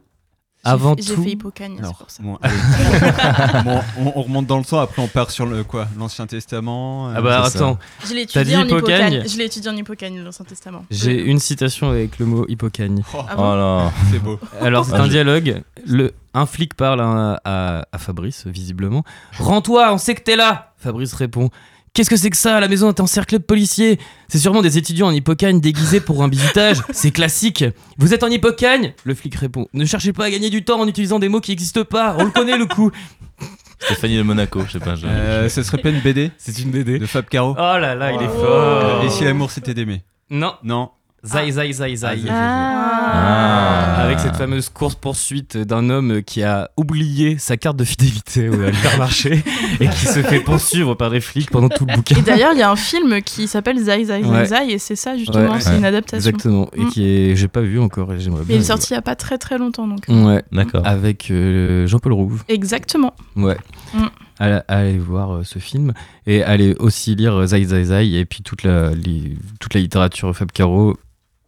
avant 0.63 0.95
J'ai 0.97 1.13
tout. 1.15 1.23
fait 1.23 1.29
Hippocagne, 1.31 1.73
c'est 1.77 1.83
Alors, 1.83 1.95
pour 1.97 2.09
ça. 2.09 2.23
bon, 2.23 2.37
allez. 2.41 2.55
Bon, 3.63 3.79
on, 3.99 4.13
on 4.19 4.21
remonte 4.23 4.47
dans 4.47 4.57
le 4.57 4.65
temps, 4.65 4.79
après 4.79 5.01
on 5.01 5.07
part 5.07 5.31
sur 5.31 5.45
le 5.45 5.63
quoi 5.63 5.87
L'Ancien 5.97 6.27
Testament. 6.27 7.09
euh, 7.09 7.13
Ah 7.15 7.21
bah 7.21 7.43
c'est 7.45 7.57
ça. 7.59 7.65
attends, 7.65 7.79
Je 8.05 8.13
l'ai 8.13 8.25
T'as 8.25 8.41
étudié 8.41 8.57
dit 8.57 8.61
en 8.63 8.65
Hippocagne. 8.65 9.23
Je 9.27 9.37
l'ai 9.37 9.45
étudié 9.45 9.69
en 9.69 9.75
Hippocagne, 9.77 10.21
l'Ancien 10.23 10.43
Testament. 10.45 10.83
j'ai 10.89 11.21
une 11.23 11.39
citation 11.39 11.89
avec 11.89 12.19
le 12.19 12.25
mot 12.25 12.45
hippocagne. 12.49 13.03
Oh, 13.13 13.17
Ah 13.19 13.33
Oh 13.33 13.37
bon 13.37 13.55
là. 13.55 13.91
c'est 14.11 14.19
beau. 14.19 14.39
Alors 14.61 14.85
c'est 14.85 14.95
Ah, 14.95 15.03
un 15.03 15.07
dialogue. 15.07 15.61
Le, 15.85 16.13
un 16.33 16.45
flic 16.45 16.73
parle 16.73 16.99
à, 17.01 17.39
à- 17.45 17.85
à 17.91 17.97
Fabrice, 17.97 18.45
visiblement. 18.47 19.03
Rends-toi, 19.37 19.93
on 19.93 19.97
sait 19.97 20.15
que 20.15 20.21
t'es 20.23 20.35
là. 20.35 20.73
Fabrice 20.77 21.13
répond. 21.13 21.49
Qu'est-ce 21.93 22.09
que 22.11 22.15
c'est 22.17 22.29
que 22.29 22.37
ça 22.37 22.59
La 22.59 22.67
maison 22.67 22.89
est 22.89 22.99
encerclée 22.99 23.39
de 23.39 23.43
policiers. 23.43 23.97
C'est 24.27 24.37
sûrement 24.37 24.61
des 24.61 24.77
étudiants 24.77 25.07
en 25.07 25.11
hippocagne 25.11 25.59
déguisés 25.59 25.99
pour 25.99 26.23
un 26.23 26.27
bisutage. 26.27 26.77
C'est 26.91 27.09
classique. 27.11 27.63
Vous 27.97 28.13
êtes 28.13 28.21
en 28.23 28.27
hippocagne? 28.27 28.93
Le 29.03 29.15
flic 29.15 29.33
répond. 29.35 29.67
Ne 29.73 29.83
cherchez 29.85 30.13
pas 30.13 30.25
à 30.25 30.29
gagner 30.29 30.51
du 30.51 30.63
temps 30.63 30.79
en 30.79 30.87
utilisant 30.87 31.17
des 31.17 31.27
mots 31.29 31.41
qui 31.41 31.51
n'existent 31.51 31.85
pas. 31.85 32.15
On 32.19 32.25
le 32.25 32.29
connaît 32.31 32.57
le 32.57 32.67
coup. 32.67 32.91
Stéphanie 33.79 34.17
de 34.17 34.23
Monaco, 34.23 34.61
je 34.67 34.73
sais 34.73 34.79
pas. 34.79 34.95
je- 34.95 35.05
Euh, 35.07 35.49
ce 35.49 35.63
serait 35.63 35.77
pas 35.79 35.89
une 35.89 35.99
BD 36.01 36.31
C'est 36.37 36.57
une 36.59 36.71
BD. 36.71 36.99
de 36.99 37.05
Fab 37.05 37.25
Caro? 37.25 37.51
Oh 37.51 37.77
là 37.79 37.95
là, 37.95 38.11
il 38.11 38.21
est 38.21 38.27
Oh. 38.27 38.39
fort. 38.41 39.03
Et 39.03 39.09
si 39.09 39.23
l'amour 39.23 39.49
c'était 39.51 39.73
d'aimer? 39.73 40.01
Non. 40.29 40.53
Non. 40.63 40.89
Zai, 41.23 41.51
zai, 41.51 41.73
zai, 41.73 41.95
zai. 41.95 42.19
Ah. 42.29 43.95
Avec 44.03 44.19
cette 44.19 44.35
fameuse 44.35 44.69
course-poursuite 44.69 45.57
d'un 45.57 45.89
homme 45.89 46.21
qui 46.23 46.43
a 46.43 46.69
oublié 46.77 47.37
sa 47.37 47.57
carte 47.57 47.75
de 47.75 47.83
fidélité 47.83 48.47
au 48.49 48.53
hypermarché 48.67 49.43
et 49.79 49.87
qui 49.89 50.05
se 50.05 50.21
fait 50.21 50.39
poursuivre 50.39 50.95
par 50.95 51.09
des 51.09 51.19
flics 51.19 51.49
pendant 51.49 51.69
tout 51.69 51.85
le 51.85 51.95
bouquin. 51.95 52.17
Et 52.17 52.21
d'ailleurs, 52.21 52.51
il 52.53 52.59
y 52.59 52.63
a 52.63 52.71
un 52.71 52.75
film 52.75 53.21
qui 53.23 53.47
s'appelle 53.47 53.77
Zai 53.79 54.05
Zai 54.05 54.23
Zai 54.23 54.29
Ouais. 54.29 54.45
Zai, 54.45 54.69
et 54.71 54.77
c'est 54.79 54.95
ça 54.95 55.17
justement, 55.17 55.51
Ouais. 55.53 55.59
c'est 55.59 55.75
une 55.77 55.85
adaptation. 55.85 56.29
Exactement. 56.29 56.69
Et 56.75 56.81
Mm. 56.83 56.89
qui 56.91 57.03
est, 57.05 57.35
j'ai 57.35 57.47
pas 57.47 57.61
vu 57.61 57.79
encore 57.79 58.13
et 58.13 58.19
j'aimerais 58.19 58.41
Mais 58.41 58.45
bien. 58.45 58.55
il 58.57 58.61
est 58.61 58.65
sorti 58.65 58.91
il 58.91 58.93
y 58.93 58.97
a 58.97 59.01
pas 59.01 59.15
très 59.15 59.37
très 59.37 59.57
longtemps 59.57 59.87
donc. 59.87 60.07
voir. 60.07 60.25
Ouais. 60.35 60.43
D'accord. 60.51 60.85
Avec 60.85 61.29
euh, 61.31 61.87
Jean-Paul 61.87 62.13
Rouve. 62.13 62.43
Exactement. 62.47 63.13
Ouais. 63.35 63.57
Mm. 63.93 64.05
Allez, 64.39 64.59
allez 64.67 64.97
voir 64.99 65.31
euh, 65.37 65.43
ce 65.43 65.57
film 65.59 65.93
et 66.27 66.43
allez 66.43 66.75
aussi 66.79 67.15
lire 67.15 67.35
euh, 67.35 67.45
Zai 67.47 67.63
Zai 67.65 67.85
Zai 67.85 68.13
et 68.13 68.25
puis 68.25 68.43
toute 68.43 68.63
la, 68.63 68.91
li- 68.91 69.37
toute 69.59 69.73
la 69.73 69.81
littérature 69.81 70.33
Fab 70.35 70.51
Caro. 70.51 70.95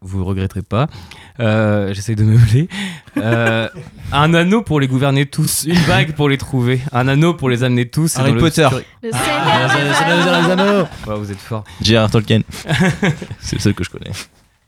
Vous 0.02 0.24
regretterez 0.24 0.62
pas. 0.62 0.88
Euh, 1.42 1.94
J'essaye 1.94 2.16
de 2.16 2.24
meubler. 2.24 2.70
Euh, 3.18 3.68
un 4.14 4.34
anneau 4.34 4.62
pour 4.62 4.80
les 4.80 4.88
gouverner 4.88 5.26
tous. 5.26 5.66
Une 5.66 5.80
bague 5.88 6.14
pour 6.16 6.30
les 6.30 6.38
trouver. 6.38 6.80
Un 6.94 7.08
anneau 7.10 7.34
pour 7.34 7.50
les 7.50 7.64
amener 7.64 7.90
tous. 7.90 8.16
et 8.16 8.20
Harry 8.22 8.34
dans 8.34 8.40
Potter. 8.40 8.68
Le 9.04 9.10
Ah, 9.14 9.68
le 9.88 9.94
Seigneur 9.94 10.44
des 10.46 10.52
Anneaux. 10.52 10.88
Ouais, 11.06 11.16
vous 11.18 11.32
êtes 11.32 11.40
fort. 11.40 11.66
J.R.R. 11.82 12.10
Tolkien. 12.10 12.42
c'est 13.40 13.58
le 13.58 13.62
seul 13.62 13.74
que 13.74 13.84
je 13.84 13.90
connais. 13.90 14.12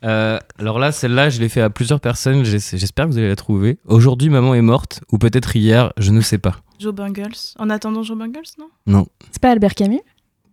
Euh, 0.04 0.39
alors 0.60 0.80
là, 0.80 0.91
celle-là, 0.91 1.30
je 1.30 1.39
l'ai 1.39 1.48
fait 1.50 1.62
à 1.62 1.70
plusieurs 1.70 2.00
personnes. 2.02 2.44
J'espère 2.44 3.06
que 3.06 3.12
vous 3.12 3.17
allez 3.17 3.30
la 3.30 3.36
trouver. 3.36 3.78
Aujourd'hui, 3.86 4.30
maman 4.30 4.54
est 4.56 4.62
morte, 4.62 5.02
ou 5.12 5.17
peut-être 5.17 5.56
hier, 5.56 5.94
je 5.98 6.12
ne 6.12 6.22
sais 6.22 6.39
pas. 6.39 6.56
Joe 6.80 6.94
Bungles. 6.94 7.36
En 7.60 7.70
attendant 7.70 8.02
Joe 8.02 8.17
Bungles, 8.17 8.41
non? 8.58 8.67
Non. 8.88 9.08
C'est 9.32 9.41
pas 9.41 9.52
Albert 9.52 9.76
Camus? 9.76 10.02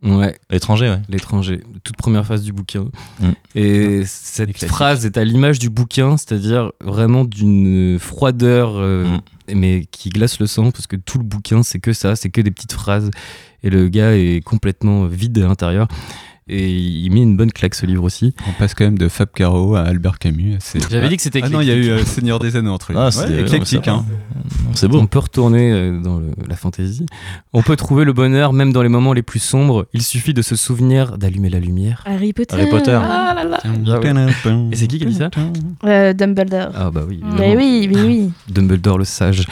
Ouais, 0.02 0.38
L'étranger, 0.50 0.88
ouais. 0.90 1.00
l'étranger. 1.08 1.61
Toute 1.82 1.96
première 1.96 2.24
phase 2.24 2.42
du 2.42 2.52
bouquin. 2.52 2.87
Mm. 3.20 3.26
Et 3.56 4.02
cette 4.04 4.64
phrase 4.66 5.04
est 5.06 5.16
à 5.16 5.24
l'image 5.24 5.58
du 5.58 5.70
bouquin, 5.70 6.16
c'est-à-dire 6.16 6.70
vraiment 6.80 7.24
d'une 7.24 7.98
froideur, 7.98 8.72
euh, 8.76 9.04
Mm. 9.04 9.20
mais 9.54 9.84
qui 9.90 10.11
glace 10.11 10.38
le 10.38 10.46
sang, 10.46 10.70
parce 10.70 10.87
que 10.87 10.96
tout 10.96 11.18
le 11.18 11.24
bouquin, 11.24 11.62
c'est 11.62 11.80
que 11.80 11.92
ça, 11.92 12.14
c'est 12.16 12.30
que 12.30 12.40
des 12.40 12.50
petites 12.50 12.72
phrases. 12.74 13.11
Et 13.64 13.70
le 13.70 13.88
gars 13.88 14.14
est 14.16 14.40
complètement 14.44 15.06
vide 15.06 15.37
à 15.38 15.48
l'intérieur. 15.48 15.88
Et 16.48 16.70
il 16.70 17.11
met 17.12 17.22
une 17.22 17.37
bonne 17.37 17.52
claque 17.52 17.74
ce 17.74 17.84
livre 17.87 18.04
aussi. 18.04 18.34
On 18.48 18.52
passe 18.52 18.74
quand 18.74 18.84
même 18.84 18.98
de 18.98 19.08
Fab 19.08 19.28
Caro 19.34 19.74
à 19.76 19.82
Albert 19.82 20.18
Camus. 20.18 20.56
J'avais 20.90 21.08
dit 21.08 21.16
que 21.16 21.22
c'était 21.22 21.40
Ah 21.42 21.48
non, 21.48 21.61
il 21.61 21.68
y 21.68 21.70
a 21.70 21.74
eu 21.74 21.80
éclectique. 21.84 22.08
euh, 22.08 22.11
Seigneur 22.11 22.38
des 22.38 22.56
Anneaux 22.56 22.72
entre 22.72 22.92
les 22.92 22.98
Ah, 22.98 23.06
deux. 23.06 23.11
c'est- 23.11 23.26
Ouais, 23.28 23.40
éclectique. 23.42 23.87
va. 23.87 23.92
hein. 23.92 24.04
C'est 24.74 24.88
beau. 24.88 24.98
On 24.98 25.06
peut 25.06 25.18
retourner 25.18 25.70
euh, 25.72 26.00
dans 26.00 26.18
le- 26.18 26.30
la 26.48 26.56
fantaisie. 26.56 27.06
On 27.52 27.62
peut 27.62 27.76
trouver 27.76 28.04
le 28.04 28.12
bonheur 28.12 28.52
même 28.52 28.72
dans 28.72 28.82
les 28.82 28.88
moments 28.88 29.12
les 29.12 29.22
plus 29.22 29.40
sombres. 29.40 29.87
Il 29.92 30.02
suffit 30.02 30.32
de 30.34 30.42
se 30.42 30.56
souvenir 30.56 31.18
d'allumer 31.18 31.50
la 31.50 31.58
lumière. 31.61 32.02
Harry 32.06 32.32
Potter. 32.32 32.54
Harry 32.56 32.70
Potter. 32.70 32.98
Ah 33.02 33.34
là 33.37 33.44
là. 33.44 33.61
Et 34.72 34.76
c'est 34.76 34.87
qui 34.87 34.98
qui 34.98 35.04
a 35.04 35.08
dit 35.08 35.14
ça? 35.14 35.30
Euh, 35.84 36.12
Dumbledore. 36.12 36.70
Ah 36.74 36.90
bah 36.90 37.02
oui. 37.08 37.20
Mais 37.38 37.56
oui, 37.56 37.88
oui, 37.92 38.00
oui. 38.06 38.30
Dumbledore 38.48 38.98
le 38.98 39.04
sage. 39.04 39.46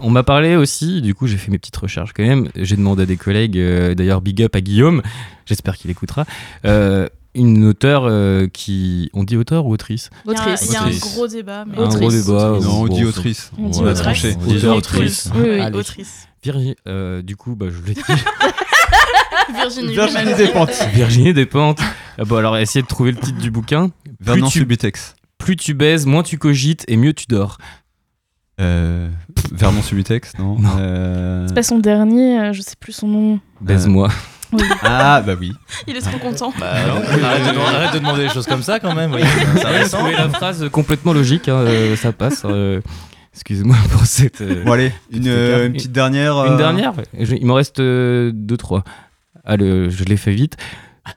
On 0.00 0.10
m'a 0.10 0.22
parlé 0.22 0.56
aussi, 0.56 1.02
du 1.02 1.14
coup 1.14 1.26
j'ai 1.26 1.36
fait 1.38 1.50
mes 1.50 1.58
petites 1.58 1.76
recherches 1.76 2.12
quand 2.14 2.22
même. 2.22 2.48
J'ai 2.56 2.76
demandé 2.76 3.02
à 3.02 3.06
des 3.06 3.16
collègues, 3.16 3.58
euh, 3.58 3.94
d'ailleurs 3.94 4.20
big 4.20 4.42
up 4.42 4.54
à 4.54 4.60
Guillaume, 4.60 5.02
j'espère 5.46 5.76
qu'il 5.76 5.90
écoutera, 5.90 6.24
euh, 6.64 7.08
une 7.34 7.64
auteure 7.66 8.04
euh, 8.06 8.48
qui... 8.48 9.10
On 9.12 9.22
dit 9.22 9.36
auteur 9.36 9.66
ou 9.66 9.72
autrice? 9.72 10.10
Il 10.26 10.32
y 10.32 10.36
a 10.36 10.40
un- 10.40 10.44
Autrice. 10.54 10.66
Il 10.68 10.72
y 10.72 10.76
a 10.76 10.80
un 10.82 10.86
Autrice. 10.86 11.00
gros 11.00 11.28
débat. 11.28 11.64
Mais 11.66 11.78
Un 11.78 11.88
gros 11.88 12.10
débat. 12.10 12.58
Non, 12.60 12.82
on 12.82 12.86
Bon, 12.86 12.94
dit 12.94 13.04
autrice. 13.04 13.50
On 13.58 13.68
dit 13.68 13.80
autrice. 13.80 14.24
On 14.40 14.46
dit 14.46 14.66
Autrice. 14.66 15.26
autrice. 15.26 15.30
Oui, 15.34 15.42
oui. 15.50 15.60
Allez. 15.60 15.76
Autrice. 15.78 16.28
Virginie, 16.42 16.76
euh, 16.88 17.22
du 17.22 17.36
coup, 17.36 17.54
bah, 17.54 17.66
je 17.70 17.86
l'ai 17.86 17.94
dit. 17.94 18.02
Virginie. 19.54 19.92
Virginie. 19.94 20.34
Despentes. 20.34 20.70
Virginie 20.92 21.34
Despentes. 21.34 21.80
Ah 22.18 22.24
bon, 22.24 22.36
alors 22.36 22.56
essayez 22.56 22.82
de 22.82 22.88
trouver 22.88 23.12
le 23.12 23.18
titre 23.18 23.38
du 23.38 23.50
bouquin. 23.50 23.90
Vernon 24.20 24.46
Plus 24.46 24.52
tu- 24.52 24.58
Subutex. 24.60 25.14
Plus 25.38 25.56
tu 25.56 25.74
baises, 25.74 26.06
moins 26.06 26.22
tu 26.22 26.38
cogites 26.38 26.84
et 26.88 26.96
mieux 26.96 27.12
tu 27.12 27.26
dors. 27.28 27.58
Euh, 28.60 29.08
Vernon 29.52 29.82
Subutex, 29.82 30.32
non, 30.38 30.58
Non. 30.58 30.68
Euh, 30.78 31.44
C'est 31.48 31.54
pas 31.54 31.62
son 31.62 31.78
dernier, 31.78 32.38
euh, 32.40 32.52
je 32.52 32.60
sais 32.62 32.74
plus 32.78 32.92
son 32.92 33.06
nom. 33.06 33.40
Baise-moi. 33.60 34.08
Ah, 34.82 35.20
bah 35.24 35.34
oui. 35.38 35.52
Il 35.86 35.96
est 35.96 36.00
trop 36.00 36.18
content. 36.18 36.52
Bah, 36.58 36.66
alors, 36.72 36.96
arrête, 36.96 37.44
de, 37.46 37.50
demander- 37.52 37.74
arrête 37.76 37.92
de 37.94 37.98
demander 37.98 38.22
des 38.22 38.28
choses 38.30 38.46
comme 38.46 38.62
ça 38.62 38.80
quand 38.80 38.94
même. 38.94 39.12
oui. 39.12 39.20
Trouvé 39.90 40.12
la 40.16 40.28
phrase 40.30 40.68
complètement 40.70 41.12
logique, 41.12 41.48
hein, 41.48 41.56
euh, 41.58 41.96
ça 41.96 42.12
passe. 42.12 42.42
euh, 42.46 42.80
Excusez-moi 43.34 43.76
pour 43.90 44.06
cette. 44.06 44.40
euh, 44.40 44.64
Bon, 44.64 44.72
allez, 44.72 44.92
une, 45.12 45.28
euh, 45.28 45.68
petite 45.70 45.92
dernière. 45.92 46.44
Une 46.46 46.54
euh, 46.54 46.56
dernière 46.56 46.94
Je- 47.18 47.34
Il 47.36 47.46
m'en 47.46 47.54
reste 47.54 47.78
euh, 47.80 48.32
deux, 48.34 48.56
trois. 48.56 48.84
Allez, 49.44 49.90
je 49.90 50.04
l'ai 50.04 50.16
fait 50.16 50.32
vite. 50.32 50.56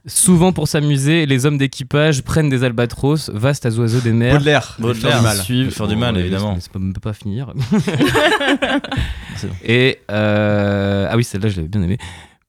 Souvent 0.05 0.51
pour 0.53 0.67
s'amuser, 0.67 1.25
les 1.25 1.45
hommes 1.45 1.57
d'équipage 1.57 2.23
prennent 2.23 2.49
des 2.49 2.63
albatros, 2.63 3.29
vastes 3.33 3.65
à 3.65 3.69
oiseaux 3.69 3.99
des 4.01 4.11
mers. 4.13 4.33
Baudelaire. 4.35 4.75
Baudelaire. 4.79 5.11
Faire 5.11 5.17
du 5.19 5.23
mal. 5.25 5.37
Suivent- 5.37 5.71
Faire 5.71 5.87
du 5.87 5.95
mal, 5.95 6.17
évidemment. 6.17 6.57
On 6.75 6.79
ne 6.79 6.93
peut 6.93 6.99
pas 6.99 7.13
finir. 7.13 7.53
C'est 9.35 9.47
bon. 9.47 9.53
Et 9.63 9.99
euh, 10.11 11.07
ah 11.09 11.15
oui, 11.17 11.23
celle-là, 11.23 11.49
je 11.49 11.57
l'avais 11.57 11.67
bien 11.67 11.81
aimée. 11.81 11.97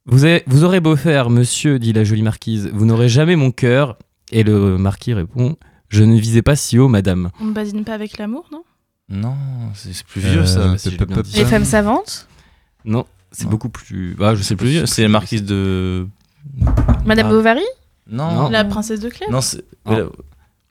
Vous, 0.07 0.25
avez- 0.25 0.43
vous 0.47 0.65
aurez 0.65 0.81
beau 0.81 0.97
faire, 0.97 1.31
monsieur, 1.31 1.79
dit 1.79 1.93
la 1.93 2.05
jolie 2.05 2.23
marquise, 2.23 2.71
vous 2.73 2.85
n'aurez 2.87 3.09
jamais 3.09 3.37
mon 3.37 3.51
cœur. 3.51 3.97
Et 4.31 4.43
le 4.45 4.79
marquis 4.79 5.13
répond 5.15 5.57
Je 5.89 6.03
ne 6.05 6.17
visais 6.19 6.43
pas 6.43 6.57
si 6.57 6.79
haut, 6.79 6.89
madame. 6.89 7.31
On 7.41 7.45
ne 7.47 7.53
badine 7.53 7.85
pas 7.85 7.95
avec 7.95 8.19
l'amour, 8.19 8.47
non? 8.51 8.65
Non, 9.09 9.37
c'est 9.75 10.03
plus 10.05 10.21
vieux 10.23 10.41
Euh, 10.41 10.47
ça. 10.47 10.75
peu- 11.07 11.23
dit. 11.23 11.37
Les 11.37 11.45
femmes 11.45 11.65
savantes? 11.67 12.29
Non, 12.85 13.05
c'est 13.31 13.47
beaucoup 13.49 13.69
plus. 13.69 14.17
Ah, 14.21 14.35
je 14.35 14.41
sais 14.43 14.49
C'est 14.49 14.57
plus 14.57 14.69
vieux. 14.69 14.87
C'est 14.87 15.03
la 15.03 15.09
marquise 15.09 15.45
de. 15.45 16.07
Madame 17.05 17.27
Ah. 17.27 17.31
Bovary 17.31 17.61
Non. 18.11 18.33
Non. 18.33 18.49
La 18.51 18.65
princesse 18.65 19.01
de 19.01 19.09
Clèves 19.09 19.31
Non, 19.31 19.41
c'est. 19.41 19.65
Ah. 19.85 19.93
la- 19.99 20.05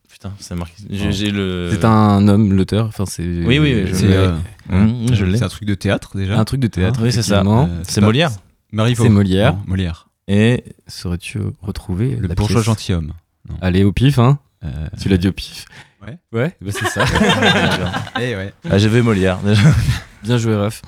Putain, 0.10 0.34
c'est 0.40 0.54
la 0.54 0.60
marquise. 0.60 0.86
J'ai 0.90 1.32
le. 1.32 1.70
C'est 1.72 1.86
un 1.86 2.28
homme, 2.28 2.54
l'auteur. 2.54 2.86
Enfin, 2.88 3.06
c'est. 3.08 3.24
Oui, 3.24 3.58
oui, 3.60 3.86
je 3.88 3.94
C'est 3.94 4.08
l'ai. 4.08 4.16
euh, 4.16 4.36
Mmh, 4.70 5.14
je 5.14 5.26
l'ai. 5.26 5.38
c'est 5.38 5.44
un 5.46 5.50
truc 5.50 5.68
de 5.68 5.74
théâtre 5.74 6.16
déjà. 6.16 6.38
un 6.40 6.46
truc 6.46 6.60
de 6.60 6.68
théâtre. 6.68 7.00
Oui, 7.02 7.12
c'est 7.12 7.24
ça. 7.24 7.42
Euh, 7.46 7.66
C'est 7.84 8.02
Molière. 8.02 8.30
Marivaux. 8.72 9.04
C'est 9.04 9.10
Molière. 9.10 9.54
Non, 9.54 9.60
Molière. 9.68 10.08
Et 10.28 10.64
Saurais-tu 10.88 11.40
retrouver 11.62 12.16
Le 12.18 12.28
la 12.28 12.36
bourgeois 12.36 12.62
pièce 12.62 12.66
gentilhomme. 12.66 13.14
Allez, 13.62 13.84
au 13.84 13.92
pif, 13.92 14.20
hein 14.20 14.38
Euh, 14.64 14.70
Tu 15.02 15.10
l'as 15.10 15.18
dit 15.18 15.28
au 15.28 15.32
pif. 15.34 15.66
Ouais. 16.06 16.18
Ouais, 16.32 16.56
bah 16.62 16.72
c'est 16.72 16.86
ça. 16.88 17.04
Eh 18.22 18.36
ouais. 18.36 18.54
ah, 18.70 18.78
j'avais 18.78 19.02
Molière 19.02 19.40
déjà. 19.40 19.62
Bien 20.24 20.38
joué, 20.38 20.56
ref. 20.56 20.82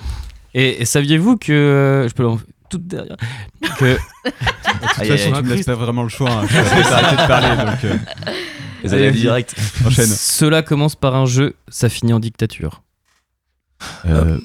Et, 0.54 0.82
et 0.82 0.86
saviez-vous 0.86 1.38
que. 1.38 1.52
euh, 1.52 2.08
je 2.08 2.14
peux 2.14 2.24
l'en. 2.24 2.40
Toute 2.70 2.86
derrière. 2.88 3.18
Que. 3.80 3.98
De 4.84 4.88
toute 4.88 5.08
façon, 5.18 5.32
tu 5.32 5.44
me 5.44 5.56
laisses 5.56 5.66
pas 5.66 5.76
vraiment 5.76 6.04
le 6.04 6.10
choix. 6.10 6.30
Hein. 6.32 6.46
Je 6.50 6.54
vais 6.54 6.94
arrêter 6.94 7.22
de 7.22 7.28
parler. 7.28 7.72
Donc, 7.72 7.84
euh, 7.86 7.98
Vous 8.84 8.94
allez 8.94 9.12
direct. 9.12 9.56
enchaîne. 9.86 10.06
Cela 10.06 10.62
commence 10.62 10.96
par 10.96 11.16
un 11.16 11.26
jeu, 11.26 11.56
ça 11.70 11.90
finit 11.90 12.14
en 12.14 12.20
dictature. 12.20 12.82
Euh, 14.06 14.40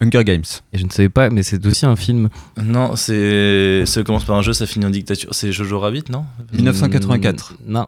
Hunger 0.00 0.24
Games. 0.24 0.44
Et 0.72 0.78
je 0.78 0.84
ne 0.84 0.90
savais 0.90 1.08
pas, 1.08 1.30
mais 1.30 1.42
c'est 1.42 1.64
aussi 1.66 1.86
un 1.86 1.96
film. 1.96 2.28
Non, 2.62 2.96
c'est. 2.96 3.84
Ça 3.86 4.02
commence 4.02 4.24
par 4.24 4.36
un 4.36 4.42
jeu, 4.42 4.52
ça 4.52 4.66
finit 4.66 4.84
en 4.86 4.90
dictature. 4.90 5.30
C'est 5.32 5.52
Jojo 5.52 5.78
Rabbit, 5.80 6.04
non? 6.10 6.24
1984. 6.52 7.52
Mm, 7.64 7.72
Non. 7.72 7.86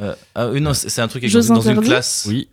Euh, 0.00 0.14
Ah 0.34 0.48
oui, 0.48 0.60
non, 0.60 0.74
c'est 0.74 0.90
c'est 0.90 1.00
un 1.00 1.08
truc 1.08 1.22
avec- 1.24 1.32
Jeux 1.32 1.42
dans 1.48 1.60
une 1.62 1.80
classe. 1.80 2.26
Oui. 2.28 2.48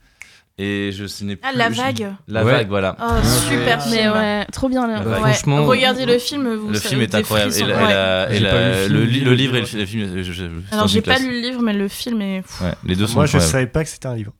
Et 0.59 0.91
je 0.91 1.07
ce 1.07 1.23
n'est 1.23 1.37
Ah, 1.41 1.49
plus- 1.49 1.57
la 1.57 1.71
je- 1.71 1.77
vague. 1.77 2.13
La 2.27 2.45
Ouais. 2.45 2.51
vague, 2.51 2.67
voilà. 2.69 2.95
Oh, 3.01 3.25
super 3.49 3.83
Mais 3.89 3.97
film. 4.01 4.13
ouais, 4.13 4.45
trop 4.51 4.69
bien 4.69 4.85
là. 4.87 4.99
La. 5.03 5.09
Ouais. 5.09 5.15
Franchement- 5.19 5.65
Regardez 5.65 6.05
le 6.05 6.19
film. 6.19 6.53
Vous 6.53 6.69
Le 6.69 6.79
film 6.79 7.01
est 7.01 7.15
incroyable. 7.15 7.51
Et, 7.55 7.61
la- 7.61 8.29
la- 8.29 8.39
la- 8.39 8.87
le 8.87 9.03
li- 9.03 9.21
livre 9.35 9.55
et 9.55 9.61
le, 9.61 9.65
film. 9.85 10.07
je- 10.15 10.21
je- 10.21 10.31
je- 10.31 10.43
c'est 10.69 10.73
Alors, 10.75 10.87
j'ai 10.87 11.01
pas 11.01 11.17
lu 11.17 11.31
le 11.31 11.39
livre, 11.39 11.61
mais 11.63 11.73
le 11.73 11.87
film 11.87 12.21
est. 12.21 12.43
les 12.85 12.95
deux 12.95 13.07
sont 13.07 13.15
Moi, 13.15 13.25
je 13.25 13.39
savais 13.39 13.65
pas 13.67 13.83
que 13.83 13.89
c'était 13.89 14.07
un 14.07 14.15
livre. 14.15 14.31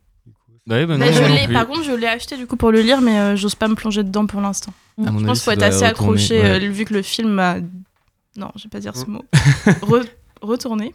Bah 0.66 0.86
bah 0.86 0.96
Bah, 0.98 1.06
je 1.12 1.52
par 1.52 1.68
contre, 1.68 1.84
je 1.84 1.92
l'ai 1.92 2.08
acheté 2.08 2.38
du 2.38 2.48
coup 2.48 2.56
pour 2.56 2.72
le 2.72 2.82
lire, 2.82 3.02
mais 3.02 3.20
euh, 3.20 3.36
j'ose 3.36 3.56
pas 3.56 3.68
me 3.68 3.76
plonger 3.76 4.02
dedans 4.04 4.26
pour 4.28 4.40
l'instant. 4.40 4.72
Je 4.98 5.06
avis, 5.08 5.26
pense 5.26 5.40
qu'il 5.40 5.46
faut 5.46 5.52
être 5.52 5.64
assez 5.64 5.84
accroché 5.84 6.42
euh, 6.46 6.58
vu 6.60 6.86
que 6.86 6.94
le 6.94 7.02
film 7.02 7.32
m'a. 7.32 7.56
Non, 8.38 8.50
je 8.56 8.64
vais 8.64 8.70
pas 8.70 8.80
dire 8.80 8.96
ce 8.96 9.06
mot. 9.08 9.26
Re- 9.82 10.06
Retourné 10.42 10.94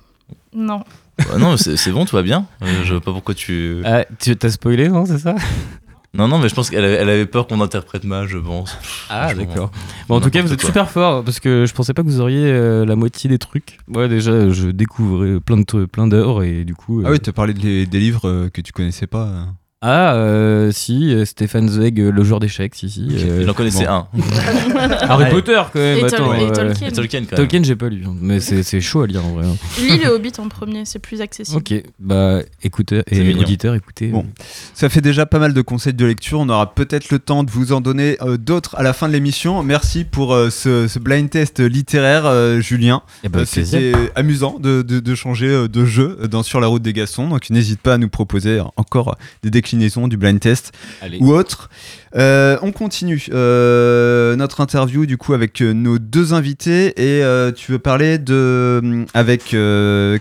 Non. 0.54 0.84
Bah 1.18 1.38
non, 1.38 1.56
c'est 1.56 1.90
bon, 1.90 2.04
tout 2.04 2.16
va 2.16 2.22
bien. 2.22 2.46
Euh, 2.62 2.84
je 2.84 2.94
vois 2.94 3.00
pas 3.00 3.12
pourquoi 3.12 3.34
tu. 3.34 3.82
Ah, 3.84 4.04
tu 4.18 4.36
t'as 4.36 4.50
spoilé, 4.50 4.88
non, 4.88 5.04
c'est 5.04 5.18
ça? 5.18 5.34
Non, 6.14 6.26
non, 6.26 6.38
mais 6.38 6.48
je 6.48 6.54
pense 6.54 6.70
qu'elle 6.70 6.84
avait, 6.84 6.94
elle 6.94 7.10
avait 7.10 7.26
peur 7.26 7.46
qu'on 7.46 7.60
interprète 7.60 8.04
mal, 8.04 8.26
je 8.26 8.38
pense. 8.38 8.76
Ah, 9.10 9.34
d'accord. 9.34 9.70
Bon, 10.08 10.16
en 10.16 10.20
tout 10.20 10.30
cas, 10.30 10.40
vous 10.40 10.52
êtes 10.52 10.64
super 10.64 10.90
fort 10.90 11.22
parce 11.22 11.38
que 11.38 11.66
je 11.66 11.74
pensais 11.74 11.92
pas 11.92 12.02
que 12.02 12.08
vous 12.08 12.20
auriez 12.20 12.50
euh, 12.50 12.86
la 12.86 12.96
moitié 12.96 13.28
des 13.28 13.38
trucs. 13.38 13.78
Ouais, 13.88 14.08
déjà, 14.08 14.48
je 14.48 14.68
découvrais 14.68 15.38
plein 15.38 15.58
de 15.58 15.84
plein 15.84 16.06
d'heures 16.06 16.42
et 16.42 16.64
du 16.64 16.74
coup. 16.74 17.02
Ah 17.04 17.08
euh, 17.08 17.12
oui, 17.12 17.20
t'as 17.20 17.32
parlé 17.32 17.52
des, 17.52 17.84
des 17.84 17.98
livres 18.00 18.26
euh, 18.26 18.48
que 18.48 18.62
tu 18.62 18.72
connaissais 18.72 19.06
pas. 19.06 19.48
Ah, 19.80 20.14
euh, 20.14 20.72
si, 20.72 21.14
euh, 21.14 21.24
Stéphane 21.24 21.68
Zweig, 21.68 22.00
euh, 22.00 22.10
le 22.10 22.24
joueur 22.24 22.40
d'échecs, 22.40 22.74
si, 22.74 22.90
si. 22.90 23.06
euh, 23.12 23.42
Il 23.42 23.48
en 23.50 23.54
connaissait 23.54 23.86
bon. 23.86 23.92
un. 23.92 24.08
Harry. 25.08 25.30
Potter, 25.30 25.60
quand 25.72 25.78
même. 25.78 25.98
Et 25.98 26.00
Tol- 26.00 26.14
attends, 26.14 26.34
et 26.34 26.42
euh, 26.46 26.50
Tolkien. 26.50 26.88
Et 26.88 26.92
Tolkien, 26.92 27.20
quand 27.20 27.26
même. 27.32 27.36
Tolkien, 27.36 27.62
j'ai 27.62 27.76
pas 27.76 27.88
lu, 27.88 28.02
hein, 28.04 28.12
mais 28.20 28.40
c'est 28.40 28.64
c'est 28.64 28.80
chaud 28.80 29.02
à 29.02 29.06
lire 29.06 29.24
en 29.24 29.30
vrai. 29.34 29.46
hein. 29.46 29.56
Lis 29.80 29.98
le 29.98 30.08
Hobbit 30.08 30.32
en 30.38 30.48
premier, 30.48 30.84
c'est 30.84 30.98
plus 30.98 31.20
accessible. 31.20 31.58
Ok, 31.58 31.74
bah 32.00 32.40
écoutez, 32.64 33.02
C'est 33.08 33.18
et 33.18 33.22
mignon. 33.22 33.42
auditeurs, 33.42 33.74
écoutez. 33.76 34.08
Bon. 34.08 34.26
Ça 34.74 34.88
fait 34.88 35.00
déjà 35.00 35.26
pas 35.26 35.38
mal 35.38 35.54
de 35.54 35.62
conseils 35.62 35.94
de 35.94 36.04
lecture. 36.04 36.40
On 36.40 36.48
aura 36.48 36.74
peut-être 36.74 37.10
le 37.10 37.20
temps 37.20 37.44
de 37.44 37.50
vous 37.52 37.70
en 37.72 37.80
donner 37.80 38.16
euh, 38.20 38.36
d'autres 38.36 38.74
à 38.76 38.82
la 38.82 38.92
fin 38.92 39.06
de 39.06 39.12
l'émission. 39.12 39.62
Merci 39.62 40.02
pour 40.02 40.34
euh, 40.34 40.50
ce, 40.50 40.88
ce 40.88 40.98
blind 40.98 41.30
test 41.30 41.60
littéraire, 41.60 42.26
euh, 42.26 42.58
Julien. 42.60 43.02
Plaisir. 43.30 43.64
C'était 43.64 43.92
amusant 44.16 44.58
de, 44.58 44.82
de- 44.82 44.98
de 44.98 45.14
changer 45.14 45.46
euh, 45.46 45.68
de 45.68 45.84
jeu 45.84 46.18
dans 46.28 46.42
Sur 46.42 46.58
la 46.60 46.66
route 46.66 46.82
des 46.82 46.92
Gastons. 46.92 47.28
Donc 47.28 47.48
n'hésite 47.50 47.80
pas 47.80 47.94
à 47.94 47.98
nous 47.98 48.08
proposer 48.08 48.60
encore 48.76 49.16
des 49.44 49.50
déclinaisons 49.50 49.67
du 50.08 50.16
blind 50.16 50.40
test 50.40 50.72
Allez. 51.00 51.18
ou 51.20 51.32
autre. 51.32 51.68
Euh, 52.16 52.56
on 52.62 52.72
continue 52.72 53.26
euh, 53.32 54.34
notre 54.36 54.62
interview 54.62 55.04
du 55.04 55.18
coup 55.18 55.34
avec 55.34 55.60
euh, 55.60 55.72
nos 55.72 55.98
deux 55.98 56.32
invités 56.32 56.86
et 56.96 57.22
euh, 57.22 57.52
tu 57.52 57.70
veux 57.72 57.78
parler 57.78 58.16
de 58.16 59.04
avec 59.12 59.54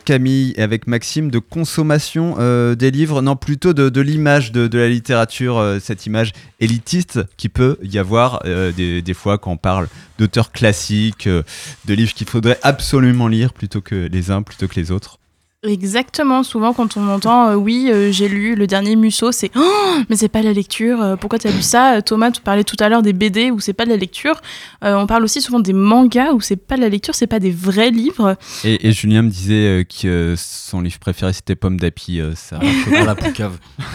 Camille 0.04 0.54
et 0.58 0.62
avec 0.62 0.88
Maxime 0.88 1.32
de 1.32 1.40
consommation 1.40 2.36
des 2.76 2.92
livres, 2.92 3.22
non 3.22 3.36
plutôt 3.36 3.74
de, 3.74 3.90
de 3.90 4.02
l'image 4.02 4.52
de, 4.52 4.68
de 4.68 4.78
la 4.78 4.90
littérature, 4.90 5.78
cette 5.82 6.06
image 6.06 6.34
élitiste 6.60 7.20
qui 7.38 7.50
peut 7.50 7.78
y 7.84 7.98
avoir 7.98 8.44
des, 8.44 9.02
des 9.02 9.14
fois 9.14 9.38
quand 9.38 9.52
on 9.52 9.58
parle 9.58 9.88
d'auteurs 10.20 10.52
classiques, 10.52 11.28
de 11.28 11.94
livres 11.94 12.14
qu'il 12.14 12.28
faudrait 12.28 12.60
absolument 12.64 13.28
lire 13.28 13.54
plutôt 13.54 13.82
que 13.82 14.08
les 14.12 14.32
uns 14.32 14.42
plutôt 14.42 14.68
que 14.68 14.76
les 14.80 14.92
autres. 14.92 15.20
Exactement, 15.64 16.44
souvent 16.44 16.72
quand 16.72 16.98
on 16.98 17.08
entend 17.10 17.50
euh, 17.50 17.56
oui, 17.56 17.90
euh, 17.92 18.12
j'ai 18.12 18.28
lu 18.30 18.54
le 18.54 18.68
dernier 18.68 18.96
Musso, 18.96 19.32
c'est 19.32 19.50
oh, 19.56 19.96
mais 20.08 20.16
c'est 20.16 20.28
pas 20.30 20.44
la 20.44 20.54
lecture, 20.54 21.02
euh, 21.02 21.16
pourquoi 21.16 21.40
t'as 21.40 21.50
lu 21.50 21.64
ça? 21.64 22.00
Thomas, 22.04 22.30
tu 22.30 22.42
parlais 22.44 22.64
tout 22.64 22.76
à 22.80 22.90
l'heure 22.90 23.02
des 23.02 23.12
BD 23.12 23.50
où 23.50 23.60
c'est 23.60 23.74
pas 23.74 23.86
de 23.86 23.90
la 23.90 23.98
lecture. 23.98 24.40
Euh, 24.84 24.94
on 24.96 25.08
parle 25.08 25.24
aussi 25.24 25.42
souvent 25.42 25.60
des 25.60 25.74
mangas 25.74 26.34
où 26.34 26.42
c'est 26.42 26.58
pas 26.58 26.76
de 26.76 26.82
la 26.82 26.90
lecture, 26.90 27.16
c'est 27.16 27.26
pas 27.26 27.40
des 27.40 27.50
vrais 27.50 27.90
livres. 27.90 28.36
Et, 28.64 28.88
et 28.88 28.92
Julien 28.92 29.24
me 29.24 29.30
disait 29.32 29.80
euh, 29.80 29.84
que 29.84 30.08
euh, 30.08 30.36
son 30.38 30.80
livre 30.82 31.00
préféré 31.00 31.34
c'était 31.34 31.56
Pomme 31.56 31.80
d'Api. 31.80 32.22
euh, 32.22 32.34
ça... 32.36 32.60
Ah, 32.62 33.04
la 33.04 33.16
poucave. 33.16 33.58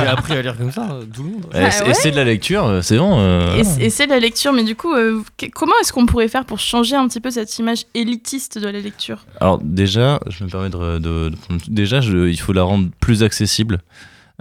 J'ai 0.00 0.06
appris 0.06 0.32
à 0.32 0.40
lire 0.40 0.56
comme 0.56 0.72
ça, 0.72 0.98
tout 1.14 1.24
le 1.24 1.28
monde. 1.28 1.46
Et 1.54 1.70
c'est- 1.70 1.86
et 1.90 1.94
c'est 1.94 2.10
de 2.10 2.16
la 2.16 2.24
lecture, 2.24 2.80
c'est 2.82 2.96
bon. 2.96 3.18
euh, 3.18 3.62
Et, 3.78 3.90
c'est 3.90 4.06
de 4.06 4.12
la 4.12 4.18
lecture, 4.18 4.54
mais 4.54 4.64
du 4.64 4.76
coup, 4.76 4.94
euh, 4.94 5.20
comment 5.54 5.74
est-ce 5.82 5.92
qu'on 5.92 6.06
pourrait 6.06 6.28
faire 6.28 6.46
pour 6.46 6.58
changer 6.58 6.96
un 6.96 7.06
petit 7.06 7.20
peu 7.20 7.30
cette 7.30 7.58
image 7.58 7.84
élitiste 7.92 8.56
de 8.58 8.66
la 8.68 8.80
lecture? 8.80 9.26
Alors 9.40 9.58
déjà, 9.62 10.20
je 10.28 10.44
me 10.44 10.48
permets 10.48 10.70
de, 10.70 10.98
de- 10.98 11.32
déjà, 11.68 12.00
il 12.00 12.40
faut 12.40 12.52
la 12.52 12.62
rendre 12.62 12.88
plus 13.00 13.22
accessible. 13.22 13.80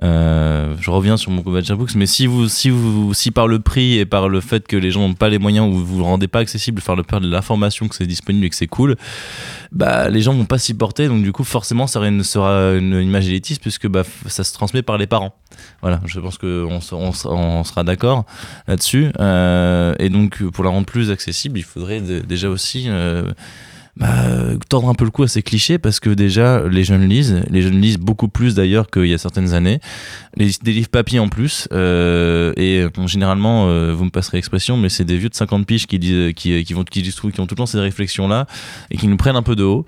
Euh, 0.04 0.74
je 0.80 0.90
reviens 0.90 1.16
sur 1.16 1.30
mon 1.32 1.42
Books, 1.42 1.96
mais 1.96 2.08
si 2.08 2.26
vous, 2.26 2.48
si 2.48 2.72
vous, 2.72 3.14
si 3.14 3.30
par 3.30 3.48
le 3.48 3.60
prix 3.60 4.00
et 4.00 4.06
par 4.06 4.30
le 4.30 4.42
fait 4.42 4.68
que 4.68 4.76
les 4.76 4.90
gens 4.90 5.02
n'ont 5.08 5.14
pas 5.14 5.30
les 5.30 5.38
moyens 5.38 5.68
ou 5.68 5.78
vous 5.78 5.98
le 5.98 6.04
rendez 6.04 6.28
pas 6.28 6.40
accessible, 6.40 6.82
faire 6.82 6.96
le 6.96 7.04
peur 7.04 7.22
de 7.22 7.30
l'information 7.30 7.88
que 7.88 7.96
c'est 7.96 8.08
disponible 8.08 8.46
et 8.46 8.50
que 8.50 8.56
c'est 8.56 8.68
cool, 8.68 8.96
bah 9.72 10.10
les 10.10 10.22
gens 10.22 10.34
vont 10.34 10.46
pas 10.46 10.58
s'y 10.58 10.74
porter, 10.74 11.08
donc 11.08 11.22
du 11.22 11.32
coup 11.32 11.44
forcément 11.44 11.86
ça 11.86 12.00
sera 12.24 12.74
une, 12.74 13.00
image 13.00 13.28
élitiste 13.28 13.62
puisque 13.62 13.88
bah, 13.88 14.04
ça 14.26 14.44
se 14.44 14.54
transmet 14.54 14.82
par 14.82 14.98
les 14.98 15.08
parents. 15.08 15.36
Voilà, 15.82 16.02
je 16.06 16.20
pense 16.20 16.40
qu'on 16.40 16.80
on, 16.92 17.64
sera- 17.64 17.84
d'accord 17.84 18.26
là-dessus. 18.68 19.12
Euh, 19.20 19.94
et 20.00 20.10
donc 20.10 20.42
pour 20.50 20.64
la 20.64 20.72
rendre 20.72 20.88
plus 20.88 21.12
accessible, 21.12 21.60
il 21.60 21.64
faudrait 21.64 22.02
déjà 22.02 22.50
aussi 22.50 22.86
euh, 22.88 23.32
bah, 23.98 24.08
tordre 24.70 24.90
un 24.90 24.94
peu 24.94 25.06
le 25.06 25.12
cou 25.12 25.24
à 25.24 25.28
ces 25.28 25.44
clichés 25.44 25.78
parce 25.78 26.00
que 26.00 26.10
déjà 26.10 26.68
les 26.68 26.84
jeunes 26.84 27.08
lisent, 27.08 27.44
les 27.50 27.62
jeunes 27.62 27.80
lisent 27.80 27.98
beaucoup 27.98 28.30
plus 28.30 28.56
d'ailleurs 28.56 28.90
qu'il 28.90 29.08
y 29.08 29.14
a 29.14 29.18
certaines 29.18 29.54
années, 29.54 29.80
les, 30.36 30.52
des 30.64 30.72
livres 30.72 30.90
papier 30.90 31.20
en 31.20 31.28
plus 31.28 31.68
euh, 31.74 32.54
et 32.56 32.86
bon, 32.94 33.08
généralement 33.08 33.68
euh, 33.68 33.94
vous 33.94 34.06
me 34.06 34.10
passerez 34.10 34.38
l'expression 34.38 34.78
mais 34.78 34.90
c'est 34.90 35.04
des 35.04 35.18
vieux 35.18 35.30
de 35.30 35.36
50 35.36 35.66
piges 35.66 35.88
qui 35.88 36.00
disent 36.00 36.34
qui, 36.34 36.64
qui 36.64 36.74
vont 36.74 36.84
qui, 36.84 37.04
qui 37.04 37.40
ont 37.40 37.48
tout 37.48 37.56
le 37.56 37.58
temps 37.58 37.66
ces 37.66 37.80
réflexions 37.80 38.28
là 38.28 38.48
et 38.92 38.98
qui 38.98 39.08
nous 39.08 39.18
prennent 39.18 39.36
un 39.36 39.44
peu 39.44 39.56
de 39.56 39.64
haut 39.64 39.86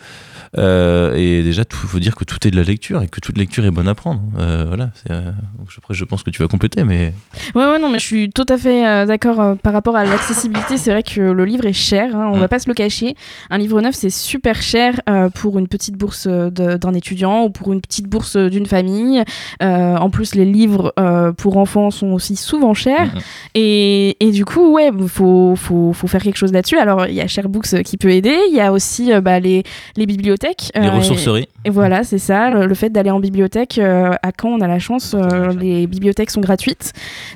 Euh, 0.57 1.15
et 1.15 1.41
déjà 1.41 1.63
il 1.69 1.75
faut 1.87 1.97
dire 1.99 2.15
que 2.15 2.23
tout 2.25 2.37
est 2.47 2.51
de 2.51 2.55
la 2.55 2.61
lecture 2.63 3.01
et 3.01 3.07
que 3.07 3.19
toute 3.19 3.37
lecture 3.39 3.65
est 3.65 3.71
bonne 3.71 3.87
à 3.87 3.95
prendre 3.95 4.21
Euh, 4.37 4.65
voilà 4.67 4.91
euh, 5.09 5.31
après 5.77 5.95
je 5.95 6.05
pense 6.05 6.21
que 6.21 6.29
tu 6.29 6.43
vas 6.43 6.47
compléter 6.47 6.83
mais 6.83 7.11
Ouais, 7.55 7.65
ouais, 7.65 7.79
non, 7.79 7.89
mais 7.89 7.97
je 7.99 8.05
suis 8.05 8.29
tout 8.29 8.45
à 8.49 8.57
fait 8.57 9.05
d'accord 9.07 9.57
par 9.57 9.73
rapport 9.73 9.95
à 9.95 10.05
l'accessibilité. 10.05 10.77
C'est 10.77 10.91
vrai 10.91 11.03
que 11.03 11.19
le 11.21 11.45
livre 11.45 11.65
est 11.65 11.73
cher, 11.73 12.15
hein, 12.15 12.29
on 12.31 12.37
Mm. 12.37 12.39
va 12.39 12.47
pas 12.47 12.59
se 12.59 12.67
le 12.69 12.73
cacher. 12.73 13.15
Un 13.49 13.57
livre 13.57 13.81
neuf, 13.81 13.95
c'est 13.95 14.09
super 14.09 14.61
cher 14.61 15.01
pour 15.35 15.57
une 15.59 15.67
petite 15.67 15.95
bourse 15.97 16.27
d'un 16.27 16.93
étudiant 16.93 17.43
ou 17.45 17.49
pour 17.49 17.73
une 17.73 17.81
petite 17.81 18.07
bourse 18.07 18.37
d'une 18.37 18.65
famille. 18.65 19.23
En 19.61 20.09
plus, 20.09 20.35
les 20.35 20.45
livres 20.45 20.93
pour 21.37 21.57
enfants 21.57 21.91
sont 21.91 22.11
aussi 22.11 22.35
souvent 22.35 22.73
chers. 22.73 23.13
Mhm. 23.15 23.21
Et, 23.55 24.17
et 24.19 24.31
du 24.31 24.45
coup, 24.45 24.73
ouais, 24.73 24.89
faut, 25.07 25.55
faut, 25.55 25.93
faut 25.93 26.07
faire 26.07 26.21
quelque 26.21 26.37
chose 26.37 26.53
là-dessus. 26.53 26.77
Alors, 26.77 27.07
il 27.07 27.13
y 27.15 27.21
a 27.21 27.27
Sharebooks 27.27 27.83
qui 27.83 27.97
peut 27.97 28.11
aider. 28.11 28.37
Il 28.49 28.55
y 28.55 28.61
a 28.61 28.71
aussi 28.71 29.11
bah, 29.21 29.39
les, 29.39 29.63
les 29.97 30.05
bibliothèques. 30.05 30.42
Les 30.75 30.87
euh, 30.87 30.91
ressourceries 30.91 31.47
et 31.65 31.69
voilà, 31.69 32.03
c'est 32.03 32.17
ça, 32.17 32.49
le, 32.49 32.73
fait 32.73 32.89
d'aller 32.89 33.09
en 33.09 33.21
bibliothèque, 33.21 33.77
euh, 33.77 34.11
à 34.21 34.31
Caen, 34.39 34.49
on 34.49 34.61
a 34.61 34.67
la 34.67 34.79
chance, 34.79 35.15
euh, 35.15 35.53
les 35.53 35.87
bibliothèques 35.87 36.29
sont 36.29 36.41
gratuites. 36.41 36.91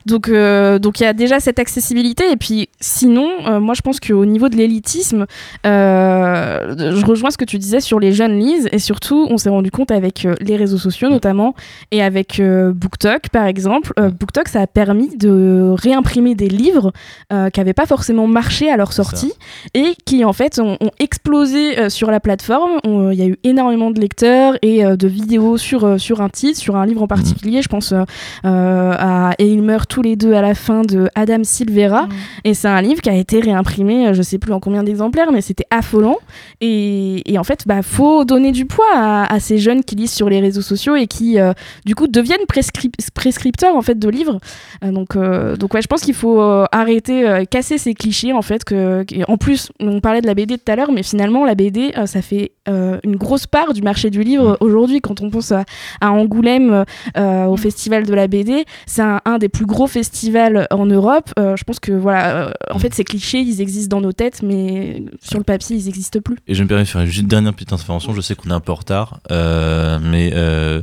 Donc 0.05 0.27
euh, 0.27 0.79
donc 0.79 0.99
il 0.99 1.03
y 1.03 1.05
a 1.05 1.13
déjà 1.13 1.39
cette 1.39 1.59
accessibilité. 1.59 2.29
Et 2.31 2.35
puis 2.35 2.67
sinon, 2.81 3.59
moi 3.61 3.73
je 3.73 3.81
pense 3.81 3.99
qu'au 3.99 4.25
niveau 4.25 4.49
de 4.49 4.55
l'élitisme, 4.55 5.25
je 5.63 7.05
rejoins 7.05 7.31
ce 7.31 7.37
que 7.37 7.45
tu 7.45 7.57
disais 7.57 7.79
sur 7.79 7.99
les 7.99 8.11
jeunes 8.11 8.37
lisent. 8.37 8.67
Et 8.71 8.79
surtout, 8.79 9.27
on 9.29 9.37
s'est 9.37 9.49
rendu 9.49 9.71
compte 9.71 9.91
avec 9.91 10.27
les 10.41 10.57
réseaux 10.57 10.77
sociaux 10.77 11.09
notamment, 11.09 11.55
et 11.91 12.03
avec 12.03 12.41
BookTok 12.41 13.29
par 13.29 13.45
exemple. 13.45 13.93
BookTok, 13.97 14.49
ça 14.49 14.61
a 14.61 14.67
permis 14.67 15.15
de 15.15 15.73
réimprimer 15.77 16.35
des 16.35 16.49
livres 16.49 16.91
qui 17.29 17.59
n'avaient 17.59 17.73
pas 17.73 17.85
forcément 17.85 18.27
marché 18.27 18.69
à 18.69 18.75
leur 18.75 18.91
sortie 18.91 19.33
et 19.73 19.93
qui 20.05 20.25
en 20.25 20.33
fait 20.33 20.59
ont, 20.59 20.77
ont 20.81 20.91
explosé 20.99 21.89
sur 21.89 22.11
la 22.11 22.19
plateforme. 22.19 22.79
Il 22.83 23.17
y 23.17 23.21
a 23.21 23.27
eu 23.27 23.37
énormément 23.43 23.91
de 23.91 23.99
lecteurs 24.01 24.16
et 24.23 24.85
euh, 24.85 24.95
de 24.95 25.07
vidéos 25.07 25.57
sur, 25.57 25.83
euh, 25.83 25.97
sur 25.97 26.21
un 26.21 26.29
titre, 26.29 26.59
sur 26.59 26.75
un 26.75 26.85
livre 26.85 27.01
en 27.01 27.07
particulier. 27.07 27.61
Je 27.61 27.67
pense 27.67 27.93
euh, 27.93 28.03
à 28.43 29.33
Et 29.39 29.47
ils 29.47 29.61
meurent 29.61 29.87
tous 29.87 30.01
les 30.01 30.15
deux 30.15 30.33
à 30.33 30.41
la 30.41 30.55
fin 30.55 30.81
de 30.81 31.09
Adam 31.15 31.43
Silvera. 31.43 32.07
Et 32.43 32.53
c'est 32.53 32.67
un 32.67 32.81
livre 32.81 33.01
qui 33.01 33.09
a 33.09 33.15
été 33.15 33.39
réimprimé, 33.39 34.13
je 34.13 34.21
sais 34.21 34.37
plus 34.37 34.53
en 34.53 34.59
combien 34.59 34.83
d'exemplaires, 34.83 35.31
mais 35.31 35.41
c'était 35.41 35.65
affolant. 35.69 36.17
Et, 36.61 37.31
et 37.31 37.37
en 37.37 37.43
fait, 37.43 37.63
bah, 37.67 37.81
faut 37.81 38.25
donner 38.25 38.51
du 38.51 38.65
poids 38.65 38.85
à, 38.93 39.33
à 39.33 39.39
ces 39.39 39.57
jeunes 39.57 39.83
qui 39.83 39.95
lisent 39.95 40.13
sur 40.13 40.29
les 40.29 40.39
réseaux 40.39 40.61
sociaux 40.61 40.95
et 40.95 41.07
qui, 41.07 41.39
euh, 41.39 41.53
du 41.85 41.95
coup, 41.95 42.07
deviennent 42.07 42.45
prescrip- 42.47 42.95
prescripteurs 43.13 43.75
en 43.75 43.81
fait 43.81 43.99
de 43.99 44.09
livres. 44.09 44.39
Euh, 44.83 44.91
donc, 44.91 45.15
euh, 45.15 45.55
donc 45.55 45.73
ouais, 45.73 45.81
je 45.81 45.87
pense 45.87 46.01
qu'il 46.01 46.13
faut 46.15 46.39
arrêter, 46.71 47.45
casser 47.49 47.77
ces 47.77 47.93
clichés 47.93 48.33
en 48.33 48.41
fait. 48.41 48.63
Que, 48.63 49.05
en 49.27 49.37
plus, 49.37 49.69
on 49.79 49.99
parlait 49.99 50.21
de 50.21 50.27
la 50.27 50.33
BD 50.33 50.57
tout 50.57 50.71
à 50.71 50.75
l'heure, 50.75 50.91
mais 50.91 51.03
finalement, 51.03 51.45
la 51.45 51.55
BD, 51.55 51.91
ça 52.05 52.21
fait 52.21 52.51
une 52.67 53.15
grosse 53.15 53.47
part 53.47 53.73
du 53.73 53.81
marché 53.81 54.06
du 54.09 54.23
livre 54.23 54.57
aujourd'hui. 54.59 55.01
Quand 55.01 55.21
on 55.21 55.29
pense 55.29 55.51
à, 55.51 55.65
à 56.01 56.11
Angoulême, 56.11 56.85
euh, 57.17 57.45
au 57.45 57.57
festival 57.57 58.05
de 58.05 58.13
la 58.13 58.27
BD, 58.27 58.65
c'est 58.85 59.01
un, 59.01 59.21
un 59.25 59.37
des 59.37 59.49
plus 59.49 59.65
gros 59.65 59.87
festivals 59.87 60.67
en 60.71 60.85
Europe. 60.85 61.29
Euh, 61.39 61.55
je 61.55 61.63
pense 61.63 61.79
que 61.79 61.91
voilà, 61.91 62.47
euh, 62.47 62.51
en 62.71 62.79
fait, 62.79 62.93
ces 62.93 63.03
clichés, 63.03 63.39
ils 63.39 63.61
existent 63.61 63.97
dans 63.97 64.01
nos 64.01 64.13
têtes, 64.13 64.41
mais 64.43 65.03
sur 65.21 65.37
le 65.37 65.43
papier, 65.43 65.75
ils 65.77 65.85
n'existent 65.85 66.19
plus. 66.21 66.37
Et 66.47 66.53
je 66.55 66.63
me 66.63 66.67
permets 66.67 66.83
de 66.83 66.87
faire 66.87 67.05
juste 67.05 67.21
une 67.21 67.27
dernière 67.27 67.53
petite 67.53 67.73
intervention. 67.73 68.13
Je 68.13 68.21
sais 68.21 68.35
qu'on 68.35 68.49
est 68.49 68.53
un 68.53 68.59
peu 68.59 68.71
en 68.71 68.75
retard, 68.75 69.19
euh, 69.31 69.99
mais 70.01 70.31
euh, 70.33 70.81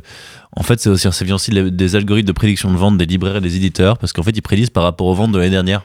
en 0.56 0.62
fait, 0.62 0.80
c'est 0.80 0.88
aussi, 0.90 1.24
vient 1.24 1.34
aussi 1.34 1.50
de- 1.50 1.68
des 1.68 1.96
algorithmes 1.96 2.28
de 2.28 2.32
prédiction 2.32 2.70
de 2.72 2.76
vente 2.76 2.96
des 2.98 3.06
libraires 3.06 3.36
et 3.36 3.40
des 3.40 3.56
éditeurs, 3.56 3.98
parce 3.98 4.12
qu'en 4.12 4.22
fait, 4.22 4.36
ils 4.36 4.42
prédisent 4.42 4.70
par 4.70 4.84
rapport 4.84 5.06
aux 5.06 5.14
ventes 5.14 5.32
de 5.32 5.38
l'année 5.38 5.50
dernière. 5.50 5.84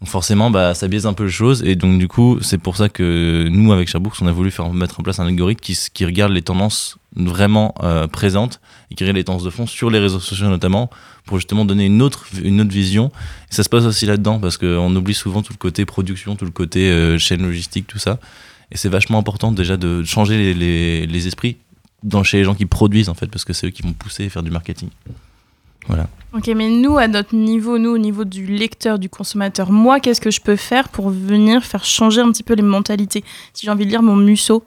Donc 0.00 0.10
forcément, 0.10 0.48
bah, 0.48 0.74
ça 0.74 0.86
biaise 0.86 1.06
un 1.06 1.12
peu 1.12 1.24
les 1.24 1.30
choses, 1.30 1.64
et 1.64 1.74
donc 1.74 1.98
du 1.98 2.06
coup, 2.06 2.38
c'est 2.40 2.58
pour 2.58 2.76
ça 2.76 2.88
que 2.88 3.48
nous, 3.50 3.72
avec 3.72 3.88
Sharebooks, 3.88 4.22
on 4.22 4.28
a 4.28 4.32
voulu 4.32 4.52
faire 4.52 4.72
mettre 4.72 5.00
en 5.00 5.02
place 5.02 5.18
un 5.18 5.26
algorithme 5.26 5.60
qui, 5.60 5.76
qui 5.92 6.04
regarde 6.04 6.30
les 6.32 6.42
tendances 6.42 6.98
vraiment 7.16 7.74
euh, 7.82 8.06
présentes 8.06 8.60
et 8.92 8.94
qui 8.94 9.02
regarde 9.02 9.16
les 9.16 9.24
tendances 9.24 9.42
de 9.42 9.50
fond 9.50 9.66
sur 9.66 9.90
les 9.90 9.98
réseaux 9.98 10.20
sociaux 10.20 10.46
notamment, 10.46 10.88
pour 11.24 11.38
justement 11.38 11.64
donner 11.64 11.86
une 11.86 12.00
autre, 12.00 12.26
une 12.44 12.60
autre 12.60 12.70
vision. 12.70 13.10
Ça 13.50 13.64
se 13.64 13.68
passe 13.68 13.84
aussi 13.86 14.06
là-dedans, 14.06 14.38
parce 14.38 14.56
qu'on 14.56 14.94
oublie 14.94 15.14
souvent 15.14 15.42
tout 15.42 15.52
le 15.52 15.58
côté 15.58 15.84
production, 15.84 16.36
tout 16.36 16.44
le 16.44 16.52
côté 16.52 16.90
euh, 16.92 17.18
chaîne 17.18 17.42
logistique, 17.42 17.88
tout 17.88 17.98
ça. 17.98 18.20
Et 18.70 18.76
c'est 18.76 18.88
vachement 18.88 19.18
important 19.18 19.50
déjà 19.50 19.76
de 19.76 20.04
changer 20.04 20.38
les, 20.38 20.54
les, 20.54 21.06
les 21.06 21.26
esprits 21.26 21.56
dans, 22.04 22.22
chez 22.22 22.36
les 22.36 22.44
gens 22.44 22.54
qui 22.54 22.66
produisent 22.66 23.08
en 23.08 23.14
fait, 23.14 23.26
parce 23.26 23.44
que 23.44 23.52
c'est 23.52 23.66
eux 23.66 23.70
qui 23.70 23.82
vont 23.82 23.94
pousser 23.94 24.24
et 24.24 24.28
faire 24.28 24.44
du 24.44 24.50
marketing. 24.52 24.90
Voilà. 25.88 26.06
Ok, 26.34 26.46
mais 26.54 26.68
nous, 26.68 26.98
à 26.98 27.08
notre 27.08 27.34
niveau, 27.34 27.78
nous, 27.78 27.90
au 27.90 27.98
niveau 27.98 28.24
du 28.24 28.46
lecteur, 28.46 28.98
du 28.98 29.08
consommateur, 29.08 29.72
moi, 29.72 29.98
qu'est-ce 29.98 30.20
que 30.20 30.30
je 30.30 30.40
peux 30.40 30.56
faire 30.56 30.90
pour 30.90 31.08
venir 31.08 31.64
faire 31.64 31.84
changer 31.84 32.20
un 32.20 32.30
petit 32.30 32.42
peu 32.42 32.54
les 32.54 32.62
mentalités? 32.62 33.24
Si 33.54 33.64
j'ai 33.64 33.72
envie 33.72 33.86
de 33.86 33.90
lire 33.90 34.02
mon 34.02 34.16
Musso, 34.16 34.62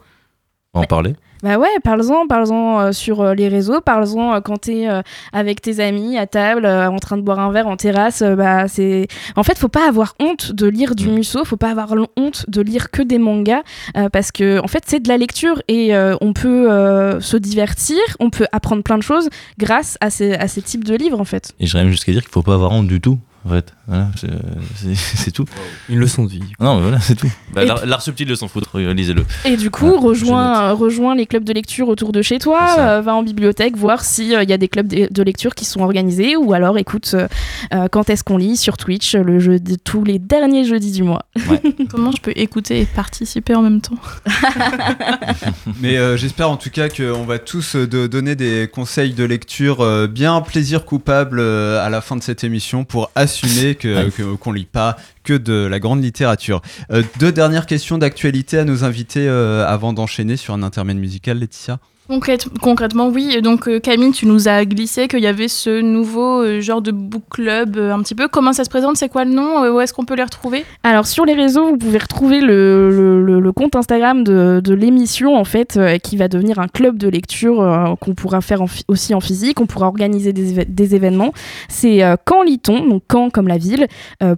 en 0.74 0.84
parler. 0.84 1.15
Bah 1.43 1.57
ouais, 1.57 1.69
parle-en, 1.83 2.27
parle-en 2.27 2.79
euh, 2.79 2.91
sur 2.91 3.21
euh, 3.21 3.33
les 3.33 3.47
réseaux, 3.47 3.81
parle-en 3.81 4.35
euh, 4.35 4.41
quand 4.41 4.57
t'es 4.61 4.87
avec 5.33 5.61
tes 5.61 5.79
amis 5.79 6.17
à 6.17 6.27
table, 6.27 6.65
en 6.65 6.99
train 6.99 7.17
de 7.17 7.23
boire 7.23 7.39
un 7.39 7.51
verre 7.51 7.67
en 7.67 7.77
terrasse. 7.77 8.21
bah 8.21 8.67
c'est, 8.67 9.07
en 9.35 9.43
fait, 9.43 9.57
faut 9.57 9.67
pas 9.67 9.87
avoir 9.87 10.15
honte 10.19 10.51
de 10.51 10.67
lire 10.67 10.95
du 10.95 11.09
Musso, 11.09 11.43
faut 11.45 11.57
pas 11.57 11.71
avoir 11.71 11.93
honte 12.15 12.45
de 12.47 12.61
lire 12.61 12.91
que 12.91 13.01
des 13.01 13.17
mangas, 13.17 13.63
parce 14.11 14.31
que 14.31 14.59
en 14.59 14.67
fait, 14.67 14.83
c'est 14.85 14.99
de 14.99 15.07
la 15.07 15.17
lecture 15.17 15.61
et 15.67 15.95
on 16.21 16.33
peut 16.33 17.19
se 17.19 17.37
divertir, 17.37 17.99
on 18.19 18.29
peut 18.29 18.47
apprendre 18.51 18.83
plein 18.83 18.97
de 18.97 19.03
choses 19.03 19.29
grâce 19.57 19.97
à 20.01 20.09
ces, 20.09 20.33
à 20.33 20.47
ces 20.47 20.61
types 20.61 20.83
de 20.83 20.95
livres, 20.95 21.19
en 21.19 21.25
fait. 21.25 21.53
Et 21.59 21.65
j'irais 21.65 21.83
même 21.83 21.91
jusqu'à 21.91 22.11
dire 22.11 22.21
qu'il 22.21 22.31
faut 22.31 22.43
pas 22.43 22.53
avoir 22.53 22.71
honte 22.71 22.87
du 22.87 23.01
tout. 23.01 23.17
En 23.43 23.49
fait, 23.49 23.73
voilà, 23.87 24.07
c'est- 24.75 25.31
tout. 25.31 25.45
Une 25.89 25.97
leçon 25.99 26.25
de 26.25 26.29
vie. 26.29 26.41
Non, 26.59 26.75
mais 26.75 26.81
voilà, 26.83 26.99
c'est 26.99 27.15
tout. 27.15 27.31
Bah, 27.53 27.63
l'art 27.63 28.01
subtil 28.01 28.27
de 28.27 28.35
s'en 28.35 28.47
foutre, 28.47 28.77
euh, 28.79 28.93
lisez-le. 28.93 29.25
Et 29.45 29.57
du 29.57 29.71
coup, 29.71 29.85
Voilà, 29.85 29.99
rejoins, 30.01 30.61
euh, 30.69 30.73
rejoins 30.73 31.15
les 31.15 31.25
clubs 31.25 31.43
de 31.43 31.53
lecture 31.53 31.87
autour 31.87 32.11
de 32.11 32.21
chez 32.21 32.37
toi, 32.37 32.75
euh, 32.77 33.01
va 33.01 33.15
en 33.15 33.23
bibliothèque, 33.23 33.75
voir 33.77 34.03
s'il 34.03 34.27
y 34.29 34.35
a 34.53 34.57
des 34.57 34.67
clubs 34.67 34.87
de, 34.87 35.07
de 35.11 35.23
lecture 35.23 35.55
qui 35.55 35.65
sont 35.65 35.81
organisés, 35.81 36.35
ou 36.35 36.53
alors 36.53 36.77
écoute, 36.77 37.11
euh, 37.15 37.27
euh, 37.73 37.87
quand 37.89 38.09
est-ce 38.09 38.23
qu'on 38.23 38.37
lit 38.37 38.57
sur 38.57 38.77
Twitch, 38.77 39.15
le 39.15 39.39
jeu 39.39 39.59
de 39.59 39.75
tous 39.75 40.03
les 40.03 40.19
derniers 40.19 40.65
jeudis 40.65 40.91
du 40.91 41.03
mois. 41.03 41.23
Comment 41.91 42.11
je 42.11 42.21
peux 42.21 42.33
écouter 42.35 42.81
et 42.81 42.85
participer 42.85 43.55
en 43.55 43.61
même 43.63 43.81
temps? 43.81 43.97
Mais 45.81 45.97
euh, 45.97 46.17
j'espère 46.17 46.49
en 46.49 46.57
tout 46.57 46.69
cas 46.69 46.89
qu'on 46.89 47.23
va 47.23 47.39
tous 47.39 47.75
euh, 47.75 47.87
de- 47.87 48.07
donner 48.07 48.35
des 48.35 48.69
conseils 48.71 49.13
de 49.13 49.23
lecture 49.23 49.81
euh, 49.81 50.07
bien 50.07 50.39
plaisir 50.41 50.85
coupable 50.85 51.39
euh, 51.39 51.83
à 51.85 51.89
la 51.89 52.01
fin 52.01 52.15
de 52.15 52.23
cette 52.23 52.43
émission 52.43 52.83
pour 52.83 53.09
assumer 53.32 53.75
que 53.75 54.05
Ouais. 54.05 54.11
que- 54.11 54.36
qu'on 54.36 54.51
lit 54.51 54.65
pas 54.65 54.97
que 55.23 55.34
de 55.34 55.53
la 55.65 55.79
grande 55.79 56.03
littérature. 56.03 56.61
Euh, 56.91 57.03
deux 57.19 57.32
dernières 57.32 57.65
questions 57.65 57.97
d'actualité 57.97 58.57
à 58.57 58.63
nos 58.65 58.84
invités 58.84 59.27
euh, 59.27 59.65
avant 59.67 59.93
d'enchaîner 59.93 60.38
sur 60.38 60.53
un 60.53 60.63
intermède 60.63 60.97
musical, 60.97 61.39
Laetitia? 61.39 61.79
Concrète- 62.08 62.49
concrètement, 62.62 63.08
oui. 63.08 63.32
Et 63.34 63.41
donc, 63.41 63.68
euh, 63.68 63.80
Camille, 63.80 64.12
tu 64.12 64.26
nous 64.26 64.47
as 64.47 64.66
glissé 64.66 65.08
qu'il 65.08 65.20
y 65.20 65.28
avait 65.28 65.47
ce 65.47 65.82
nouveau 65.82 66.41
euh, 66.41 66.60
genre 66.60 66.82
de 66.82 66.91
book 66.91 67.24
club 67.30 67.78
euh, 67.78 67.93
un 67.93 68.02
petit 68.02 68.16
peu. 68.16 68.28
Comment 68.28 68.54
ça 68.54 68.66
se 68.66 68.70
présente? 68.70 68.97
C'est 68.97 69.08
quoi 69.08 69.24
le 69.24 69.32
nom? 69.32 69.72
Où 69.72 69.80
est-ce 69.80 69.93
qu'on 69.93 70.04
peut 70.04 70.16
les 70.16 70.24
retrouver? 70.24 70.66
Alors 70.84 71.06
sur 71.06 71.26
les 71.26 71.34
réseaux, 71.34 71.70
vous 71.70 71.78
pouvez 71.78 71.99
retrouver 71.99 72.41
le, 72.41 73.52
compte 73.56 73.76
Instagram 73.76 74.24
de, 74.24 74.74
l'émission 74.74 75.36
en 75.36 75.43
fait, 75.43 75.80
qui 76.04 76.18
va 76.18 76.28
devenir 76.28 76.60
un 76.60 76.68
club 76.68 76.97
de 76.97 77.08
lecture 77.08 77.97
qu'on 77.99 78.14
pourra 78.14 78.41
faire 78.41 78.62
aussi 78.88 79.14
en 79.14 79.20
physique. 79.20 79.60
On 79.62 79.66
pourra 79.66 79.88
organiser 79.88 80.34
des, 80.34 80.95
événements. 80.95 81.34
C'est 81.70 82.02
quand 82.26 82.43
lit-on, 82.43 82.88
donc 82.88 83.04
quand 83.08 83.30
comme 83.30 83.47
la 83.47 83.58
ville, 83.58 83.88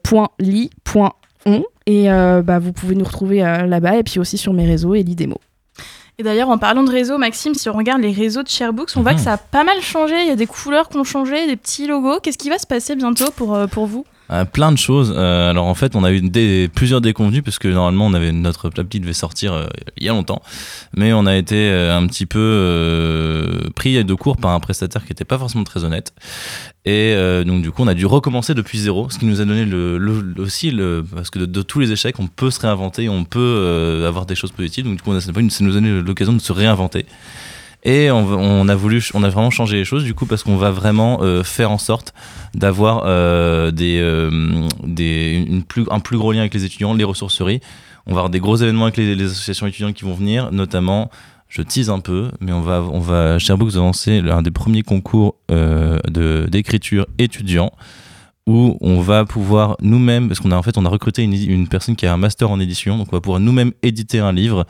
point 0.03 0.29
lit, 0.39 0.69
point 0.83 1.13
on. 1.45 1.63
Et 1.85 2.07
bah, 2.07 2.59
vous 2.59 2.73
pouvez 2.73 2.95
nous 2.95 3.05
retrouver 3.05 3.39
là-bas 3.39 3.97
et 3.97 4.03
puis 4.03 4.19
aussi 4.19 4.37
sur 4.37 4.53
mes 4.53 4.65
réseaux 4.65 4.95
et 4.95 5.03
l'idémo. 5.03 5.37
Et 6.19 6.23
d'ailleurs, 6.23 6.49
en 6.49 6.57
parlant 6.59 6.83
de 6.83 6.91
réseau, 6.91 7.17
Maxime, 7.17 7.55
si 7.55 7.69
on 7.69 7.73
regarde 7.73 8.01
les 8.01 8.11
réseaux 8.11 8.43
de 8.43 8.47
Sharebooks, 8.47 8.91
on 8.95 9.01
voit 9.01 9.11
Mhm. 9.13 9.17
que 9.17 9.23
ça 9.23 9.33
a 9.33 9.37
pas 9.37 9.63
mal 9.63 9.81
changé. 9.81 10.13
Il 10.21 10.27
y 10.27 10.31
a 10.31 10.35
des 10.35 10.45
couleurs 10.45 10.87
qui 10.89 10.97
ont 10.97 11.03
changé, 11.03 11.47
des 11.47 11.55
petits 11.55 11.87
logos. 11.87 12.19
Qu'est-ce 12.21 12.37
qui 12.37 12.49
va 12.49 12.59
se 12.59 12.67
passer 12.67 12.95
bientôt 12.95 13.31
pour, 13.35 13.55
euh, 13.55 13.65
pour 13.65 13.87
vous? 13.87 14.05
Euh, 14.31 14.45
plein 14.45 14.71
de 14.71 14.77
choses. 14.77 15.13
Euh, 15.17 15.49
alors 15.49 15.65
en 15.65 15.73
fait, 15.73 15.95
on 15.95 16.03
a 16.03 16.11
eu 16.11 16.21
des, 16.21 16.69
plusieurs 16.73 17.01
déconvenus 17.01 17.43
parce 17.43 17.59
que 17.59 17.67
normalement, 17.67 18.05
on 18.05 18.13
avait 18.13 18.31
notre 18.31 18.69
petite 18.69 19.01
devait 19.01 19.11
sortir 19.13 19.53
euh, 19.53 19.65
il 19.97 20.05
y 20.05 20.09
a 20.09 20.13
longtemps, 20.13 20.41
mais 20.95 21.13
on 21.13 21.25
a 21.25 21.35
été 21.35 21.69
un 21.69 22.05
petit 22.07 22.25
peu 22.25 22.39
pris 23.83 24.05
de 24.05 24.13
court 24.13 24.37
par 24.37 24.51
un 24.51 24.61
prestataire 24.61 25.03
qui 25.03 25.09
n'était 25.11 25.25
pas 25.25 25.37
forcément 25.37 25.65
très 25.65 25.83
honnête. 25.83 26.13
Et 26.85 27.13
euh, 27.15 27.43
donc 27.43 27.61
du 27.61 27.71
coup, 27.71 27.83
on 27.83 27.87
a 27.87 27.93
dû 27.93 28.05
recommencer 28.05 28.53
depuis 28.53 28.79
zéro, 28.79 29.09
ce 29.09 29.19
qui 29.19 29.25
nous 29.25 29.41
a 29.41 29.45
donné 29.45 29.65
aussi 30.37 30.73
parce 31.13 31.29
que 31.29 31.39
de, 31.39 31.61
tous 31.61 31.81
les 31.81 31.91
échecs, 31.91 32.17
on 32.17 32.27
peut 32.27 32.49
se 32.49 32.61
réinventer, 32.61 33.09
on 33.09 33.25
peut 33.25 33.39
euh, 33.41 34.07
avoir 34.07 34.25
des 34.25 34.35
choses 34.35 34.53
positives. 34.53 34.85
Donc 34.85 34.95
du 34.95 35.01
coup, 35.01 35.19
ça 35.19 35.31
nous 35.33 35.71
a 35.71 35.73
donné 35.73 36.01
l'occasion 36.01 36.31
de 36.31 36.39
se 36.39 36.53
réinventer. 36.53 37.05
Et 37.85 38.09
on, 38.09 38.69
a 38.69 38.75
voulu, 38.75 39.03
on 39.13 39.23
a 39.23 39.29
vraiment 39.29 39.49
changé 39.49 39.75
les 39.75 39.83
choses 39.83 40.05
du 40.05 40.13
coup 40.13 40.25
parce 40.25 40.43
qu'on 40.43 40.55
va 40.55 40.71
vraiment 40.71 41.19
euh, 41.21 41.43
faire 41.43 41.69
en 41.69 41.77
sorte 41.77 42.13
d'avoir 42.53 43.05
un 43.05 43.71
plus 45.99 46.17
gros 46.17 46.31
lien 46.31 46.39
avec 46.39 46.53
les 46.53 46.63
étudiants, 46.63 46.93
les 46.93 47.03
ressourceries. 47.03 47.59
On 48.05 48.13
va 48.13 48.19
avoir 48.19 48.29
des 48.29 48.39
gros 48.39 48.55
événements 48.55 48.85
avec 48.85 48.95
les 48.95 49.21
associations 49.21 49.67
étudiantes 49.67 49.95
qui 49.95 50.05
vont 50.05 50.13
venir, 50.13 50.51
notamment, 50.53 51.09
je 51.53 51.61
tease 51.61 51.91
un 51.91 51.99
peu, 51.99 52.31
mais 52.39 52.51
on 52.51 52.61
va, 52.61 52.81
on 52.81 52.99
va 52.99 53.37
Sherbrooke 53.37 53.73
lancer 53.73 54.21
l'un 54.21 54.41
des 54.41 54.49
premiers 54.49 54.81
concours 54.81 55.35
euh, 55.51 55.99
d'écriture 56.47 57.05
étudiant 57.19 57.71
où 58.47 58.75
on 58.81 59.01
va 59.01 59.23
pouvoir 59.23 59.77
nous-mêmes, 59.79 60.27
parce 60.27 60.39
qu'on 60.39 60.51
a 60.51 60.57
en 60.57 60.63
fait 60.63 60.79
on 60.79 60.85
a 60.85 60.89
recruté 60.89 61.21
une, 61.21 61.33
une 61.33 61.67
personne 61.67 61.95
qui 61.95 62.07
a 62.07 62.13
un 62.13 62.17
master 62.17 62.49
en 62.49 62.59
édition, 62.59 62.97
donc 62.97 63.09
on 63.11 63.15
va 63.15 63.21
pouvoir 63.21 63.39
nous-mêmes 63.39 63.71
éditer 63.83 64.19
un 64.19 64.33
livre 64.33 64.65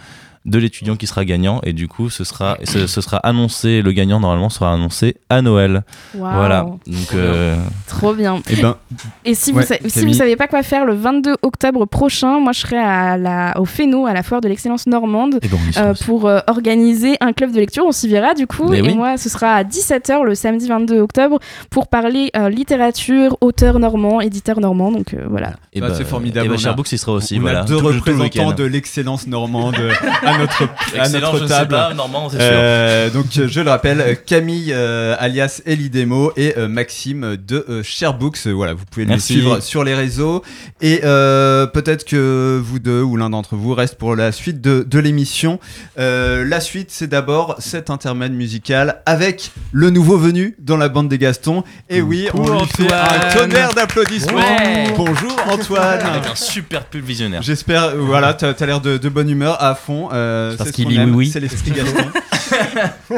de 0.46 0.60
l'étudiant 0.60 0.96
qui 0.96 1.08
sera 1.08 1.24
gagnant 1.26 1.62
et 1.64 1.72
du 1.74 1.88
coup 1.88 2.10
ce 2.10 2.24
sera 2.24 2.58
ce, 2.66 2.86
ce 2.88 3.00
sera 3.02 3.18
annoncé 3.18 3.82
le 3.82 3.91
gagnant 3.94 4.20
normalement 4.20 4.50
sera 4.50 4.74
annoncé 4.74 5.16
à 5.30 5.41
Noël 5.41 5.84
voilà 6.14 6.64
donc 6.86 7.14
euh, 7.14 7.56
Trop 7.88 8.14
bien. 8.14 8.41
Eh 8.50 8.56
ben, 8.62 8.76
Et 9.24 9.36
si, 9.36 9.52
Ouais, 9.54 9.62
vous, 9.62 9.68
sa- 9.68 9.78
si 9.89 10.06
vous 10.06 10.14
savez 10.14 10.36
pas 10.36 10.48
quoi 10.48 10.64
faire, 10.64 10.84
le 10.86 10.96
22 10.96 11.36
octobre 11.44 11.86
prochain, 11.86 12.39
moi 12.39 12.52
je 12.54 12.60
serai 12.62 12.78
à 12.78 13.18
la, 13.18 13.54
au 13.60 13.66
Féno, 13.66 14.08
à 14.08 14.14
la 14.14 14.24
foire 14.24 14.41
de 14.41 14.48
l'excellence 14.48 14.88
normande, 14.88 15.38
eh 15.44 15.48
ben, 15.48 15.58
euh, 15.78 15.94
pour 16.06 16.28
euh, 16.28 16.39
organiser 16.48 17.16
un 17.22 17.34
club 17.34 17.52
de 17.52 17.60
lecture. 17.60 17.84
On 17.86 17.91
s'y 17.91 18.08
verra 18.10 18.34
du 18.34 18.48
coup. 18.48 18.68
Mais 18.70 18.80
et 18.80 18.82
oui. 18.82 18.96
moi, 18.96 19.18
ce 19.18 19.30
sera 19.30 19.54
à 19.54 19.64
17h 19.64 20.24
le 20.24 20.34
samedi 20.34 20.68
22 20.68 21.00
octobre 21.02 21.39
pour 21.70 21.88
parler 21.88 22.32
euh, 22.36 22.50
littérature, 22.50 23.38
auteur 23.41 23.78
normand, 23.80 24.22
éditeur 24.22 24.60
normand. 24.60 24.91
Donc 24.91 25.14
euh, 25.14 25.26
voilà. 25.30 25.54
Et 25.74 25.80
Bah, 25.80 25.94
c'est 25.96 26.04
formidable, 26.06 26.48
Et 26.48 26.50
bah, 26.50 26.58
Sherbrooke, 26.58 26.88
sera 26.88 27.12
aussi. 27.14 27.38
on 27.38 27.41
voilà, 27.41 27.62
a 27.62 27.64
deux 27.66 27.76
tout 27.78 27.82
tout 27.82 27.88
représentants 27.88 28.54
de 28.54 28.64
l'excellence 28.64 29.28
normande 29.28 29.76
à 30.34 31.09
notre, 31.09 31.43
à 31.45 31.47
table. 31.47 31.71
pas, 31.71 31.93
Normand, 31.93 32.29
c'est 32.29 32.38
sûr. 32.38 32.47
Euh, 32.51 33.09
donc 33.09 33.25
euh, 33.38 33.47
je 33.47 33.61
le 33.61 33.69
rappelle, 33.69 34.17
Camille 34.25 34.71
euh, 34.73 35.15
alias 35.19 35.61
Elidemo 35.65 36.31
et 36.36 36.55
euh, 36.57 36.67
Maxime 36.67 37.38
de 37.38 37.65
euh, 37.69 37.84
Sharebooks. 37.84 38.47
Voilà, 38.47 38.73
vous 38.73 38.86
pouvez 38.89 39.05
Merci. 39.05 39.34
les 39.34 39.39
suivre 39.39 39.59
sur 39.61 39.84
les 39.84 39.93
réseaux. 39.95 40.43
Et 40.81 41.01
euh, 41.03 41.65
peut-être 41.67 42.05
que 42.05 42.61
vous 42.63 42.79
deux 42.79 43.01
ou 43.01 43.17
l'un 43.17 43.29
d'entre 43.29 43.55
vous 43.55 43.73
reste 43.73 43.95
pour 43.95 44.15
la 44.15 44.31
suite 44.31 44.61
de, 44.61 44.86
de 44.88 44.99
l'émission. 44.99 45.59
Euh, 45.99 46.45
la 46.45 46.59
suite, 46.59 46.89
c'est 46.91 47.07
d'abord 47.07 47.55
cet 47.59 47.89
intermède 47.89 48.34
musical 48.34 49.01
avec 49.05 49.51
le 49.71 49.89
nouveau 49.89 50.17
venu 50.17 50.55
dans 50.59 50.77
la 50.77 50.89
bande 50.89 51.09
des 51.09 51.17
Gastons. 51.17 51.63
Et 51.89 52.01
oui, 52.01 52.27
on 52.34 52.59
lui 52.59 52.67
fait 52.67 52.91
un 52.91 53.34
tonnerre 53.38 53.73
d'applaudissements. 53.73 54.38
Ouais. 54.38 54.93
Bonjour 54.95 55.36
Antoine. 55.49 55.99
Avec 56.01 56.25
un 56.31 56.36
super 56.36 56.86
pull 56.86 57.01
visionnaire. 57.01 57.41
J'espère, 57.41 57.95
voilà, 57.95 58.34
t'as 58.34 58.53
as, 58.57 58.65
l'air 58.65 58.81
de, 58.81 58.97
de 58.97 59.09
bonne 59.09 59.29
humeur 59.29 59.61
à 59.63 59.75
fond. 59.75 60.09
Euh, 60.24 60.57
Parce 60.57 60.71
qu'il 60.71 60.88
dit 60.88 60.97
aime, 60.97 61.11
oui, 61.11 61.26
oui. 61.26 61.32
C'est 61.32 61.39
l'esprit 61.39 61.71
Gaston. 61.71 62.09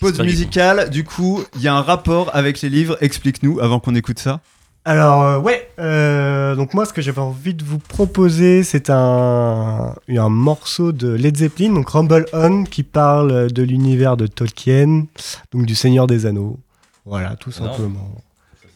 Pause 0.00 0.20
musicale, 0.20 0.90
du 0.90 1.04
coup, 1.04 1.42
il 1.56 1.62
y 1.62 1.68
a 1.68 1.74
un 1.74 1.80
rapport 1.82 2.30
avec 2.34 2.60
les 2.60 2.68
livres. 2.68 2.98
Explique-nous 3.00 3.60
avant 3.60 3.80
qu'on 3.80 3.94
écoute 3.94 4.18
ça. 4.18 4.40
Alors, 4.84 5.22
euh, 5.22 5.38
ouais, 5.40 5.68
euh, 5.80 6.54
donc 6.54 6.72
moi, 6.72 6.84
ce 6.84 6.92
que 6.92 7.02
j'avais 7.02 7.20
envie 7.20 7.54
de 7.54 7.64
vous 7.64 7.78
proposer, 7.78 8.62
c'est 8.62 8.88
un, 8.88 9.94
un 10.08 10.28
morceau 10.28 10.92
de 10.92 11.12
Led 11.12 11.36
Zeppelin, 11.36 11.72
donc 11.74 11.88
Rumble 11.88 12.26
On, 12.32 12.62
qui 12.62 12.84
parle 12.84 13.50
de 13.50 13.62
l'univers 13.64 14.16
de 14.16 14.28
Tolkien, 14.28 15.06
donc 15.50 15.66
du 15.66 15.74
Seigneur 15.74 16.06
des 16.06 16.24
Anneaux. 16.24 16.60
Voilà, 17.04 17.34
tout 17.34 17.50
simplement. 17.50 18.12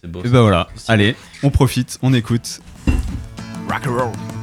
C'est 0.03 0.11
beau. 0.11 0.20
Et 0.24 0.28
ben 0.28 0.41
voilà, 0.41 0.66
allez, 0.88 1.14
on 1.45 1.51
profite, 1.51 1.99
on 2.03 2.12
écoute. 2.12 2.61
Rock 3.68 3.86
and 3.86 3.93
roll. 3.93 4.39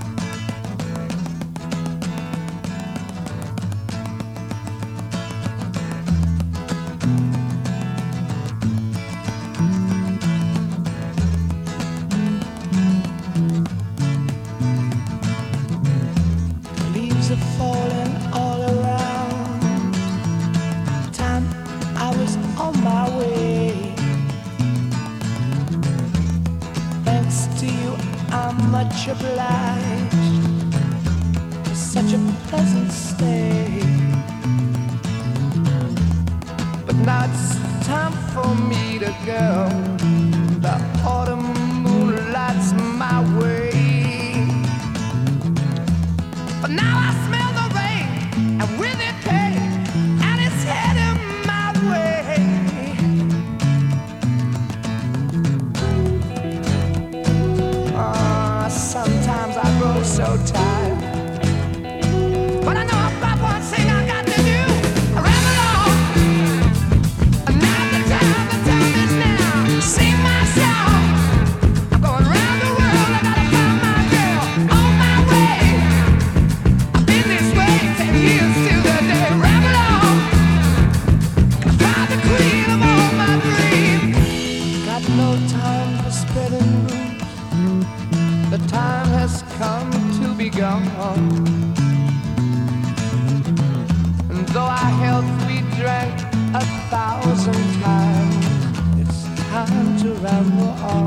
어 100.67 101.06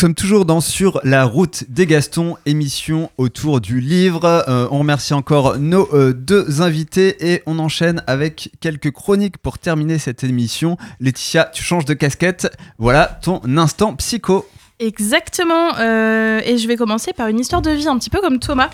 sommes 0.00 0.14
toujours 0.14 0.46
dans 0.46 0.62
Sur 0.62 0.98
la 1.04 1.26
route 1.26 1.64
des 1.68 1.84
Gastons, 1.84 2.38
émission 2.46 3.10
autour 3.18 3.60
du 3.60 3.80
livre. 3.80 4.24
Euh, 4.24 4.66
on 4.70 4.78
remercie 4.78 5.12
encore 5.12 5.58
nos 5.58 5.94
euh, 5.94 6.14
deux 6.14 6.62
invités 6.62 7.30
et 7.30 7.42
on 7.44 7.58
enchaîne 7.58 8.02
avec 8.06 8.50
quelques 8.60 8.92
chroniques 8.92 9.36
pour 9.36 9.58
terminer 9.58 9.98
cette 9.98 10.24
émission. 10.24 10.78
Laetitia, 11.00 11.50
tu 11.52 11.62
changes 11.62 11.84
de 11.84 11.92
casquette. 11.92 12.50
Voilà 12.78 13.18
ton 13.20 13.42
instant 13.58 13.94
psycho. 13.96 14.46
Exactement. 14.78 15.76
euh, 15.78 16.40
et 16.46 16.56
je 16.56 16.66
vais 16.66 16.76
commencer 16.76 17.12
par 17.12 17.28
une 17.28 17.38
histoire 17.38 17.60
de 17.60 17.70
vie, 17.70 17.86
un 17.86 17.98
petit 17.98 18.08
peu 18.08 18.22
comme 18.22 18.38
Thomas. 18.38 18.70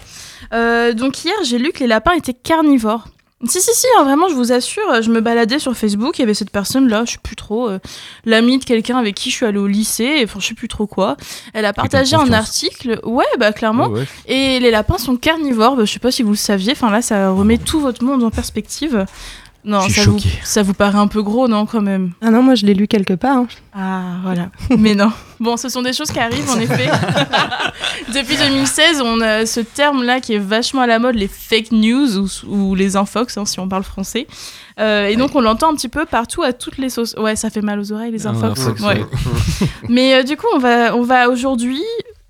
Donc 0.53 1.25
hier, 1.25 1.35
j'ai 1.45 1.59
lu 1.59 1.73
que 1.73 1.81
les 1.81 1.89
lapins 1.89 2.15
étaient 2.15 2.35
carnivores. 2.35 3.09
Si, 3.45 3.61
si, 3.61 3.71
si, 3.75 3.87
hein, 3.99 4.05
vraiment, 4.05 4.29
je 4.29 4.35
vous 4.35 4.51
assure, 4.51 5.03
je 5.03 5.11
me 5.11 5.21
baladais 5.21 5.59
sur 5.59 5.77
Facebook, 5.77 6.19
il 6.19 6.23
y 6.23 6.25
avait 6.25 6.33
cette 6.33 6.51
personne-là, 6.51 7.05
je 7.05 7.13
sais 7.13 7.19
plus 7.23 7.37
trop, 7.37 7.69
euh, 7.69 7.79
l'amie 8.25 8.59
de 8.59 8.65
quelqu'un 8.65 8.97
avec 8.97 9.15
qui 9.15 9.31
je 9.31 9.37
suis 9.37 9.45
allée 9.45 9.59
au 9.59 9.67
lycée, 9.67 10.23
enfin, 10.25 10.41
je 10.41 10.47
sais 10.47 10.55
plus 10.55 10.69
trop 10.69 10.87
quoi. 10.87 11.19
Elle 11.53 11.67
a 11.67 11.75
partagé 11.75 12.17
un 12.17 12.33
article, 12.33 12.99
ouais, 13.05 13.27
bah 13.39 13.53
clairement. 13.53 13.89
Ouais, 13.89 14.01
ouais. 14.01 14.07
Et 14.25 14.59
les 14.59 14.71
lapins 14.71 14.97
sont 14.97 15.17
carnivores, 15.17 15.77
bah, 15.77 15.85
je 15.85 15.93
sais 15.93 15.99
pas 15.99 16.11
si 16.11 16.23
vous 16.23 16.31
le 16.31 16.37
saviez, 16.37 16.73
enfin 16.73 16.91
là, 16.91 17.03
ça 17.03 17.31
remet 17.31 17.59
tout 17.59 17.79
votre 17.79 18.03
monde 18.03 18.25
en 18.25 18.31
perspective. 18.31 19.05
Non, 19.69 19.81
Je 19.81 19.91
suis 19.93 20.01
ça 20.03 20.09
vous, 20.11 20.19
choqué. 20.21 20.29
ça 20.45 20.63
vous 20.63 20.75
paraît 20.75 20.99
un 20.99 21.09
peu 21.09 21.23
gros, 21.23 21.49
non, 21.49 21.67
quand 21.67 21.83
même? 21.83 22.13
Ah 22.23 22.31
non, 22.31 22.41
moi 22.41 22.55
je 22.55 22.65
l'ai 22.65 22.73
lu 22.75 22.87
quelque 22.87 23.15
part. 23.15 23.37
hein. 23.39 23.49
Ah, 23.75 24.03
voilà. 24.23 24.51
Mais 24.79 24.95
non. 24.95 25.11
Bon, 25.41 25.57
ce 25.57 25.69
sont 25.69 25.83
des 25.83 25.93
choses 25.93 26.11
qui 26.13 26.21
arrivent, 26.21 26.49
en 26.49 26.59
effet. 26.61 26.89
Depuis 28.15 28.37
2016, 28.37 29.03
on 29.05 29.21
a 29.21 29.45
ce 29.45 29.59
terme-là 29.61 30.21
qui 30.21 30.35
est 30.35 30.39
vachement 30.39 30.83
à 30.83 30.87
la 30.87 30.99
mode, 31.01 31.17
les 31.17 31.29
fake 31.29 31.73
news 31.73 32.17
ou, 32.17 32.29
ou 32.47 32.75
les 32.77 32.97
infox, 32.97 33.37
hein, 33.37 33.45
si 33.45 33.59
on 33.59 33.69
parle 33.69 33.83
français. 33.83 34.27
Euh, 34.79 35.07
et 35.09 35.17
donc, 35.17 35.35
on 35.35 35.41
l'entend 35.41 35.73
un 35.73 35.75
petit 35.75 35.89
peu 35.89 36.05
partout, 36.07 36.43
à 36.43 36.53
toutes 36.53 36.79
les 36.79 36.89
sauces. 36.89 37.15
Ouais, 37.19 37.35
ça 37.37 37.51
fait 37.51 37.61
mal 37.63 37.81
aux 37.81 37.93
oreilles, 37.93 38.13
les 38.13 38.27
Ah, 38.27 38.31
infox. 38.31 38.61
ouais. 38.83 39.05
Mais 39.89 40.15
euh, 40.15 40.23
du 40.23 40.37
coup, 40.37 40.47
on 40.55 40.59
va, 40.59 40.95
on 40.95 41.03
va 41.03 41.29
aujourd'hui 41.29 41.83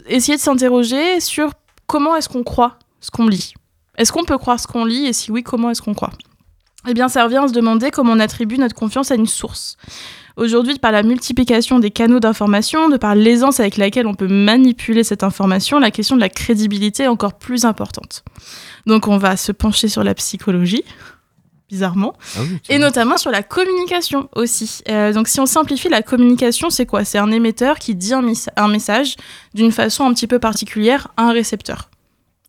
essayer 0.08 0.36
de 0.36 0.42
s'interroger 0.42 1.20
sur 1.20 1.50
comment 1.86 2.16
est-ce 2.16 2.28
qu'on 2.28 2.44
croit 2.44 2.78
ce 3.00 3.10
qu'on 3.10 3.26
lit. 3.28 3.52
Est-ce 3.98 4.10
qu'on 4.12 4.24
peut 4.24 4.38
croire 4.38 4.58
ce 4.58 4.66
qu'on 4.66 4.84
lit? 4.84 5.06
Et 5.06 5.12
si 5.12 5.30
oui, 5.30 5.42
comment 5.42 5.70
est-ce 5.70 5.82
qu'on 5.82 5.94
croit? 5.94 6.12
Eh 6.88 6.94
bien, 6.94 7.08
ça 7.08 7.24
revient 7.24 7.38
à 7.38 7.48
se 7.48 7.52
demander 7.52 7.90
comment 7.90 8.12
on 8.12 8.20
attribue 8.20 8.58
notre 8.58 8.74
confiance 8.74 9.10
à 9.10 9.16
une 9.16 9.26
source. 9.26 9.76
Aujourd'hui, 10.36 10.78
par 10.78 10.92
la 10.92 11.02
multiplication 11.02 11.78
des 11.78 11.90
canaux 11.90 12.20
d'information, 12.20 12.88
de 12.88 12.98
par 12.98 13.14
l'aisance 13.14 13.58
avec 13.58 13.78
laquelle 13.78 14.06
on 14.06 14.14
peut 14.14 14.28
manipuler 14.28 15.02
cette 15.02 15.22
information, 15.22 15.78
la 15.78 15.90
question 15.90 16.14
de 16.14 16.20
la 16.20 16.28
crédibilité 16.28 17.04
est 17.04 17.08
encore 17.08 17.38
plus 17.38 17.64
importante. 17.64 18.22
Donc, 18.86 19.08
on 19.08 19.16
va 19.16 19.36
se 19.36 19.50
pencher 19.50 19.88
sur 19.88 20.04
la 20.04 20.14
psychologie, 20.14 20.84
bizarrement, 21.70 22.14
Ah 22.36 22.40
oui, 22.42 22.60
et 22.68 22.78
notamment 22.78 23.16
sur 23.16 23.30
la 23.30 23.42
communication 23.42 24.28
aussi. 24.36 24.82
Euh, 24.90 25.14
donc, 25.14 25.26
si 25.26 25.40
on 25.40 25.46
simplifie, 25.46 25.88
la 25.88 26.02
communication, 26.02 26.68
c'est 26.68 26.86
quoi? 26.86 27.04
C'est 27.04 27.18
un 27.18 27.32
émetteur 27.32 27.78
qui 27.78 27.94
dit 27.94 28.12
un 28.12 28.68
message 28.68 29.16
d'une 29.54 29.72
façon 29.72 30.04
un 30.04 30.12
petit 30.12 30.26
peu 30.26 30.38
particulière 30.38 31.08
à 31.16 31.24
un 31.24 31.32
récepteur. 31.32 31.88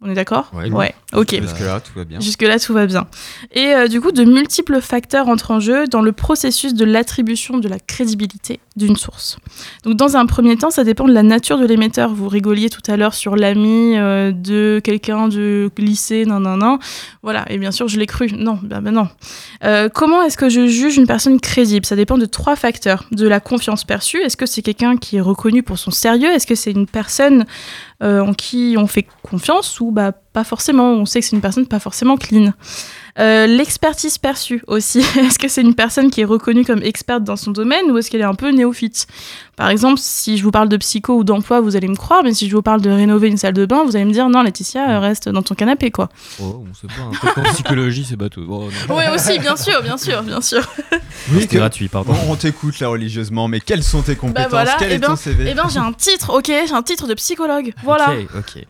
On 0.01 0.09
est 0.09 0.13
d'accord 0.13 0.51
Ouais. 0.53 0.93
Ok. 1.13 1.35
Jusque-là, 1.41 1.79
tout 1.79 1.93
va 1.95 2.03
bien. 2.03 2.19
Jusque-là, 2.19 2.59
tout 2.59 2.73
va 2.73 2.85
bien. 2.85 3.07
Et 3.51 3.73
euh, 3.73 3.87
du 3.87 3.99
coup, 3.99 4.11
de 4.11 4.23
multiples 4.23 4.79
facteurs 4.81 5.27
entrent 5.27 5.51
en 5.51 5.59
jeu 5.59 5.87
dans 5.87 6.01
le 6.01 6.11
processus 6.11 6.73
de 6.73 6.85
l'attribution 6.85 7.57
de 7.57 7.67
la 7.67 7.79
crédibilité 7.79 8.59
d'une 8.77 8.95
source. 8.95 9.37
Donc, 9.83 9.95
dans 9.95 10.15
un 10.15 10.25
premier 10.25 10.55
temps, 10.55 10.69
ça 10.69 10.83
dépend 10.83 11.05
de 11.05 11.13
la 11.13 11.23
nature 11.23 11.59
de 11.59 11.65
l'émetteur. 11.65 12.13
Vous 12.13 12.29
rigoliez 12.29 12.69
tout 12.69 12.81
à 12.87 12.95
l'heure 12.95 13.13
sur 13.13 13.35
l'ami 13.35 13.97
euh, 13.97 14.31
de 14.31 14.79
quelqu'un 14.83 15.27
du 15.27 15.69
lycée, 15.77 16.25
non, 16.25 16.39
non, 16.39 16.57
non. 16.57 16.79
Voilà, 17.23 17.45
et 17.51 17.57
bien 17.57 17.71
sûr, 17.71 17.87
je 17.87 17.99
l'ai 17.99 18.05
cru. 18.05 18.29
Non, 18.31 18.59
ben, 18.61 18.81
non. 18.91 19.09
Euh, 19.63 19.89
comment 19.93 20.21
est-ce 20.21 20.37
que 20.37 20.49
je 20.49 20.67
juge 20.67 20.97
une 20.97 21.07
personne 21.07 21.39
crédible? 21.39 21.85
Ça 21.85 21.95
dépend 21.95 22.17
de 22.17 22.25
trois 22.25 22.55
facteurs. 22.55 23.05
De 23.11 23.27
la 23.27 23.39
confiance 23.39 23.83
perçue. 23.83 24.21
Est-ce 24.21 24.37
que 24.37 24.45
c'est 24.45 24.61
quelqu'un 24.61 24.97
qui 24.97 25.17
est 25.17 25.21
reconnu 25.21 25.63
pour 25.63 25.77
son 25.77 25.91
sérieux? 25.91 26.29
Est-ce 26.29 26.47
que 26.47 26.55
c'est 26.55 26.71
une 26.71 26.87
personne 26.87 27.45
euh, 28.03 28.21
en 28.21 28.33
qui 28.33 28.75
on 28.77 28.87
fait 28.87 29.07
confiance 29.23 29.79
ou 29.79 29.91
bah, 29.91 30.11
pas 30.11 30.43
forcément? 30.43 30.91
On 30.91 31.05
sait 31.05 31.19
que 31.19 31.25
c'est 31.25 31.35
une 31.35 31.41
personne 31.41 31.65
pas 31.65 31.79
forcément 31.79 32.17
clean. 32.17 32.53
Euh, 33.19 33.47
L'expertise 33.47 34.17
perçue 34.17 34.61
aussi. 34.67 34.99
Est-ce 35.17 35.39
que 35.39 35.47
c'est 35.47 35.61
une 35.61 35.73
personne 35.75 36.11
qui 36.11 36.21
est 36.21 36.25
reconnue 36.25 36.63
comme 36.65 36.83
experte 36.83 37.23
dans 37.23 37.35
son 37.35 37.51
domaine 37.51 37.89
ou 37.91 37.97
est-ce 37.97 38.11
qu'elle 38.11 38.21
est 38.21 38.25
un 38.25 38.35
peu 38.35 38.51
néophyte? 38.51 39.07
Par 39.55 39.69
exemple, 39.69 39.99
si 39.99 40.37
je 40.37 40.43
vous 40.43 40.51
parle 40.51 40.69
de 40.69 40.77
psycho 40.77 41.15
ou 41.17 41.23
d'emploi, 41.23 41.59
vous 41.61 41.75
allez 41.75 41.87
me 41.87 41.95
croire, 41.95 42.21
mais 42.23 42.33
si 42.33 42.47
je 42.47 42.55
vous 42.55 42.61
parle 42.61 42.81
de 42.81 42.91
rénover 42.91 43.27
une 43.27 43.37
salle 43.37 43.53
de 43.55 43.65
bain, 43.65 43.83
vous 43.85 43.95
allez 43.95 44.05
me 44.05 44.11
dire 44.11 44.29
non, 44.29 44.43
Laetitia, 44.43 44.97
euh, 44.97 44.99
reste 44.99 45.29
dans 45.29 45.41
ton 45.41 45.55
canapé, 45.55 45.89
quoi. 45.89 46.09
Oh, 46.39 46.63
on 46.69 46.73
sait 46.75 46.85
pas. 46.87 47.01
hein. 47.27 47.31
Qu'en 47.33 47.43
psychologie, 47.53 48.05
c'est 48.07 48.15
bateau. 48.17 48.45
Oh. 48.47 48.69
Oui, 48.89 49.03
aussi, 49.15 49.39
bien 49.39 49.55
sûr, 49.55 49.81
bien 49.81 49.97
sûr, 49.97 50.21
bien 50.21 50.41
sûr. 50.41 50.61
C'était 51.39 51.57
gratuit, 51.57 51.87
pardon. 51.87 52.13
Bon, 52.13 52.19
on 52.33 52.35
t'écoute 52.35 52.79
là 52.79 52.89
religieusement, 52.89 53.47
mais 53.47 53.59
quelles 53.61 53.83
sont 53.83 54.03
tes 54.03 54.15
compétences? 54.15 54.43
Bah 54.43 54.49
voilà, 54.49 54.75
Quel 54.77 54.91
et 54.91 54.95
est 54.95 54.99
ben, 54.99 55.07
ton 55.07 55.15
CV 55.15 55.45
eh 55.49 55.53
ben, 55.55 55.67
j'ai 55.73 55.79
un 55.79 55.93
titre, 55.93 56.37
ok, 56.37 56.45
j'ai 56.47 56.73
un 56.73 56.83
titre 56.83 57.07
de 57.07 57.15
psychologue, 57.15 57.73
voilà. 57.83 58.11
Ok, 58.11 58.27
ok. 58.57 58.63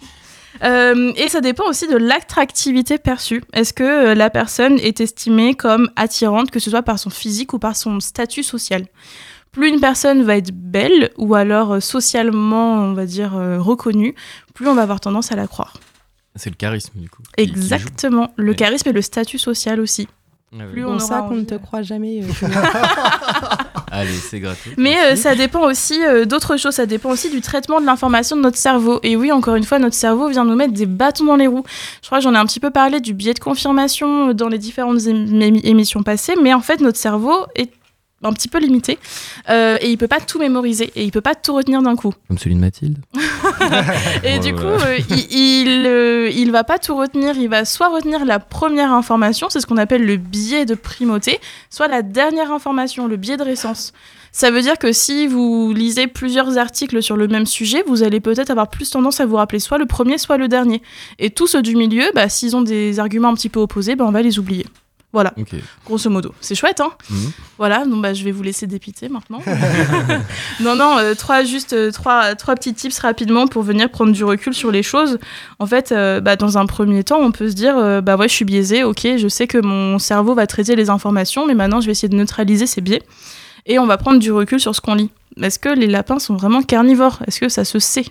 Euh, 0.63 1.11
et 1.15 1.27
ça 1.29 1.41
dépend 1.41 1.65
aussi 1.67 1.87
de 1.87 1.97
l'attractivité 1.97 2.97
perçue. 2.97 3.43
Est-ce 3.53 3.73
que 3.73 3.83
euh, 3.83 4.15
la 4.15 4.29
personne 4.29 4.77
est 4.79 4.99
estimée 5.01 5.53
comme 5.55 5.89
attirante, 5.95 6.51
que 6.51 6.59
ce 6.59 6.69
soit 6.69 6.83
par 6.83 6.99
son 6.99 7.09
physique 7.09 7.53
ou 7.53 7.59
par 7.59 7.75
son 7.75 7.99
statut 7.99 8.43
social? 8.43 8.85
Plus 9.51 9.69
une 9.69 9.79
personne 9.79 10.23
va 10.23 10.37
être 10.37 10.51
belle 10.51 11.09
ou 11.17 11.33
alors 11.35 11.73
euh, 11.75 11.79
socialement, 11.79 12.73
on 12.75 12.93
va 12.93 13.05
dire, 13.05 13.33
reconnue, 13.33 14.15
plus 14.53 14.67
on 14.67 14.73
va 14.75 14.83
avoir 14.83 14.99
tendance 14.99 15.31
à 15.31 15.35
la 15.35 15.47
croire. 15.47 15.73
C'est 16.35 16.49
le 16.51 16.55
charisme, 16.55 16.91
du 16.99 17.09
coup. 17.09 17.23
qui- 17.35 17.45
qui 17.45 17.53
joue. 17.53 17.59
Exactement. 17.59 18.31
Le 18.35 18.53
charisme 18.53 18.89
et 18.89 18.93
le 18.93 19.01
statut 19.01 19.39
social 19.39 19.79
aussi. 19.79 20.07
Ah 20.53 20.63
oui. 20.67 20.71
Plus 20.73 20.85
on 20.85 20.99
ça 20.99 21.19
aura 21.19 21.27
qu'on 21.29 21.35
ne 21.35 21.43
te 21.43 21.55
croit 21.55 21.81
jamais. 21.81 22.21
euh, 22.23 22.47
Allez, 23.97 24.13
c'est 24.13 24.39
gratuit. 24.39 24.71
Mais 24.77 24.95
euh, 25.05 25.15
ça 25.15 25.33
dépend 25.35 25.61
aussi 25.61 25.99
euh, 26.05 26.25
d'autres 26.25 26.57
choses, 26.57 26.75
ça 26.75 26.85
dépend 26.85 27.09
aussi 27.09 27.29
du 27.29 27.41
traitement 27.41 27.81
de 27.81 27.85
l'information 27.85 28.35
de 28.35 28.41
notre 28.41 28.57
cerveau. 28.57 28.99
Et 29.03 29.15
oui, 29.15 29.31
encore 29.31 29.55
une 29.55 29.63
fois, 29.63 29.79
notre 29.79 29.95
cerveau 29.95 30.29
vient 30.29 30.45
nous 30.45 30.55
mettre 30.55 30.73
des 30.73 30.85
bâtons 30.85 31.25
dans 31.25 31.35
les 31.35 31.47
roues. 31.47 31.63
Je 32.01 32.07
crois 32.07 32.19
que 32.19 32.23
j'en 32.23 32.33
ai 32.33 32.37
un 32.37 32.45
petit 32.45 32.59
peu 32.59 32.69
parlé 32.69 32.99
du 32.99 33.13
biais 33.13 33.33
de 33.33 33.39
confirmation 33.39 34.33
dans 34.33 34.49
les 34.49 34.57
différentes 34.59 34.99
émi- 34.99 35.61
émissions 35.63 36.03
passées, 36.03 36.35
mais 36.41 36.53
en 36.53 36.61
fait, 36.61 36.79
notre 36.81 36.97
cerveau 36.97 37.35
est 37.55 37.71
un 38.23 38.33
petit 38.33 38.47
peu 38.47 38.59
limité 38.59 38.97
euh, 39.49 39.77
et 39.79 39.91
il 39.91 39.97
peut 39.97 40.07
pas 40.07 40.19
tout 40.19 40.39
mémoriser 40.39 40.91
et 40.95 41.03
il 41.03 41.11
peut 41.11 41.21
pas 41.21 41.35
tout 41.35 41.53
retenir 41.53 41.81
d'un 41.81 41.95
coup. 41.95 42.13
Comme 42.27 42.37
celui 42.37 42.55
de 42.55 42.59
Mathilde. 42.59 42.97
Et 44.23 44.37
Oh 44.37 44.43
du 44.43 44.51
là 44.51 44.57
coup, 44.57 44.65
euh, 44.65 44.97
il, 45.09 45.31
il, 45.31 45.85
euh, 45.85 46.29
il 46.33 46.51
va 46.51 46.63
pas 46.63 46.79
tout 46.79 46.95
retenir. 46.95 47.37
Il 47.37 47.49
va 47.49 47.65
soit 47.65 47.89
retenir 47.89 48.25
la 48.25 48.39
première 48.39 48.91
information, 48.91 49.47
c'est 49.49 49.59
ce 49.59 49.67
qu'on 49.67 49.77
appelle 49.77 50.05
le 50.05 50.17
biais 50.17 50.65
de 50.65 50.75
primauté, 50.75 51.39
soit 51.69 51.87
la 51.87 52.01
dernière 52.01 52.51
information, 52.51 53.07
le 53.07 53.17
biais 53.17 53.37
de 53.37 53.43
récence. 53.43 53.93
Ça 54.31 54.51
veut 54.51 54.61
dire 54.61 54.77
que 54.77 54.91
si 54.91 55.27
vous 55.27 55.73
lisez 55.73 56.07
plusieurs 56.07 56.57
articles 56.57 57.01
sur 57.01 57.17
le 57.17 57.27
même 57.27 57.45
sujet, 57.45 57.83
vous 57.87 58.03
allez 58.03 58.19
peut-être 58.19 58.51
avoir 58.51 58.69
plus 58.69 58.89
tendance 58.89 59.19
à 59.19 59.25
vous 59.25 59.35
rappeler 59.35 59.59
soit 59.59 59.77
le 59.77 59.85
premier, 59.85 60.17
soit 60.17 60.37
le 60.37 60.47
dernier. 60.47 60.81
Et 61.17 61.29
tous 61.29 61.47
ceux 61.47 61.61
du 61.61 61.75
milieu, 61.75 62.05
bah, 62.13 62.29
s'ils 62.29 62.55
ont 62.55 62.61
des 62.61 62.99
arguments 62.99 63.29
un 63.29 63.33
petit 63.33 63.49
peu 63.49 63.59
opposés, 63.59 63.95
bah, 63.95 64.05
on 64.07 64.11
va 64.11 64.21
les 64.21 64.37
oublier. 64.37 64.65
Voilà, 65.13 65.33
grosso 65.85 66.09
modo. 66.09 66.33
C'est 66.41 66.53
chouette, 66.53 66.81
hein 66.81 66.91
Mhm. 67.09 67.31
Voilà, 67.57 67.85
donc 67.85 68.01
bah, 68.01 68.13
je 68.13 68.23
vais 68.23 68.31
vous 68.31 68.43
laisser 68.43 68.67
dépiter 68.67 69.07
maintenant. 69.09 69.39
non, 70.59 70.75
non, 70.75 70.97
euh, 70.99 71.13
trois, 71.15 71.43
juste 71.43 71.73
euh, 71.73 71.91
trois, 71.91 72.35
trois 72.35 72.55
petits 72.55 72.73
tips 72.73 72.99
rapidement 72.99 73.47
pour 73.47 73.63
venir 73.63 73.89
prendre 73.89 74.11
du 74.11 74.23
recul 74.23 74.53
sur 74.53 74.69
les 74.69 74.83
choses. 74.83 75.17
En 75.59 75.65
fait, 75.65 75.91
euh, 75.91 76.19
bah, 76.19 76.35
dans 76.35 76.57
un 76.57 76.65
premier 76.65 77.03
temps, 77.03 77.19
on 77.21 77.31
peut 77.31 77.49
se 77.49 77.55
dire 77.55 78.01
bah 78.03 78.17
ouais, 78.17 78.27
je 78.27 78.33
suis 78.33 78.45
biaisé, 78.45 78.83
ok, 78.83 79.07
je 79.17 79.27
sais 79.27 79.47
que 79.47 79.57
mon 79.59 79.97
cerveau 79.97 80.35
va 80.35 80.45
traiter 80.45 80.75
les 80.75 80.89
informations, 80.89 81.47
mais 81.47 81.55
maintenant 81.55 81.79
je 81.81 81.85
vais 81.85 81.93
essayer 81.93 82.09
de 82.09 82.15
neutraliser 82.15 82.67
ces 82.67 82.81
biais. 82.81 83.01
Et 83.65 83.79
on 83.79 83.85
va 83.85 83.97
prendre 83.97 84.19
du 84.19 84.31
recul 84.31 84.59
sur 84.59 84.75
ce 84.75 84.81
qu'on 84.81 84.95
lit. 84.95 85.09
Est-ce 85.41 85.57
que 85.59 85.69
les 85.69 85.87
lapins 85.87 86.19
sont 86.19 86.35
vraiment 86.35 86.61
carnivores? 86.63 87.19
Est-ce 87.27 87.39
que 87.39 87.49
ça 87.49 87.63
se 87.65 87.79
sait? 87.79 88.05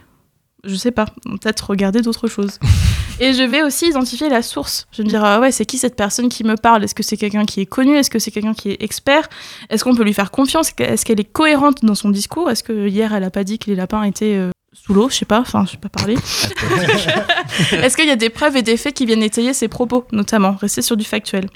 Je 0.66 0.74
sais 0.74 0.90
pas. 0.90 1.06
Peut-être 1.24 1.70
regarder 1.70 2.02
d'autres 2.02 2.28
choses. 2.28 2.58
Et 3.20 3.32
je 3.32 3.42
vais 3.42 3.62
aussi 3.62 3.88
identifier 3.88 4.28
la 4.28 4.42
source. 4.42 4.86
Je 4.92 4.98
vais 4.98 5.04
me 5.04 5.08
dire, 5.08 5.24
ah 5.24 5.40
ouais, 5.40 5.50
c'est 5.50 5.64
qui 5.64 5.78
cette 5.78 5.96
personne 5.96 6.28
qui 6.28 6.44
me 6.44 6.56
parle? 6.56 6.84
Est-ce 6.84 6.94
que 6.94 7.02
c'est 7.02 7.16
quelqu'un 7.16 7.46
qui 7.46 7.60
est 7.60 7.66
connu? 7.66 7.96
Est-ce 7.96 8.10
que 8.10 8.18
c'est 8.18 8.30
quelqu'un 8.30 8.52
qui 8.52 8.70
est 8.70 8.82
expert? 8.82 9.28
Est-ce 9.70 9.84
qu'on 9.84 9.94
peut 9.94 10.04
lui 10.04 10.12
faire 10.12 10.30
confiance? 10.30 10.72
Est-ce 10.78 11.04
qu'elle 11.04 11.20
est 11.20 11.32
cohérente 11.32 11.84
dans 11.84 11.94
son 11.94 12.10
discours? 12.10 12.50
Est-ce 12.50 12.62
que 12.62 12.88
hier, 12.88 13.14
elle 13.14 13.24
a 13.24 13.30
pas 13.30 13.44
dit 13.44 13.58
que 13.58 13.70
les 13.70 13.76
lapins 13.76 14.02
étaient 14.02 14.34
euh, 14.36 14.50
sous 14.72 14.92
l'eau? 14.92 15.08
Je 15.08 15.16
sais 15.16 15.24
pas, 15.24 15.40
enfin, 15.40 15.64
je 15.64 15.72
sais 15.72 15.76
pas 15.78 15.88
parler. 15.88 16.14
Est-ce 17.72 17.96
qu'il 17.96 18.06
y 18.06 18.10
a 18.10 18.16
des 18.16 18.28
preuves 18.28 18.56
et 18.56 18.62
des 18.62 18.76
faits 18.76 18.94
qui 18.94 19.06
viennent 19.06 19.22
étayer 19.22 19.54
ses 19.54 19.68
propos, 19.68 20.04
notamment? 20.12 20.56
Rester 20.60 20.82
sur 20.82 20.96
du 20.96 21.04
factuel. 21.04 21.48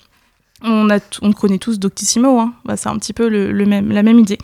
On, 0.62 0.88
a 0.90 0.98
on 1.20 1.32
connaît 1.32 1.58
tous 1.58 1.78
Doctissimo, 1.78 2.38
hein. 2.38 2.54
Bah, 2.64 2.76
c'est 2.76 2.88
un 2.88 2.96
petit 2.96 3.12
peu 3.12 3.28
le, 3.28 3.50
le 3.50 3.66
même, 3.66 3.90
la 3.92 4.02
même 4.02 4.18
idée. 4.18 4.38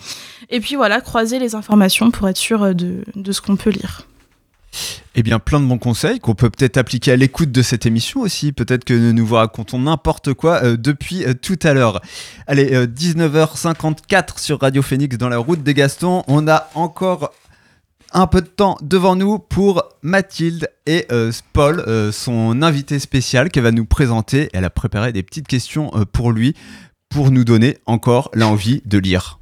Et 0.51 0.61
puis 0.61 0.77
voilà, 0.77 1.01
croiser 1.01 1.39
les 1.39 1.55
informations 1.55 2.11
pour 2.11 2.29
être 2.29 2.37
sûr 2.37 2.63
euh, 2.63 2.73
de, 2.75 3.05
de 3.15 3.33
ce 3.33 3.41
qu'on 3.41 3.57
peut 3.57 3.71
lire. 3.71 4.03
Eh 5.15 5.23
bien, 5.23 5.39
plein 5.39 5.61
de 5.61 5.67
bons 5.67 5.79
conseils 5.79 6.21
qu'on 6.21 6.35
peut 6.35 6.51
peut-être 6.51 6.77
appliquer 6.77 7.13
à 7.13 7.17
l'écoute 7.17 7.53
de 7.53 7.63
cette 7.63 7.87
émission 7.87 8.21
aussi. 8.21 8.53
Peut-être 8.53 8.85
que 8.85 9.13
nous 9.13 9.27
vous 9.27 9.37
racontons 9.37 9.79
n'importe 9.79 10.35
quoi 10.35 10.63
euh, 10.63 10.77
depuis 10.77 11.25
euh, 11.25 11.35
tout 11.35 11.59
à 11.63 11.73
l'heure. 11.73 12.01
Allez, 12.47 12.75
euh, 12.75 12.87
19h54 12.87 14.39
sur 14.39 14.61
Radio 14.61 14.83
Phoenix 14.83 15.17
dans 15.17 15.29
la 15.29 15.39
route 15.39 15.63
des 15.63 15.75
Gastons. 15.75 16.23
On 16.29 16.49
a 16.49 16.69
encore 16.75 17.33
un 18.13 18.27
peu 18.27 18.41
de 18.41 18.47
temps 18.47 18.79
devant 18.83 19.17
nous 19.17 19.39
pour 19.39 19.83
Mathilde 20.03 20.71
et 20.87 21.07
euh, 21.13 21.33
Paul, 21.53 21.85
euh, 21.87 22.13
son 22.13 22.63
invité 22.63 22.99
spécial 22.99 23.51
qu'elle 23.51 23.65
va 23.65 23.73
nous 23.73 23.85
présenter. 23.85 24.49
Elle 24.53 24.65
a 24.65 24.71
préparé 24.71 25.13
des 25.13 25.23
petites 25.23 25.47
questions 25.47 25.91
euh, 25.95 26.05
pour 26.05 26.33
lui 26.33 26.55
pour 27.09 27.31
nous 27.31 27.45
donner 27.45 27.79
encore 27.87 28.31
l'envie 28.33 28.83
de 28.85 28.99
lire. 28.99 29.39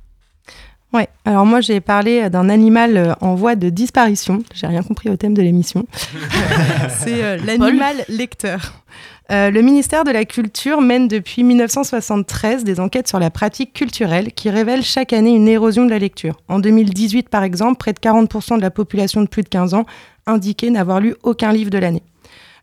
Ouais, 0.95 1.09
alors 1.24 1.45
moi 1.45 1.61
j'ai 1.61 1.80
parlé 1.80 2.30
d'un 2.30 2.49
animal 2.49 2.97
euh, 2.97 3.14
en 3.20 3.34
voie 3.34 3.57
de 3.57 3.68
disparition. 3.68 4.45
J'ai 4.55 4.68
rien 4.68 4.84
compris 4.84 5.11
au 5.11 5.16
thème 5.16 5.34
de 5.34 5.42
l'émission. 5.42 5.86
C'est 6.88 7.24
euh, 7.24 7.36
l'animal 7.45 7.97
lecteur. 8.09 8.74
Euh, 9.32 9.51
le 9.51 9.61
ministère 9.61 10.05
de 10.05 10.12
la 10.12 10.24
Culture 10.24 10.80
mène 10.80 11.09
depuis 11.09 11.42
1973 11.42 12.62
des 12.62 12.78
enquêtes 12.78 13.09
sur 13.09 13.18
la 13.18 13.30
pratique 13.30 13.72
culturelle 13.72 14.32
qui 14.32 14.51
révèlent 14.51 14.84
chaque 14.84 15.12
année 15.12 15.34
une 15.34 15.49
érosion 15.49 15.84
de 15.84 15.90
la 15.90 15.99
lecture. 15.99 16.36
En 16.47 16.61
2018, 16.61 17.28
par 17.28 17.42
exemple, 17.42 17.76
près 17.76 17.92
de 17.92 17.99
40% 17.99 18.59
de 18.59 18.62
la 18.62 18.70
population 18.70 19.20
de 19.20 19.26
plus 19.26 19.42
de 19.42 19.49
15 19.49 19.74
ans 19.74 19.86
indiquait 20.26 20.70
n'avoir 20.70 21.01
lu 21.01 21.16
aucun 21.24 21.53
livre 21.53 21.70
de 21.70 21.78
l'année. 21.78 22.03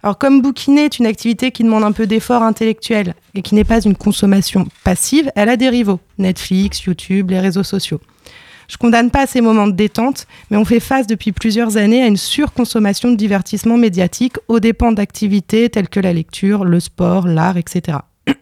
Alors 0.04 0.18
comme 0.18 0.42
bouquiner 0.42 0.86
est 0.86 1.00
une 1.00 1.06
activité 1.06 1.52
qui 1.52 1.64
demande 1.64 1.84
un 1.84 1.92
peu 1.92 2.08
d'effort 2.08 2.44
intellectuel 2.44 3.14
et 3.36 3.42
qui 3.42 3.56
n'est 3.56 3.66
pas 3.66 3.82
une 3.82 3.96
consommation 3.96 4.68
passive, 4.84 5.32
elle 5.36 5.50
a 5.50 5.58
des 5.58 5.70
rivaux. 5.70 6.00
Netflix, 6.18 6.84
YouTube, 6.84 7.30
les 7.30 7.40
réseaux 7.40 7.64
sociaux. 7.64 8.00
Je 8.72 8.78
condamne 8.78 9.12
pas 9.12 9.28
ces 9.28 9.42
moments 9.42 9.68
de 9.68 9.74
détente, 9.74 10.28
mais 10.50 10.56
on 10.56 10.64
fait 10.64 10.80
face 10.80 11.06
depuis 11.06 11.34
plusieurs 11.34 11.76
années 11.76 12.04
à 12.04 12.08
une 12.08 12.16
surconsommation 12.16 13.12
de 13.12 13.18
divertissement 13.18 13.76
médiatique 13.76 14.38
aux 14.48 14.62
dépens 14.62 14.94
d'activités 14.94 15.70
telles 15.70 15.90
que 15.90 16.00
la 16.00 16.14
lecture, 16.14 16.64
le 16.64 16.80
sport, 16.80 17.28
l'art, 17.28 17.58
etc. 17.58 17.98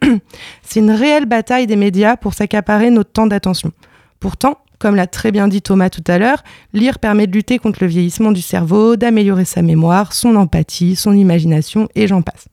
C'est 0.61 0.81
une 0.81 0.91
réelle 0.91 1.25
bataille 1.25 1.65
des 1.65 1.75
médias 1.75 2.15
pour 2.15 2.35
s'accaparer 2.35 2.91
notre 2.91 3.11
temps 3.11 3.25
d'attention. 3.25 3.71
Pourtant, 4.19 4.59
comme 4.77 4.93
l'a 4.93 5.07
très 5.07 5.31
bien 5.31 5.47
dit 5.47 5.63
Thomas 5.63 5.89
tout 5.89 6.03
à 6.05 6.19
l'heure, 6.19 6.43
lire 6.73 6.99
permet 6.99 7.25
de 7.25 7.33
lutter 7.33 7.57
contre 7.57 7.79
le 7.81 7.87
vieillissement 7.87 8.31
du 8.31 8.43
cerveau, 8.43 8.97
d'améliorer 8.97 9.45
sa 9.45 9.63
mémoire, 9.63 10.13
son 10.13 10.35
empathie, 10.35 10.95
son 10.95 11.13
imagination, 11.13 11.89
et 11.95 12.05
j'en 12.05 12.21
passe. 12.21 12.45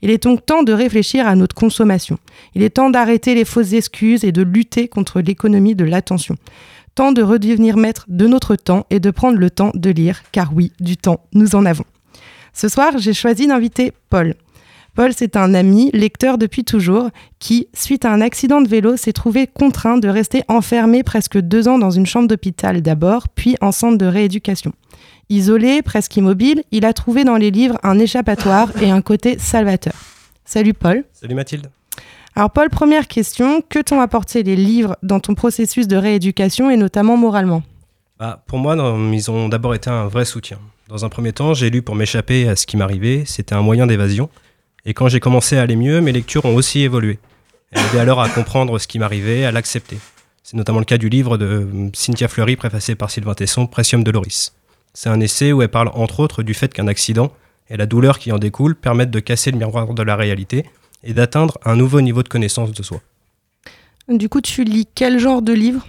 Il 0.00 0.08
est 0.08 0.22
donc 0.22 0.46
temps 0.46 0.62
de 0.62 0.72
réfléchir 0.72 1.26
à 1.26 1.36
notre 1.36 1.54
consommation. 1.54 2.16
Il 2.54 2.62
est 2.62 2.70
temps 2.70 2.88
d'arrêter 2.88 3.34
les 3.34 3.44
fausses 3.44 3.74
excuses 3.74 4.24
et 4.24 4.32
de 4.32 4.40
lutter 4.40 4.88
contre 4.88 5.20
l'économie 5.20 5.74
de 5.74 5.84
l'attention. 5.84 6.36
Temps 6.94 7.12
de 7.12 7.22
redevenir 7.22 7.76
maître 7.76 8.04
de 8.08 8.26
notre 8.26 8.56
temps 8.56 8.86
et 8.90 9.00
de 9.00 9.10
prendre 9.10 9.38
le 9.38 9.50
temps 9.50 9.72
de 9.74 9.90
lire, 9.90 10.22
car 10.32 10.52
oui, 10.54 10.72
du 10.80 10.96
temps, 10.96 11.20
nous 11.32 11.54
en 11.54 11.64
avons. 11.64 11.84
Ce 12.52 12.68
soir, 12.68 12.98
j'ai 12.98 13.14
choisi 13.14 13.46
d'inviter 13.46 13.92
Paul. 14.08 14.34
Paul, 14.94 15.12
c'est 15.16 15.36
un 15.36 15.54
ami, 15.54 15.90
lecteur 15.92 16.36
depuis 16.36 16.64
toujours, 16.64 17.10
qui, 17.38 17.68
suite 17.74 18.04
à 18.04 18.12
un 18.12 18.20
accident 18.20 18.60
de 18.60 18.68
vélo, 18.68 18.96
s'est 18.96 19.12
trouvé 19.12 19.46
contraint 19.46 19.98
de 19.98 20.08
rester 20.08 20.42
enfermé 20.48 21.02
presque 21.02 21.38
deux 21.38 21.68
ans 21.68 21.78
dans 21.78 21.90
une 21.90 22.06
chambre 22.06 22.28
d'hôpital 22.28 22.82
d'abord, 22.82 23.28
puis 23.28 23.56
en 23.60 23.72
centre 23.72 23.98
de 23.98 24.06
rééducation. 24.06 24.72
Isolé, 25.28 25.80
presque 25.82 26.16
immobile, 26.16 26.64
il 26.72 26.84
a 26.84 26.92
trouvé 26.92 27.22
dans 27.22 27.36
les 27.36 27.52
livres 27.52 27.78
un 27.84 27.98
échappatoire 28.00 28.70
et 28.82 28.90
un 28.90 29.00
côté 29.00 29.38
salvateur. 29.38 29.94
Salut 30.44 30.74
Paul. 30.74 31.04
Salut 31.12 31.36
Mathilde. 31.36 31.70
Alors 32.36 32.50
Paul, 32.50 32.70
première 32.70 33.08
question, 33.08 33.62
que 33.68 33.80
t'ont 33.80 34.00
apporté 34.00 34.42
les 34.42 34.56
livres 34.56 34.96
dans 35.02 35.20
ton 35.20 35.34
processus 35.34 35.88
de 35.88 35.96
rééducation 35.96 36.70
et 36.70 36.76
notamment 36.76 37.16
moralement? 37.16 37.62
Bah, 38.18 38.42
pour 38.46 38.58
moi, 38.58 38.76
ils 39.12 39.30
ont 39.30 39.48
d'abord 39.48 39.74
été 39.74 39.90
un 39.90 40.06
vrai 40.06 40.24
soutien. 40.24 40.58
Dans 40.88 41.04
un 41.04 41.08
premier 41.08 41.32
temps, 41.32 41.54
j'ai 41.54 41.70
lu 41.70 41.82
pour 41.82 41.94
m'échapper 41.94 42.48
à 42.48 42.56
ce 42.56 42.66
qui 42.66 42.76
m'arrivait, 42.76 43.24
c'était 43.26 43.54
un 43.54 43.62
moyen 43.62 43.86
d'évasion. 43.86 44.28
Et 44.84 44.94
quand 44.94 45.08
j'ai 45.08 45.20
commencé 45.20 45.56
à 45.56 45.62
aller 45.62 45.76
mieux, 45.76 46.00
mes 46.00 46.12
lectures 46.12 46.44
ont 46.44 46.54
aussi 46.54 46.80
évolué. 46.80 47.18
Elles 47.70 47.82
m'aidaient 47.82 48.00
alors 48.00 48.20
à 48.20 48.28
comprendre 48.28 48.78
ce 48.78 48.86
qui 48.86 48.98
m'arrivait, 48.98 49.44
à 49.44 49.52
l'accepter. 49.52 49.98
C'est 50.42 50.56
notamment 50.56 50.80
le 50.80 50.84
cas 50.84 50.98
du 50.98 51.08
livre 51.08 51.36
de 51.38 51.46
euh, 51.46 51.90
Cynthia 51.92 52.28
Fleury, 52.28 52.56
préfacé 52.56 52.94
par 52.94 53.10
Sylvain 53.10 53.34
Tesson, 53.34 53.66
Precium 53.66 54.02
Doloris. 54.02 54.52
C'est 54.94 55.08
un 55.08 55.20
essai 55.20 55.52
où 55.52 55.62
elle 55.62 55.68
parle 55.68 55.90
entre 55.94 56.20
autres 56.20 56.42
du 56.42 56.54
fait 56.54 56.72
qu'un 56.72 56.88
accident 56.88 57.32
et 57.68 57.76
la 57.76 57.86
douleur 57.86 58.18
qui 58.18 58.32
en 58.32 58.38
découle 58.38 58.74
permettent 58.74 59.12
de 59.12 59.20
casser 59.20 59.52
le 59.52 59.58
miroir 59.58 59.94
de 59.94 60.02
la 60.02 60.16
réalité 60.16 60.66
et 61.02 61.14
d'atteindre 61.14 61.58
un 61.64 61.76
nouveau 61.76 62.00
niveau 62.00 62.22
de 62.22 62.28
connaissance 62.28 62.72
de 62.72 62.82
soi. 62.82 63.00
Du 64.08 64.28
coup, 64.28 64.40
tu 64.40 64.64
lis 64.64 64.86
quel 64.94 65.18
genre 65.18 65.42
de 65.42 65.52
livre? 65.52 65.86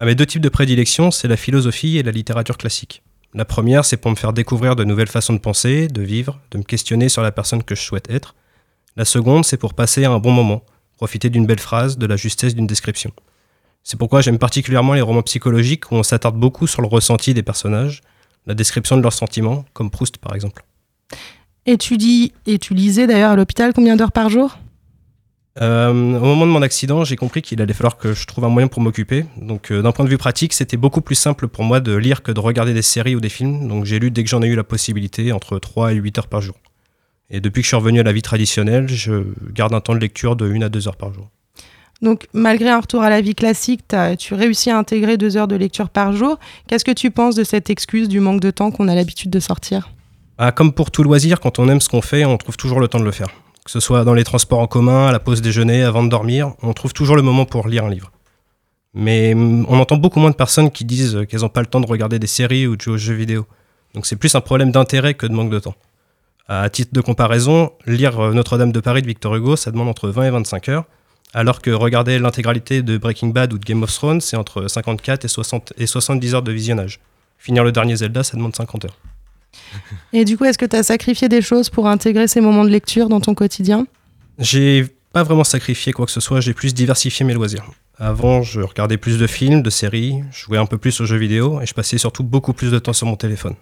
Ah, 0.00 0.06
Mes 0.06 0.14
deux 0.14 0.26
types 0.26 0.42
de 0.42 0.48
prédilection, 0.48 1.10
c'est 1.10 1.28
la 1.28 1.36
philosophie 1.36 1.98
et 1.98 2.02
la 2.02 2.10
littérature 2.10 2.56
classique. 2.56 3.02
La 3.34 3.44
première, 3.44 3.84
c'est 3.84 3.96
pour 3.96 4.10
me 4.10 4.16
faire 4.16 4.32
découvrir 4.32 4.76
de 4.76 4.84
nouvelles 4.84 5.08
façons 5.08 5.32
de 5.32 5.38
penser, 5.38 5.88
de 5.88 6.02
vivre, 6.02 6.40
de 6.52 6.58
me 6.58 6.62
questionner 6.62 7.08
sur 7.08 7.22
la 7.22 7.32
personne 7.32 7.62
que 7.62 7.74
je 7.74 7.82
souhaite 7.82 8.08
être. 8.10 8.34
La 8.96 9.04
seconde, 9.04 9.44
c'est 9.44 9.56
pour 9.56 9.74
passer 9.74 10.04
un 10.04 10.18
bon 10.20 10.30
moment, 10.30 10.62
profiter 10.96 11.30
d'une 11.30 11.44
belle 11.44 11.58
phrase, 11.58 11.98
de 11.98 12.06
la 12.06 12.16
justesse 12.16 12.54
d'une 12.54 12.66
description. 12.66 13.12
C'est 13.82 13.98
pourquoi 13.98 14.22
j'aime 14.22 14.38
particulièrement 14.38 14.94
les 14.94 15.00
romans 15.00 15.22
psychologiques 15.22 15.90
où 15.90 15.96
on 15.96 16.02
s'attarde 16.02 16.36
beaucoup 16.36 16.66
sur 16.66 16.80
le 16.80 16.88
ressenti 16.88 17.34
des 17.34 17.42
personnages, 17.42 18.02
la 18.46 18.54
description 18.54 18.96
de 18.96 19.02
leurs 19.02 19.12
sentiments, 19.12 19.64
comme 19.72 19.90
Proust 19.90 20.18
par 20.18 20.34
exemple. 20.34 20.64
Et 21.66 21.78
tu 21.78 21.96
lis, 21.96 22.32
et 22.46 22.58
tu 22.58 22.74
lisais 22.74 23.06
d'ailleurs 23.06 23.30
à 23.30 23.36
l'hôpital 23.36 23.72
combien 23.72 23.96
d'heures 23.96 24.12
par 24.12 24.28
jour? 24.28 24.58
Euh, 25.60 25.90
au 25.90 26.24
moment 26.24 26.46
de 26.46 26.50
mon 26.50 26.62
accident, 26.62 27.04
j'ai 27.04 27.16
compris 27.16 27.40
qu'il 27.40 27.62
allait 27.62 27.72
falloir 27.72 27.96
que 27.96 28.12
je 28.12 28.26
trouve 28.26 28.44
un 28.44 28.48
moyen 28.48 28.68
pour 28.68 28.82
m'occuper. 28.82 29.24
Donc, 29.40 29.70
euh, 29.70 29.82
d'un 29.82 29.92
point 29.92 30.04
de 30.04 30.10
vue 30.10 30.18
pratique, 30.18 30.52
c'était 30.52 30.76
beaucoup 30.76 31.00
plus 31.00 31.14
simple 31.14 31.46
pour 31.46 31.64
moi 31.64 31.80
de 31.80 31.94
lire 31.94 32.22
que 32.22 32.32
de 32.32 32.40
regarder 32.40 32.74
des 32.74 32.82
séries 32.82 33.14
ou 33.14 33.20
des 33.20 33.28
films. 33.28 33.68
Donc, 33.68 33.84
j'ai 33.84 33.98
lu 33.98 34.10
dès 34.10 34.24
que 34.24 34.28
j'en 34.28 34.42
ai 34.42 34.48
eu 34.48 34.56
la 34.56 34.64
possibilité, 34.64 35.32
entre 35.32 35.58
3 35.58 35.92
et 35.92 35.96
8 35.96 36.18
heures 36.18 36.26
par 36.26 36.40
jour. 36.40 36.56
Et 37.30 37.40
depuis 37.40 37.62
que 37.62 37.64
je 37.64 37.68
suis 37.68 37.76
revenu 37.76 38.00
à 38.00 38.02
la 38.02 38.12
vie 38.12 38.22
traditionnelle, 38.22 38.88
je 38.88 39.24
garde 39.52 39.72
un 39.74 39.80
temps 39.80 39.94
de 39.94 40.00
lecture 40.00 40.36
de 40.36 40.52
1 40.52 40.62
à 40.62 40.68
2 40.68 40.88
heures 40.88 40.96
par 40.96 41.14
jour. 41.14 41.28
Donc, 42.02 42.26
malgré 42.34 42.68
un 42.68 42.80
retour 42.80 43.02
à 43.02 43.08
la 43.08 43.20
vie 43.20 43.34
classique, 43.34 43.82
tu 44.18 44.34
réussis 44.34 44.70
à 44.70 44.76
intégrer 44.76 45.16
deux 45.16 45.36
heures 45.36 45.48
de 45.48 45.56
lecture 45.56 45.88
par 45.88 46.12
jour. 46.12 46.38
Qu'est-ce 46.66 46.84
que 46.84 46.90
tu 46.90 47.10
penses 47.10 47.34
de 47.34 47.44
cette 47.44 47.70
excuse 47.70 48.08
du 48.08 48.20
manque 48.20 48.40
de 48.40 48.50
temps 48.50 48.70
qu'on 48.70 48.88
a 48.88 48.94
l'habitude 48.94 49.30
de 49.30 49.40
sortir? 49.40 49.88
Ah, 50.36 50.50
comme 50.50 50.72
pour 50.72 50.90
tout 50.90 51.04
loisir, 51.04 51.38
quand 51.38 51.58
on 51.58 51.68
aime 51.68 51.80
ce 51.80 51.88
qu'on 51.88 52.02
fait, 52.02 52.24
on 52.24 52.36
trouve 52.36 52.56
toujours 52.56 52.80
le 52.80 52.88
temps 52.88 52.98
de 52.98 53.04
le 53.04 53.12
faire. 53.12 53.28
Que 53.64 53.70
ce 53.70 53.78
soit 53.80 54.04
dans 54.04 54.14
les 54.14 54.24
transports 54.24 54.58
en 54.58 54.66
commun, 54.66 55.06
à 55.06 55.12
la 55.12 55.20
pause 55.20 55.40
déjeuner, 55.42 55.82
avant 55.84 56.02
de 56.02 56.08
dormir, 56.08 56.54
on 56.62 56.72
trouve 56.72 56.92
toujours 56.92 57.16
le 57.16 57.22
moment 57.22 57.44
pour 57.44 57.68
lire 57.68 57.84
un 57.84 57.90
livre. 57.90 58.10
Mais 58.94 59.32
hum, 59.34 59.64
on 59.68 59.78
entend 59.78 59.96
beaucoup 59.96 60.18
moins 60.18 60.30
de 60.30 60.36
personnes 60.36 60.70
qui 60.70 60.84
disent 60.84 61.24
qu'elles 61.28 61.40
n'ont 61.40 61.48
pas 61.48 61.60
le 61.60 61.66
temps 61.66 61.80
de 61.80 61.86
regarder 61.86 62.18
des 62.18 62.26
séries 62.26 62.66
ou 62.66 62.76
de 62.76 62.80
jouer 62.80 62.94
aux 62.94 62.98
jeux 62.98 63.14
vidéo. 63.14 63.46
Donc 63.94 64.06
c'est 64.06 64.16
plus 64.16 64.34
un 64.34 64.40
problème 64.40 64.72
d'intérêt 64.72 65.14
que 65.14 65.26
de 65.26 65.32
manque 65.32 65.50
de 65.50 65.60
temps. 65.60 65.76
À 66.48 66.68
titre 66.68 66.92
de 66.92 67.00
comparaison, 67.00 67.72
lire 67.86 68.20
euh, 68.20 68.32
Notre-Dame 68.32 68.72
de 68.72 68.80
Paris 68.80 69.02
de 69.02 69.06
Victor 69.06 69.34
Hugo, 69.34 69.56
ça 69.56 69.70
demande 69.70 69.88
entre 69.88 70.10
20 70.10 70.24
et 70.24 70.30
25 70.30 70.68
heures, 70.68 70.84
Alors 71.32 71.62
que 71.62 71.70
regarder 71.70 72.18
l'intégralité 72.18 72.82
de 72.82 72.98
Breaking 72.98 73.28
Bad 73.28 73.52
ou 73.52 73.58
de 73.58 73.64
Game 73.64 73.82
of 73.82 73.92
Thrones, 73.92 74.20
c'est 74.20 74.36
entre 74.36 74.68
54 74.68 75.24
et, 75.24 75.28
60, 75.28 75.72
et 75.78 75.86
70 75.86 76.34
heures 76.34 76.42
de 76.42 76.52
visionnage. 76.52 77.00
Finir 77.38 77.64
le 77.64 77.72
dernier 77.72 77.96
Zelda, 77.96 78.22
ça 78.22 78.36
demande 78.36 78.54
50 78.54 78.84
heures. 78.84 78.96
Et 80.12 80.24
du 80.24 80.36
coup, 80.36 80.44
est-ce 80.44 80.58
que 80.58 80.66
tu 80.66 80.76
as 80.76 80.82
sacrifié 80.82 81.28
des 81.28 81.42
choses 81.42 81.70
pour 81.70 81.88
intégrer 81.88 82.28
ces 82.28 82.40
moments 82.40 82.64
de 82.64 82.70
lecture 82.70 83.08
dans 83.08 83.20
ton 83.20 83.34
quotidien? 83.34 83.86
J'ai 84.38 84.86
pas 85.12 85.22
vraiment 85.22 85.44
sacrifié 85.44 85.92
quoi 85.92 86.06
que 86.06 86.12
ce 86.12 86.20
soit, 86.20 86.40
j'ai 86.40 86.54
plus 86.54 86.74
diversifié 86.74 87.24
mes 87.24 87.34
loisirs. 87.34 87.64
Avant, 87.98 88.42
je 88.42 88.60
regardais 88.60 88.96
plus 88.96 89.18
de 89.18 89.26
films, 89.26 89.62
de 89.62 89.70
séries, 89.70 90.24
je 90.32 90.44
jouais 90.44 90.58
un 90.58 90.66
peu 90.66 90.78
plus 90.78 91.00
aux 91.00 91.04
jeux 91.04 91.16
vidéo 91.16 91.60
et 91.60 91.66
je 91.66 91.74
passais 91.74 91.98
surtout 91.98 92.24
beaucoup 92.24 92.52
plus 92.52 92.72
de 92.72 92.78
temps 92.80 92.92
sur 92.92 93.06
mon 93.06 93.14
téléphone. 93.14 93.54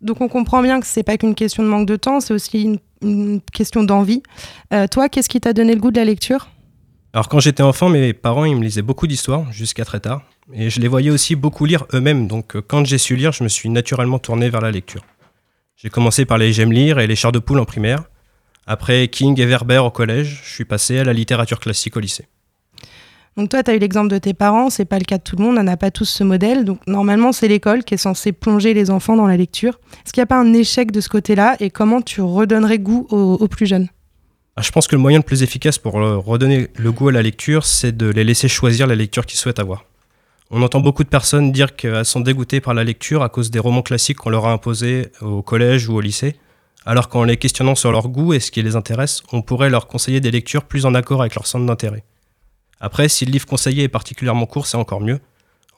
Donc 0.00 0.20
on 0.20 0.28
comprend 0.28 0.62
bien 0.62 0.80
que 0.80 0.86
c'est 0.86 1.02
pas 1.02 1.16
qu'une 1.16 1.34
question 1.34 1.62
de 1.62 1.68
manque 1.68 1.86
de 1.86 1.96
temps, 1.96 2.20
c'est 2.20 2.34
aussi 2.34 2.62
une, 2.62 2.78
une 3.02 3.40
question 3.52 3.82
d'envie. 3.82 4.22
Euh, 4.72 4.86
toi, 4.86 5.08
qu'est-ce 5.08 5.28
qui 5.28 5.40
t'a 5.40 5.52
donné 5.52 5.74
le 5.74 5.80
goût 5.80 5.90
de 5.90 5.96
la 5.96 6.04
lecture? 6.04 6.48
Alors 7.12 7.28
quand 7.28 7.40
j'étais 7.40 7.62
enfant, 7.62 7.88
mes 7.88 8.12
parents 8.12 8.44
ils 8.44 8.56
me 8.56 8.62
lisaient 8.62 8.82
beaucoup 8.82 9.06
d'histoires 9.06 9.52
jusqu'à 9.52 9.84
très 9.84 10.00
tard 10.00 10.22
et 10.52 10.70
je 10.70 10.80
les 10.80 10.88
voyais 10.88 11.10
aussi 11.10 11.36
beaucoup 11.36 11.64
lire 11.64 11.86
eux-mêmes. 11.94 12.26
Donc 12.26 12.56
euh, 12.56 12.62
quand 12.62 12.84
j'ai 12.84 12.98
su 12.98 13.16
lire, 13.16 13.32
je 13.32 13.44
me 13.44 13.48
suis 13.48 13.68
naturellement 13.68 14.18
tourné 14.18 14.50
vers 14.50 14.60
la 14.60 14.70
lecture. 14.70 15.02
J'ai 15.76 15.90
commencé 15.90 16.24
par 16.24 16.38
les 16.38 16.52
J'aime 16.52 16.72
lire 16.72 16.98
et 16.98 17.06
les 17.06 17.16
Chars 17.16 17.32
de 17.32 17.38
poule 17.38 17.60
en 17.60 17.64
primaire. 17.64 18.04
Après 18.66 19.08
King 19.08 19.40
et 19.40 19.46
Werber 19.46 19.78
au 19.78 19.90
collège, 19.90 20.42
je 20.44 20.54
suis 20.54 20.64
passé 20.64 20.98
à 20.98 21.04
la 21.04 21.12
littérature 21.12 21.58
classique 21.58 21.96
au 21.96 22.00
lycée. 22.00 22.26
Donc 23.36 23.48
toi, 23.48 23.62
tu 23.62 23.70
as 23.70 23.74
eu 23.74 23.78
l'exemple 23.78 24.08
de 24.08 24.18
tes 24.18 24.34
parents, 24.34 24.68
c'est 24.68 24.84
pas 24.84 24.98
le 24.98 25.04
cas 25.04 25.16
de 25.16 25.22
tout 25.22 25.36
le 25.36 25.44
monde, 25.44 25.56
on 25.58 25.62
n'a 25.62 25.78
pas 25.78 25.90
tous 25.90 26.04
ce 26.04 26.22
modèle. 26.22 26.64
Donc 26.64 26.86
normalement, 26.86 27.32
c'est 27.32 27.48
l'école 27.48 27.82
qui 27.82 27.94
est 27.94 27.98
censée 27.98 28.30
plonger 28.30 28.74
les 28.74 28.90
enfants 28.90 29.16
dans 29.16 29.26
la 29.26 29.38
lecture. 29.38 29.80
Est-ce 30.04 30.12
qu'il 30.12 30.20
n'y 30.20 30.24
a 30.24 30.26
pas 30.26 30.38
un 30.38 30.52
échec 30.52 30.92
de 30.92 31.00
ce 31.00 31.08
côté-là? 31.08 31.56
Et 31.58 31.70
comment 31.70 32.02
tu 32.02 32.20
redonnerais 32.20 32.78
goût 32.78 33.06
aux, 33.10 33.38
aux 33.40 33.48
plus 33.48 33.66
jeunes? 33.66 33.88
Ah, 34.54 34.62
Je 34.62 34.70
pense 34.70 34.86
que 34.86 34.94
le 34.94 35.00
moyen 35.00 35.18
le 35.18 35.24
plus 35.24 35.42
efficace 35.42 35.78
pour 35.78 35.98
euh, 35.98 36.18
redonner 36.18 36.68
le 36.76 36.92
goût 36.92 37.08
à 37.08 37.12
la 37.12 37.22
lecture, 37.22 37.64
c'est 37.64 37.96
de 37.96 38.06
les 38.06 38.22
laisser 38.22 38.48
choisir 38.48 38.86
la 38.86 38.94
lecture 38.94 39.24
qu'ils 39.24 39.38
souhaitent 39.38 39.60
avoir. 39.60 39.86
On 40.54 40.60
entend 40.60 40.80
beaucoup 40.80 41.02
de 41.02 41.08
personnes 41.08 41.50
dire 41.50 41.76
qu'elles 41.76 42.04
sont 42.04 42.20
dégoûtées 42.20 42.60
par 42.60 42.74
la 42.74 42.84
lecture 42.84 43.22
à 43.22 43.30
cause 43.30 43.50
des 43.50 43.58
romans 43.58 43.80
classiques 43.80 44.18
qu'on 44.18 44.28
leur 44.28 44.44
a 44.44 44.52
imposés 44.52 45.08
au 45.22 45.40
collège 45.40 45.88
ou 45.88 45.94
au 45.94 46.00
lycée, 46.02 46.36
alors 46.84 47.08
qu'en 47.08 47.24
les 47.24 47.38
questionnant 47.38 47.74
sur 47.74 47.90
leur 47.90 48.08
goût 48.08 48.34
et 48.34 48.40
ce 48.40 48.50
qui 48.50 48.60
les 48.60 48.76
intéresse, 48.76 49.22
on 49.32 49.40
pourrait 49.40 49.70
leur 49.70 49.86
conseiller 49.86 50.20
des 50.20 50.30
lectures 50.30 50.64
plus 50.64 50.84
en 50.84 50.94
accord 50.94 51.22
avec 51.22 51.36
leur 51.36 51.46
centre 51.46 51.64
d'intérêt. 51.64 52.04
Après, 52.80 53.08
si 53.08 53.24
le 53.24 53.32
livre 53.32 53.46
conseillé 53.46 53.84
est 53.84 53.88
particulièrement 53.88 54.44
court, 54.44 54.66
c'est 54.66 54.76
encore 54.76 55.00
mieux, 55.00 55.20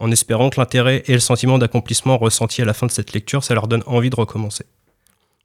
en 0.00 0.10
espérant 0.10 0.50
que 0.50 0.58
l'intérêt 0.58 1.04
et 1.06 1.12
le 1.12 1.20
sentiment 1.20 1.58
d'accomplissement 1.58 2.18
ressenti 2.18 2.60
à 2.60 2.64
la 2.64 2.74
fin 2.74 2.86
de 2.88 2.92
cette 2.92 3.12
lecture, 3.12 3.44
ça 3.44 3.54
leur 3.54 3.68
donne 3.68 3.84
envie 3.86 4.10
de 4.10 4.16
recommencer. 4.16 4.64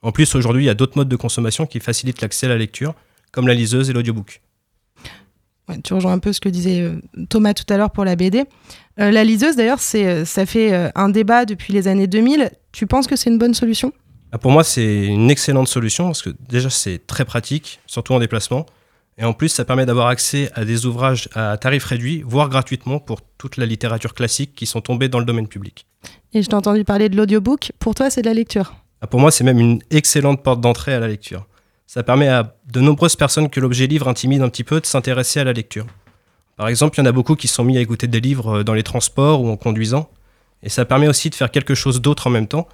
En 0.02 0.12
plus, 0.12 0.34
aujourd'hui, 0.34 0.64
il 0.64 0.68
y 0.68 0.72
a 0.72 0.76
d'autres 0.76 0.98
modes 0.98 1.10
de 1.10 1.16
consommation 1.16 1.68
qui 1.68 1.80
facilitent 1.80 2.22
l'accès 2.22 2.48
à 2.48 2.50
la 2.50 2.58
lecture, 2.58 2.96
comme 3.32 3.48
la 3.48 3.54
liseuse 3.54 3.92
et 3.92 3.94
l'audiobook. 3.94 4.42
Ouais, 5.70 5.80
tu 5.84 5.94
rejoins 5.94 6.14
un 6.14 6.20
peu 6.20 6.34
ce 6.34 6.40
que 6.40 6.50
disait 6.50 6.82
euh, 6.82 7.00
Thomas 7.30 7.54
tout 7.54 7.72
à 7.72 7.78
l'heure 7.78 7.92
pour 7.92 8.04
la 8.04 8.16
BD. 8.16 8.44
Euh, 9.00 9.12
la 9.12 9.24
liseuse, 9.24 9.56
d'ailleurs, 9.56 9.80
c'est, 9.80 10.06
euh, 10.08 10.26
ça 10.26 10.46
fait 10.48 10.92
un 10.96 11.10
débat 11.10 11.46
depuis 11.46 11.74
les 11.74 11.88
années 11.88 12.08
2000. 12.08 12.50
Tu 12.72 12.88
penses 12.88 13.06
que 13.08 13.16
c'est 13.16 13.30
une 13.30 13.38
bonne 13.38 13.54
solution? 13.54 13.94
Ah, 14.32 14.40
Pour 14.40 14.52
moi, 14.52 14.64
c'est 14.64 15.06
une 15.06 15.30
excellente 15.30 15.68
solution 15.68 16.06
parce 16.06 16.24
que 16.24 16.32
déjà, 16.50 16.70
c'est 16.70 17.06
très 17.06 17.24
pratique, 17.24 17.80
surtout 17.86 18.14
en 18.14 18.20
déplacement. 18.20 18.66
Et 19.20 19.26
en 19.26 19.34
plus, 19.34 19.50
ça 19.50 19.66
permet 19.66 19.86
d'avoir 19.86 20.08
accès 20.08 20.50
à 20.56 20.66
des 20.66 20.86
ouvrages 20.86 21.30
à 21.36 21.58
tarif 21.58 21.84
réduit, 21.86 22.24
voire 22.26 22.50
gratuitement, 22.50 23.00
pour 23.00 23.20
toute 23.38 23.58
la 23.58 23.66
littérature 23.66 24.14
classique 24.14 24.56
qui 24.56 24.66
sont 24.66 24.82
tombés 24.82 25.10
dans 25.10 25.20
le 25.20 25.26
domaine 25.26 25.48
public. 25.48 25.86
Et 26.34 26.42
je 26.42 26.48
t'ai 26.48 26.56
entendu 26.56 26.84
parler 26.86 27.10
de 27.10 27.18
l'audiobook. 27.18 27.74
Pour 27.80 27.96
toi, 27.96 28.10
c'est 28.10 28.22
de 28.22 28.28
la 28.28 28.34
lecture? 28.34 28.76
Ah, 29.02 29.08
Pour 29.08 29.20
moi, 29.20 29.30
c'est 29.30 29.44
même 29.44 29.60
une 29.60 29.80
excellente 29.92 30.42
porte 30.42 30.62
d'entrée 30.62 30.94
à 30.94 31.00
la 31.00 31.08
lecture. 31.08 31.46
Ça 31.92 32.04
permet 32.04 32.28
à 32.28 32.54
de 32.72 32.82
nombreuses 32.82 33.16
personnes 33.16 33.50
que 33.50 33.60
l'objet 33.60 33.88
livre 33.88 34.08
intimide 34.08 34.44
un 34.44 34.50
petit 34.50 34.64
peu 34.64 34.80
de 34.80 34.86
s'intéresser 34.86 35.40
à 35.40 35.44
la 35.44 35.54
lecture. 35.54 35.88
Par 36.56 36.68
exemple, 36.68 36.96
il 36.96 37.00
y 37.00 37.02
en 37.02 37.08
a 37.08 37.12
beaucoup 37.12 37.36
qui 37.36 37.48
sont 37.48 37.64
mis 37.64 37.80
à 37.80 37.82
écouter 37.82 38.06
des 38.06 38.20
livres 38.20 38.60
euh, 38.60 38.64
dans 38.64 38.76
les 38.76 38.84
transports 38.84 39.42
ou 39.42 39.50
en 39.50 39.58
conduisant. 39.58 40.08
Et 40.62 40.70
ça 40.70 40.86
permet 40.86 41.08
aussi 41.08 41.32
de 41.32 41.36
faire 41.36 41.50
quelque 41.50 41.74
chose 41.74 42.00
d'autre 42.00 42.28
en 42.28 42.30
même 42.30 42.46
temps 42.46 42.68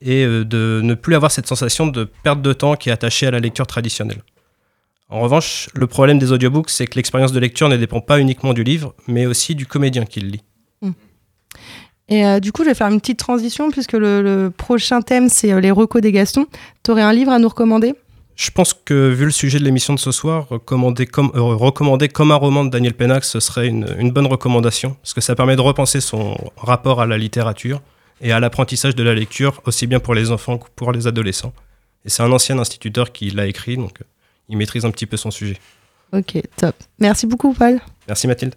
et 0.00 0.24
euh, 0.24 0.46
de 0.46 0.80
ne 0.82 0.94
plus 0.94 1.14
avoir 1.14 1.30
cette 1.30 1.46
sensation 1.46 1.86
de 1.86 2.04
perte 2.22 2.40
de 2.40 2.54
temps 2.54 2.74
qui 2.74 2.88
est 2.88 2.92
attachée 2.92 3.26
à 3.26 3.30
la 3.30 3.40
lecture 3.40 3.66
traditionnelle. 3.66 4.22
En 5.10 5.20
revanche, 5.20 5.68
le 5.74 5.86
problème 5.86 6.18
des 6.18 6.32
audiobooks, 6.32 6.70
c'est 6.70 6.86
que 6.86 6.96
l'expérience 6.96 7.32
de 7.32 7.40
lecture 7.40 7.68
ne 7.68 7.76
dépend 7.76 8.00
pas 8.00 8.20
uniquement 8.20 8.54
du 8.54 8.64
livre, 8.64 8.94
mais 9.06 9.26
aussi 9.26 9.54
du 9.54 9.66
comédien 9.66 10.06
qui 10.06 10.20
le 10.20 10.28
lit. 10.28 10.42
Et 12.08 12.24
euh, 12.24 12.40
du 12.40 12.52
coup, 12.52 12.64
je 12.64 12.70
vais 12.70 12.74
faire 12.74 12.88
une 12.88 13.02
petite 13.02 13.18
transition 13.18 13.70
puisque 13.70 13.92
le, 13.92 14.50
prochain 14.56 15.02
thème, 15.02 15.28
c'est 15.28 15.60
les 15.60 15.70
recos 15.70 16.00
des 16.00 16.10
Gastons. 16.10 16.46
Tu 16.82 16.92
un 16.92 17.12
livre 17.12 17.32
à 17.32 17.38
nous 17.38 17.48
recommander? 17.48 17.96
Je 18.34 18.50
pense 18.50 18.74
que, 18.74 19.10
vu 19.10 19.24
le 19.24 19.30
sujet 19.30 19.58
de 19.58 19.64
l'émission 19.64 19.94
de 19.94 19.98
ce 19.98 20.10
soir, 20.10 20.48
recommander 20.48 21.06
comme, 21.06 21.30
euh, 21.34 21.40
recommander 21.40 22.08
comme 22.08 22.32
un 22.32 22.36
roman 22.36 22.64
de 22.64 22.70
Daniel 22.70 22.94
Pennac, 22.94 23.24
ce 23.24 23.40
serait 23.40 23.68
une, 23.68 23.94
une 23.98 24.10
bonne 24.10 24.26
recommandation, 24.26 24.96
parce 25.02 25.14
que 25.14 25.20
ça 25.20 25.34
permet 25.34 25.56
de 25.56 25.60
repenser 25.60 26.00
son 26.00 26.36
rapport 26.56 27.00
à 27.00 27.06
la 27.06 27.18
littérature 27.18 27.82
et 28.20 28.32
à 28.32 28.40
l'apprentissage 28.40 28.94
de 28.94 29.02
la 29.02 29.14
lecture, 29.14 29.60
aussi 29.66 29.86
bien 29.86 30.00
pour 30.00 30.14
les 30.14 30.30
enfants 30.30 30.58
que 30.58 30.68
pour 30.74 30.92
les 30.92 31.06
adolescents. 31.06 31.52
Et 32.04 32.10
c'est 32.10 32.22
un 32.22 32.32
ancien 32.32 32.58
instituteur 32.58 33.12
qui 33.12 33.30
l'a 33.30 33.46
écrit, 33.46 33.76
donc 33.76 34.00
euh, 34.00 34.04
il 34.48 34.56
maîtrise 34.56 34.84
un 34.84 34.90
petit 34.90 35.06
peu 35.06 35.16
son 35.16 35.30
sujet. 35.30 35.58
Ok, 36.12 36.40
top. 36.56 36.74
Merci 36.98 37.26
beaucoup, 37.26 37.52
Paul. 37.52 37.80
Merci 38.06 38.26
Mathilde. 38.26 38.54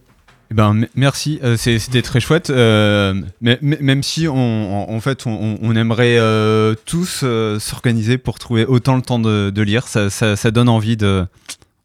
Eh 0.51 0.53
ben, 0.53 0.87
merci, 0.95 1.39
euh, 1.43 1.57
c'était 1.57 2.01
très 2.01 2.19
chouette. 2.19 2.49
euh, 2.49 3.13
mais, 3.41 3.57
même 3.61 4.03
si 4.03 4.27
on, 4.27 4.89
en, 4.89 4.99
fait 4.99 5.25
on, 5.25 5.75
aimerait 5.75 6.17
euh, 6.19 6.75
tous 6.85 7.25
s'organiser 7.59 8.17
pour 8.17 8.37
trouver 8.37 8.65
autant 8.65 8.95
le 8.95 9.01
temps 9.01 9.19
de, 9.19 9.61
lire, 9.61 9.87
ça, 9.87 10.51
donne 10.51 10.69
envie 10.69 10.97
de. 10.97 11.25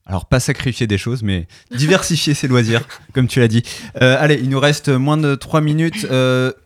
Alors, 0.07 0.27
pas 0.27 0.41
sacrifier 0.41 0.89
des 0.89 0.99
choses, 0.99 1.23
mais 1.23 1.47
diversifier 1.71 2.35
ses 2.35 2.49
loisirs, 2.49 2.83
comme 3.15 3.29
tu 3.29 3.39
l'as 3.39 3.49
dit. 3.49 3.63
Allez, 3.95 4.39
il 4.43 4.49
nous 4.49 4.61
reste 4.61 4.89
moins 4.89 5.17
de 5.17 5.35
3 5.35 5.61
minutes. 5.61 6.07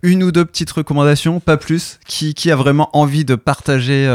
une 0.03 0.23
ou 0.23 0.33
deux 0.33 0.45
petites 0.45 0.71
recommandations, 0.73 1.41
pas 1.41 1.57
plus. 1.57 2.01
Qui, 2.07 2.51
a 2.51 2.57
vraiment 2.57 2.91
envie 2.93 3.25
de 3.25 3.35
partager 3.35 4.07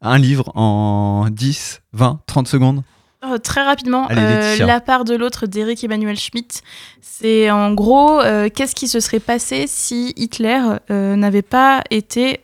un 0.00 0.18
livre 0.18 0.50
en 0.56 1.28
10, 1.30 1.82
20, 1.92 2.20
30 2.26 2.48
secondes? 2.48 2.82
Oh, 3.24 3.38
très 3.38 3.62
rapidement, 3.62 4.06
Allez, 4.08 4.20
euh. 4.20 4.66
La 4.66 4.80
part 4.80 5.04
de 5.04 5.14
l'autre 5.14 5.46
d'Éric 5.46 5.84
Emmanuel 5.84 6.18
Schmitt, 6.18 6.62
c'est 7.00 7.50
en 7.52 7.72
gros 7.72 8.20
euh, 8.20 8.48
qu'est-ce 8.52 8.74
qui 8.74 8.88
se 8.88 8.98
serait 8.98 9.20
passé 9.20 9.66
si 9.68 10.12
Hitler 10.16 10.60
euh, 10.90 11.14
n'avait 11.14 11.42
pas 11.42 11.84
été 11.90 12.40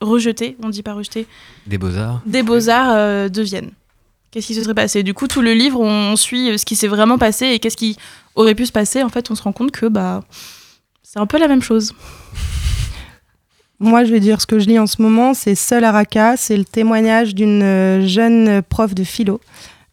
rejeté, 0.00 0.56
on 0.62 0.70
dit 0.70 0.82
pas 0.82 0.94
rejeté, 0.94 1.26
Des 1.66 1.76
beaux-arts. 1.78 2.22
des 2.24 2.42
beaux-arts 2.42 3.28
de 3.30 3.42
Vienne? 3.42 3.70
Qu'est-ce 4.30 4.46
qui 4.48 4.54
se 4.54 4.62
serait 4.62 4.74
passé? 4.74 5.02
Du 5.02 5.14
coup, 5.14 5.28
tout 5.28 5.40
le 5.42 5.52
livre, 5.54 5.80
on 5.80 6.16
suit 6.16 6.58
ce 6.58 6.64
qui 6.64 6.76
s'est 6.76 6.88
vraiment 6.88 7.18
passé 7.18 7.46
et 7.48 7.58
qu'est-ce 7.58 7.76
qui 7.76 7.96
aurait 8.34 8.54
pu 8.54 8.66
se 8.66 8.72
passer. 8.72 9.02
En 9.02 9.08
fait, 9.08 9.30
on 9.30 9.34
se 9.34 9.42
rend 9.42 9.52
compte 9.52 9.70
que 9.70 9.86
bah, 9.86 10.24
c'est 11.02 11.18
un 11.18 11.26
peu 11.26 11.38
la 11.38 11.48
même 11.48 11.62
chose. 11.62 11.92
Moi, 13.78 14.04
je 14.04 14.12
vais 14.12 14.20
dire 14.20 14.40
ce 14.40 14.46
que 14.46 14.58
je 14.58 14.68
lis 14.68 14.78
en 14.78 14.86
ce 14.86 15.02
moment, 15.02 15.34
c'est 15.34 15.54
Seul 15.54 15.84
à 15.84 15.92
Raqqa. 15.92 16.38
C'est 16.38 16.56
le 16.56 16.64
témoignage 16.64 17.34
d'une 17.34 17.62
euh, 17.62 18.06
jeune 18.06 18.62
prof 18.62 18.94
de 18.94 19.04
philo 19.04 19.38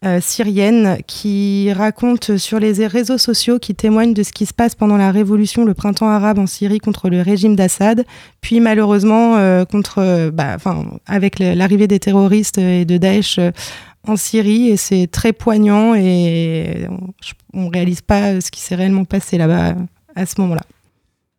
euh, 0.06 0.22
syrienne 0.22 1.00
qui 1.06 1.72
raconte 1.74 2.38
sur 2.38 2.60
les 2.60 2.88
réseaux 2.88 3.18
sociaux, 3.18 3.60
qui 3.60 3.76
témoigne 3.76 4.14
de 4.14 4.24
ce 4.24 4.32
qui 4.32 4.46
se 4.46 4.54
passe 4.54 4.74
pendant 4.76 4.96
la 4.96 5.12
révolution, 5.12 5.66
le 5.66 5.74
printemps 5.74 6.08
arabe 6.08 6.40
en 6.40 6.48
Syrie 6.48 6.80
contre 6.80 7.10
le 7.10 7.22
régime 7.22 7.58
d'Assad, 7.58 8.06
puis 8.40 8.62
malheureusement 8.62 9.36
euh, 9.36 9.66
contre, 9.66 10.30
bah, 10.32 10.56
avec 11.06 11.40
l'arrivée 11.40 11.88
des 11.88 12.00
terroristes 12.00 12.58
et 12.58 12.86
de 12.86 12.96
Daesh 12.98 13.38
en 14.08 14.16
Syrie. 14.16 14.70
Et 14.70 14.78
c'est 14.78 15.08
très 15.08 15.34
poignant 15.34 15.94
et 15.94 16.88
on, 17.54 17.66
on 17.66 17.68
réalise 17.68 18.02
pas 18.02 18.40
ce 18.40 18.50
qui 18.50 18.62
s'est 18.62 18.76
réellement 18.76 19.04
passé 19.04 19.38
là-bas 19.38 19.76
à 20.16 20.26
ce 20.26 20.40
moment-là. 20.40 20.64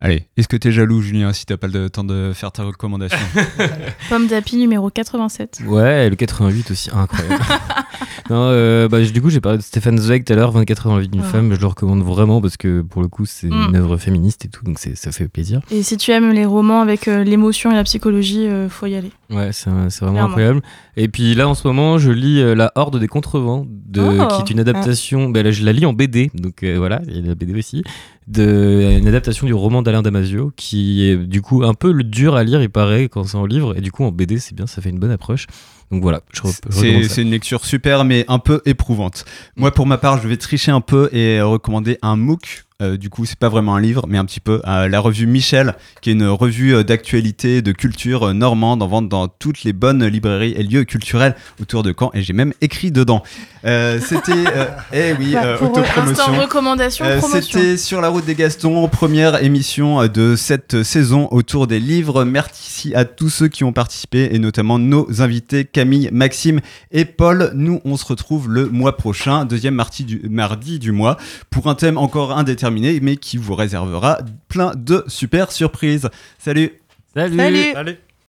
Allez, 0.05 0.27
est-ce 0.37 0.49
que 0.49 0.57
t'es 0.59 0.71
jaloux, 0.71 1.01
Julien, 1.01 1.33
si 1.33 1.47
t'as 1.47 1.57
pas 1.57 1.67
le 1.67 1.89
temps 1.89 2.05
de 2.05 2.33
faire 2.35 2.53
ta 2.53 2.63
recommandation 2.63 3.17
Pomme 4.11 4.27
d'api 4.27 4.57
numéro 4.57 4.91
87. 4.91 5.61
Ouais, 5.67 6.11
le 6.11 6.15
88 6.17 6.71
aussi, 6.73 6.91
incroyable. 6.93 7.43
non, 8.29 8.49
euh, 8.51 8.87
bah, 8.87 9.01
du 9.01 9.23
coup, 9.23 9.31
j'ai 9.31 9.41
parlé 9.41 9.57
de 9.57 9.63
Stéphane 9.63 9.97
Zweig 9.97 10.25
tout 10.25 10.35
à 10.35 10.37
l'heure, 10.37 10.51
24 10.53 10.87
heures 10.87 10.93
dans 10.93 10.97
la 10.99 11.03
vie 11.05 11.09
d'une 11.09 11.23
Ouais. 11.23 11.27
femme. 11.27 11.55
Je 11.55 11.59
le 11.61 11.67
recommande 11.67 12.03
vraiment 12.03 12.43
parce 12.43 12.59
que 12.59 12.83
pour 12.83 13.01
le 13.01 13.09
coup, 13.09 13.25
c'est 13.25 13.47
Mm. 13.49 13.69
une 13.71 13.77
œuvre 13.77 13.97
féministe 13.97 14.45
et 14.45 14.49
tout, 14.49 14.63
donc 14.63 14.79
c'est- 14.79 14.95
ça 14.95 15.11
fait 15.11 15.27
plaisir. 15.27 15.63
Et 15.71 15.83
si 15.83 15.97
tu 15.97 16.11
aimes 16.11 16.33
les 16.33 16.45
romans 16.45 16.83
avec 16.83 17.09
euh, 17.09 17.25
l'émotion 17.25 17.71
et 17.73 17.75
la 17.75 17.85
psychologie, 17.85 18.47
euh, 18.47 18.69
faut 18.69 18.85
y 18.85 18.97
aller. 18.97 19.11
Ouais, 19.31 19.53
c'est 19.53 19.71
vraiment 19.71 19.89
Clairement. 19.89 20.21
incroyable. 20.25 20.61
Et 20.99 21.09
puis 21.09 21.35
là, 21.35 21.49
en 21.49 21.55
ce 21.55 21.67
moment, 21.67 21.97
je 21.97 22.11
lis 22.11 22.41
euh, 22.43 22.55
La 22.55 22.73
Horde 22.75 23.01
des 23.01 23.09
Contrevents, 23.09 23.67
de, 23.71 24.03
Oh. 24.03 24.29
qui 24.29 24.43
est 24.43 24.51
une 24.53 24.61
adaptation. 24.61 25.31
bah, 25.31 25.43
là, 25.43 25.51
je 25.51 25.65
la 25.65 25.73
lis 25.73 25.87
en 25.87 25.95
BD, 25.95 26.31
donc 26.35 26.63
euh, 26.63 26.77
voilà, 26.77 27.01
il 27.09 27.17
y 27.17 27.25
a 27.25 27.27
la 27.29 27.35
BD 27.35 27.55
aussi. 27.55 27.83
De, 28.27 28.97
une 28.99 29.07
adaptation 29.07 29.47
du 29.47 29.53
roman 29.53 29.83
d'Alain 29.83 30.01
Damasio, 30.01 30.51
qui 30.57 31.05
est 31.05 31.17
du 31.17 31.43
coup 31.43 31.63
un 31.63 31.75
peu 31.75 31.93
dur 32.03 32.37
à 32.37 32.45
lire, 32.45 32.63
il 32.63 32.71
paraît, 32.71 33.09
quand 33.11 33.25
c'est 33.25 33.37
en 33.37 33.45
livre. 33.45 33.77
Et 33.77 33.83
du 33.83 33.93
coup, 33.93 34.05
en 34.05 34.13
BD, 34.13 34.39
c'est 34.39 34.55
bien, 34.55 34.67
ça 34.67 34.81
fait 34.81 34.89
une 34.89 34.99
bonne 34.99 35.11
approche. 35.11 35.47
Donc 35.91 36.03
voilà, 36.03 36.21
c'est 36.71 37.23
une 37.23 37.31
lecture 37.31 37.65
super, 37.65 38.05
mais 38.05 38.25
un 38.29 38.39
peu 38.39 38.63
éprouvante. 38.65 39.25
Moi, 39.57 39.71
pour 39.71 39.87
ma 39.87 39.99
part, 39.99 40.21
je 40.21 40.27
vais 40.27 40.37
tricher 40.37 40.73
un 40.73 40.81
peu 40.81 41.09
et 41.13 41.41
recommander 41.43 41.99
un 42.03 42.17
MOOC 42.17 42.65
Euh, 42.85 42.97
du 42.97 43.11
coup, 43.11 43.25
c'est 43.25 43.39
pas 43.39 43.49
vraiment 43.49 43.75
un 43.75 43.81
livre, 43.81 44.05
mais 44.09 44.19
un 44.19 44.25
petit 44.25 44.41
peu. 44.41 44.61
Euh, 44.67 44.89
la 44.89 45.01
revue 45.01 45.27
Michel, 45.27 45.75
qui 46.01 46.11
est 46.11 46.13
une 46.13 46.27
revue 46.27 46.75
euh, 46.75 46.85
d'actualité, 46.85 47.63
de 47.63 47.73
culture 47.73 48.35
normande, 48.35 48.83
en 48.83 48.87
vente 48.87 49.09
dans 49.09 49.29
toutes 49.29 49.65
les 49.65 49.73
bonnes 49.73 50.05
librairies 50.07 50.55
et 50.57 50.63
lieux 50.63 50.85
culturels 50.85 51.35
autour 51.61 51.83
de 51.83 51.95
Caen. 51.99 52.11
Et 52.15 52.23
j'ai 52.23 52.33
même 52.33 52.53
écrit 52.61 52.91
dedans. 52.91 53.23
C'était, 53.65 54.45
eh 54.93 55.15
oui, 55.19 55.33
Bah, 55.33 55.57
autopromotion. 55.61 56.41
recommandation. 56.41 57.05
C'était 57.41 57.77
sur 57.79 58.01
la 58.03 58.09
route 58.09 58.27
des 58.27 58.35
Gastons, 58.35 58.87
première 58.89 59.43
émission 59.43 60.07
de 60.07 60.37
cette 60.37 60.83
saison 60.83 61.29
autour 61.31 61.67
des 61.67 61.81
livres. 61.81 62.25
Merci 62.25 62.95
à 62.95 63.07
tous 63.07 63.31
ceux 63.31 63.49
qui 63.49 63.65
ont 63.65 63.73
participé 63.73 64.29
et 64.33 64.39
notamment 64.39 64.79
nos 64.79 65.23
invités 65.23 65.65
Camille, 65.65 66.11
Maxime 66.13 66.61
et 66.93 67.07
Paul. 67.07 67.53
Nous, 67.55 67.81
on 67.87 67.97
se 67.97 68.05
retrouve 68.05 68.51
le 68.51 68.69
mois 68.69 68.97
prochain, 68.99 69.47
deuxième 69.47 69.75
mardi 69.75 70.05
du, 70.05 70.21
mardi 70.29 70.79
du 70.79 70.93
mois, 70.93 71.17
pour 71.51 71.69
un 71.69 71.75
thème 71.75 71.97
encore 71.97 72.37
indéterminé, 72.37 72.74
mais 73.01 73.17
qui 73.17 73.37
vous 73.37 73.55
réservera 73.55 74.19
plein 74.49 74.73
de 74.77 75.05
super 75.09 75.53
surprises. 75.53 76.09
Salut 76.39 76.73
Salut. 77.15 77.99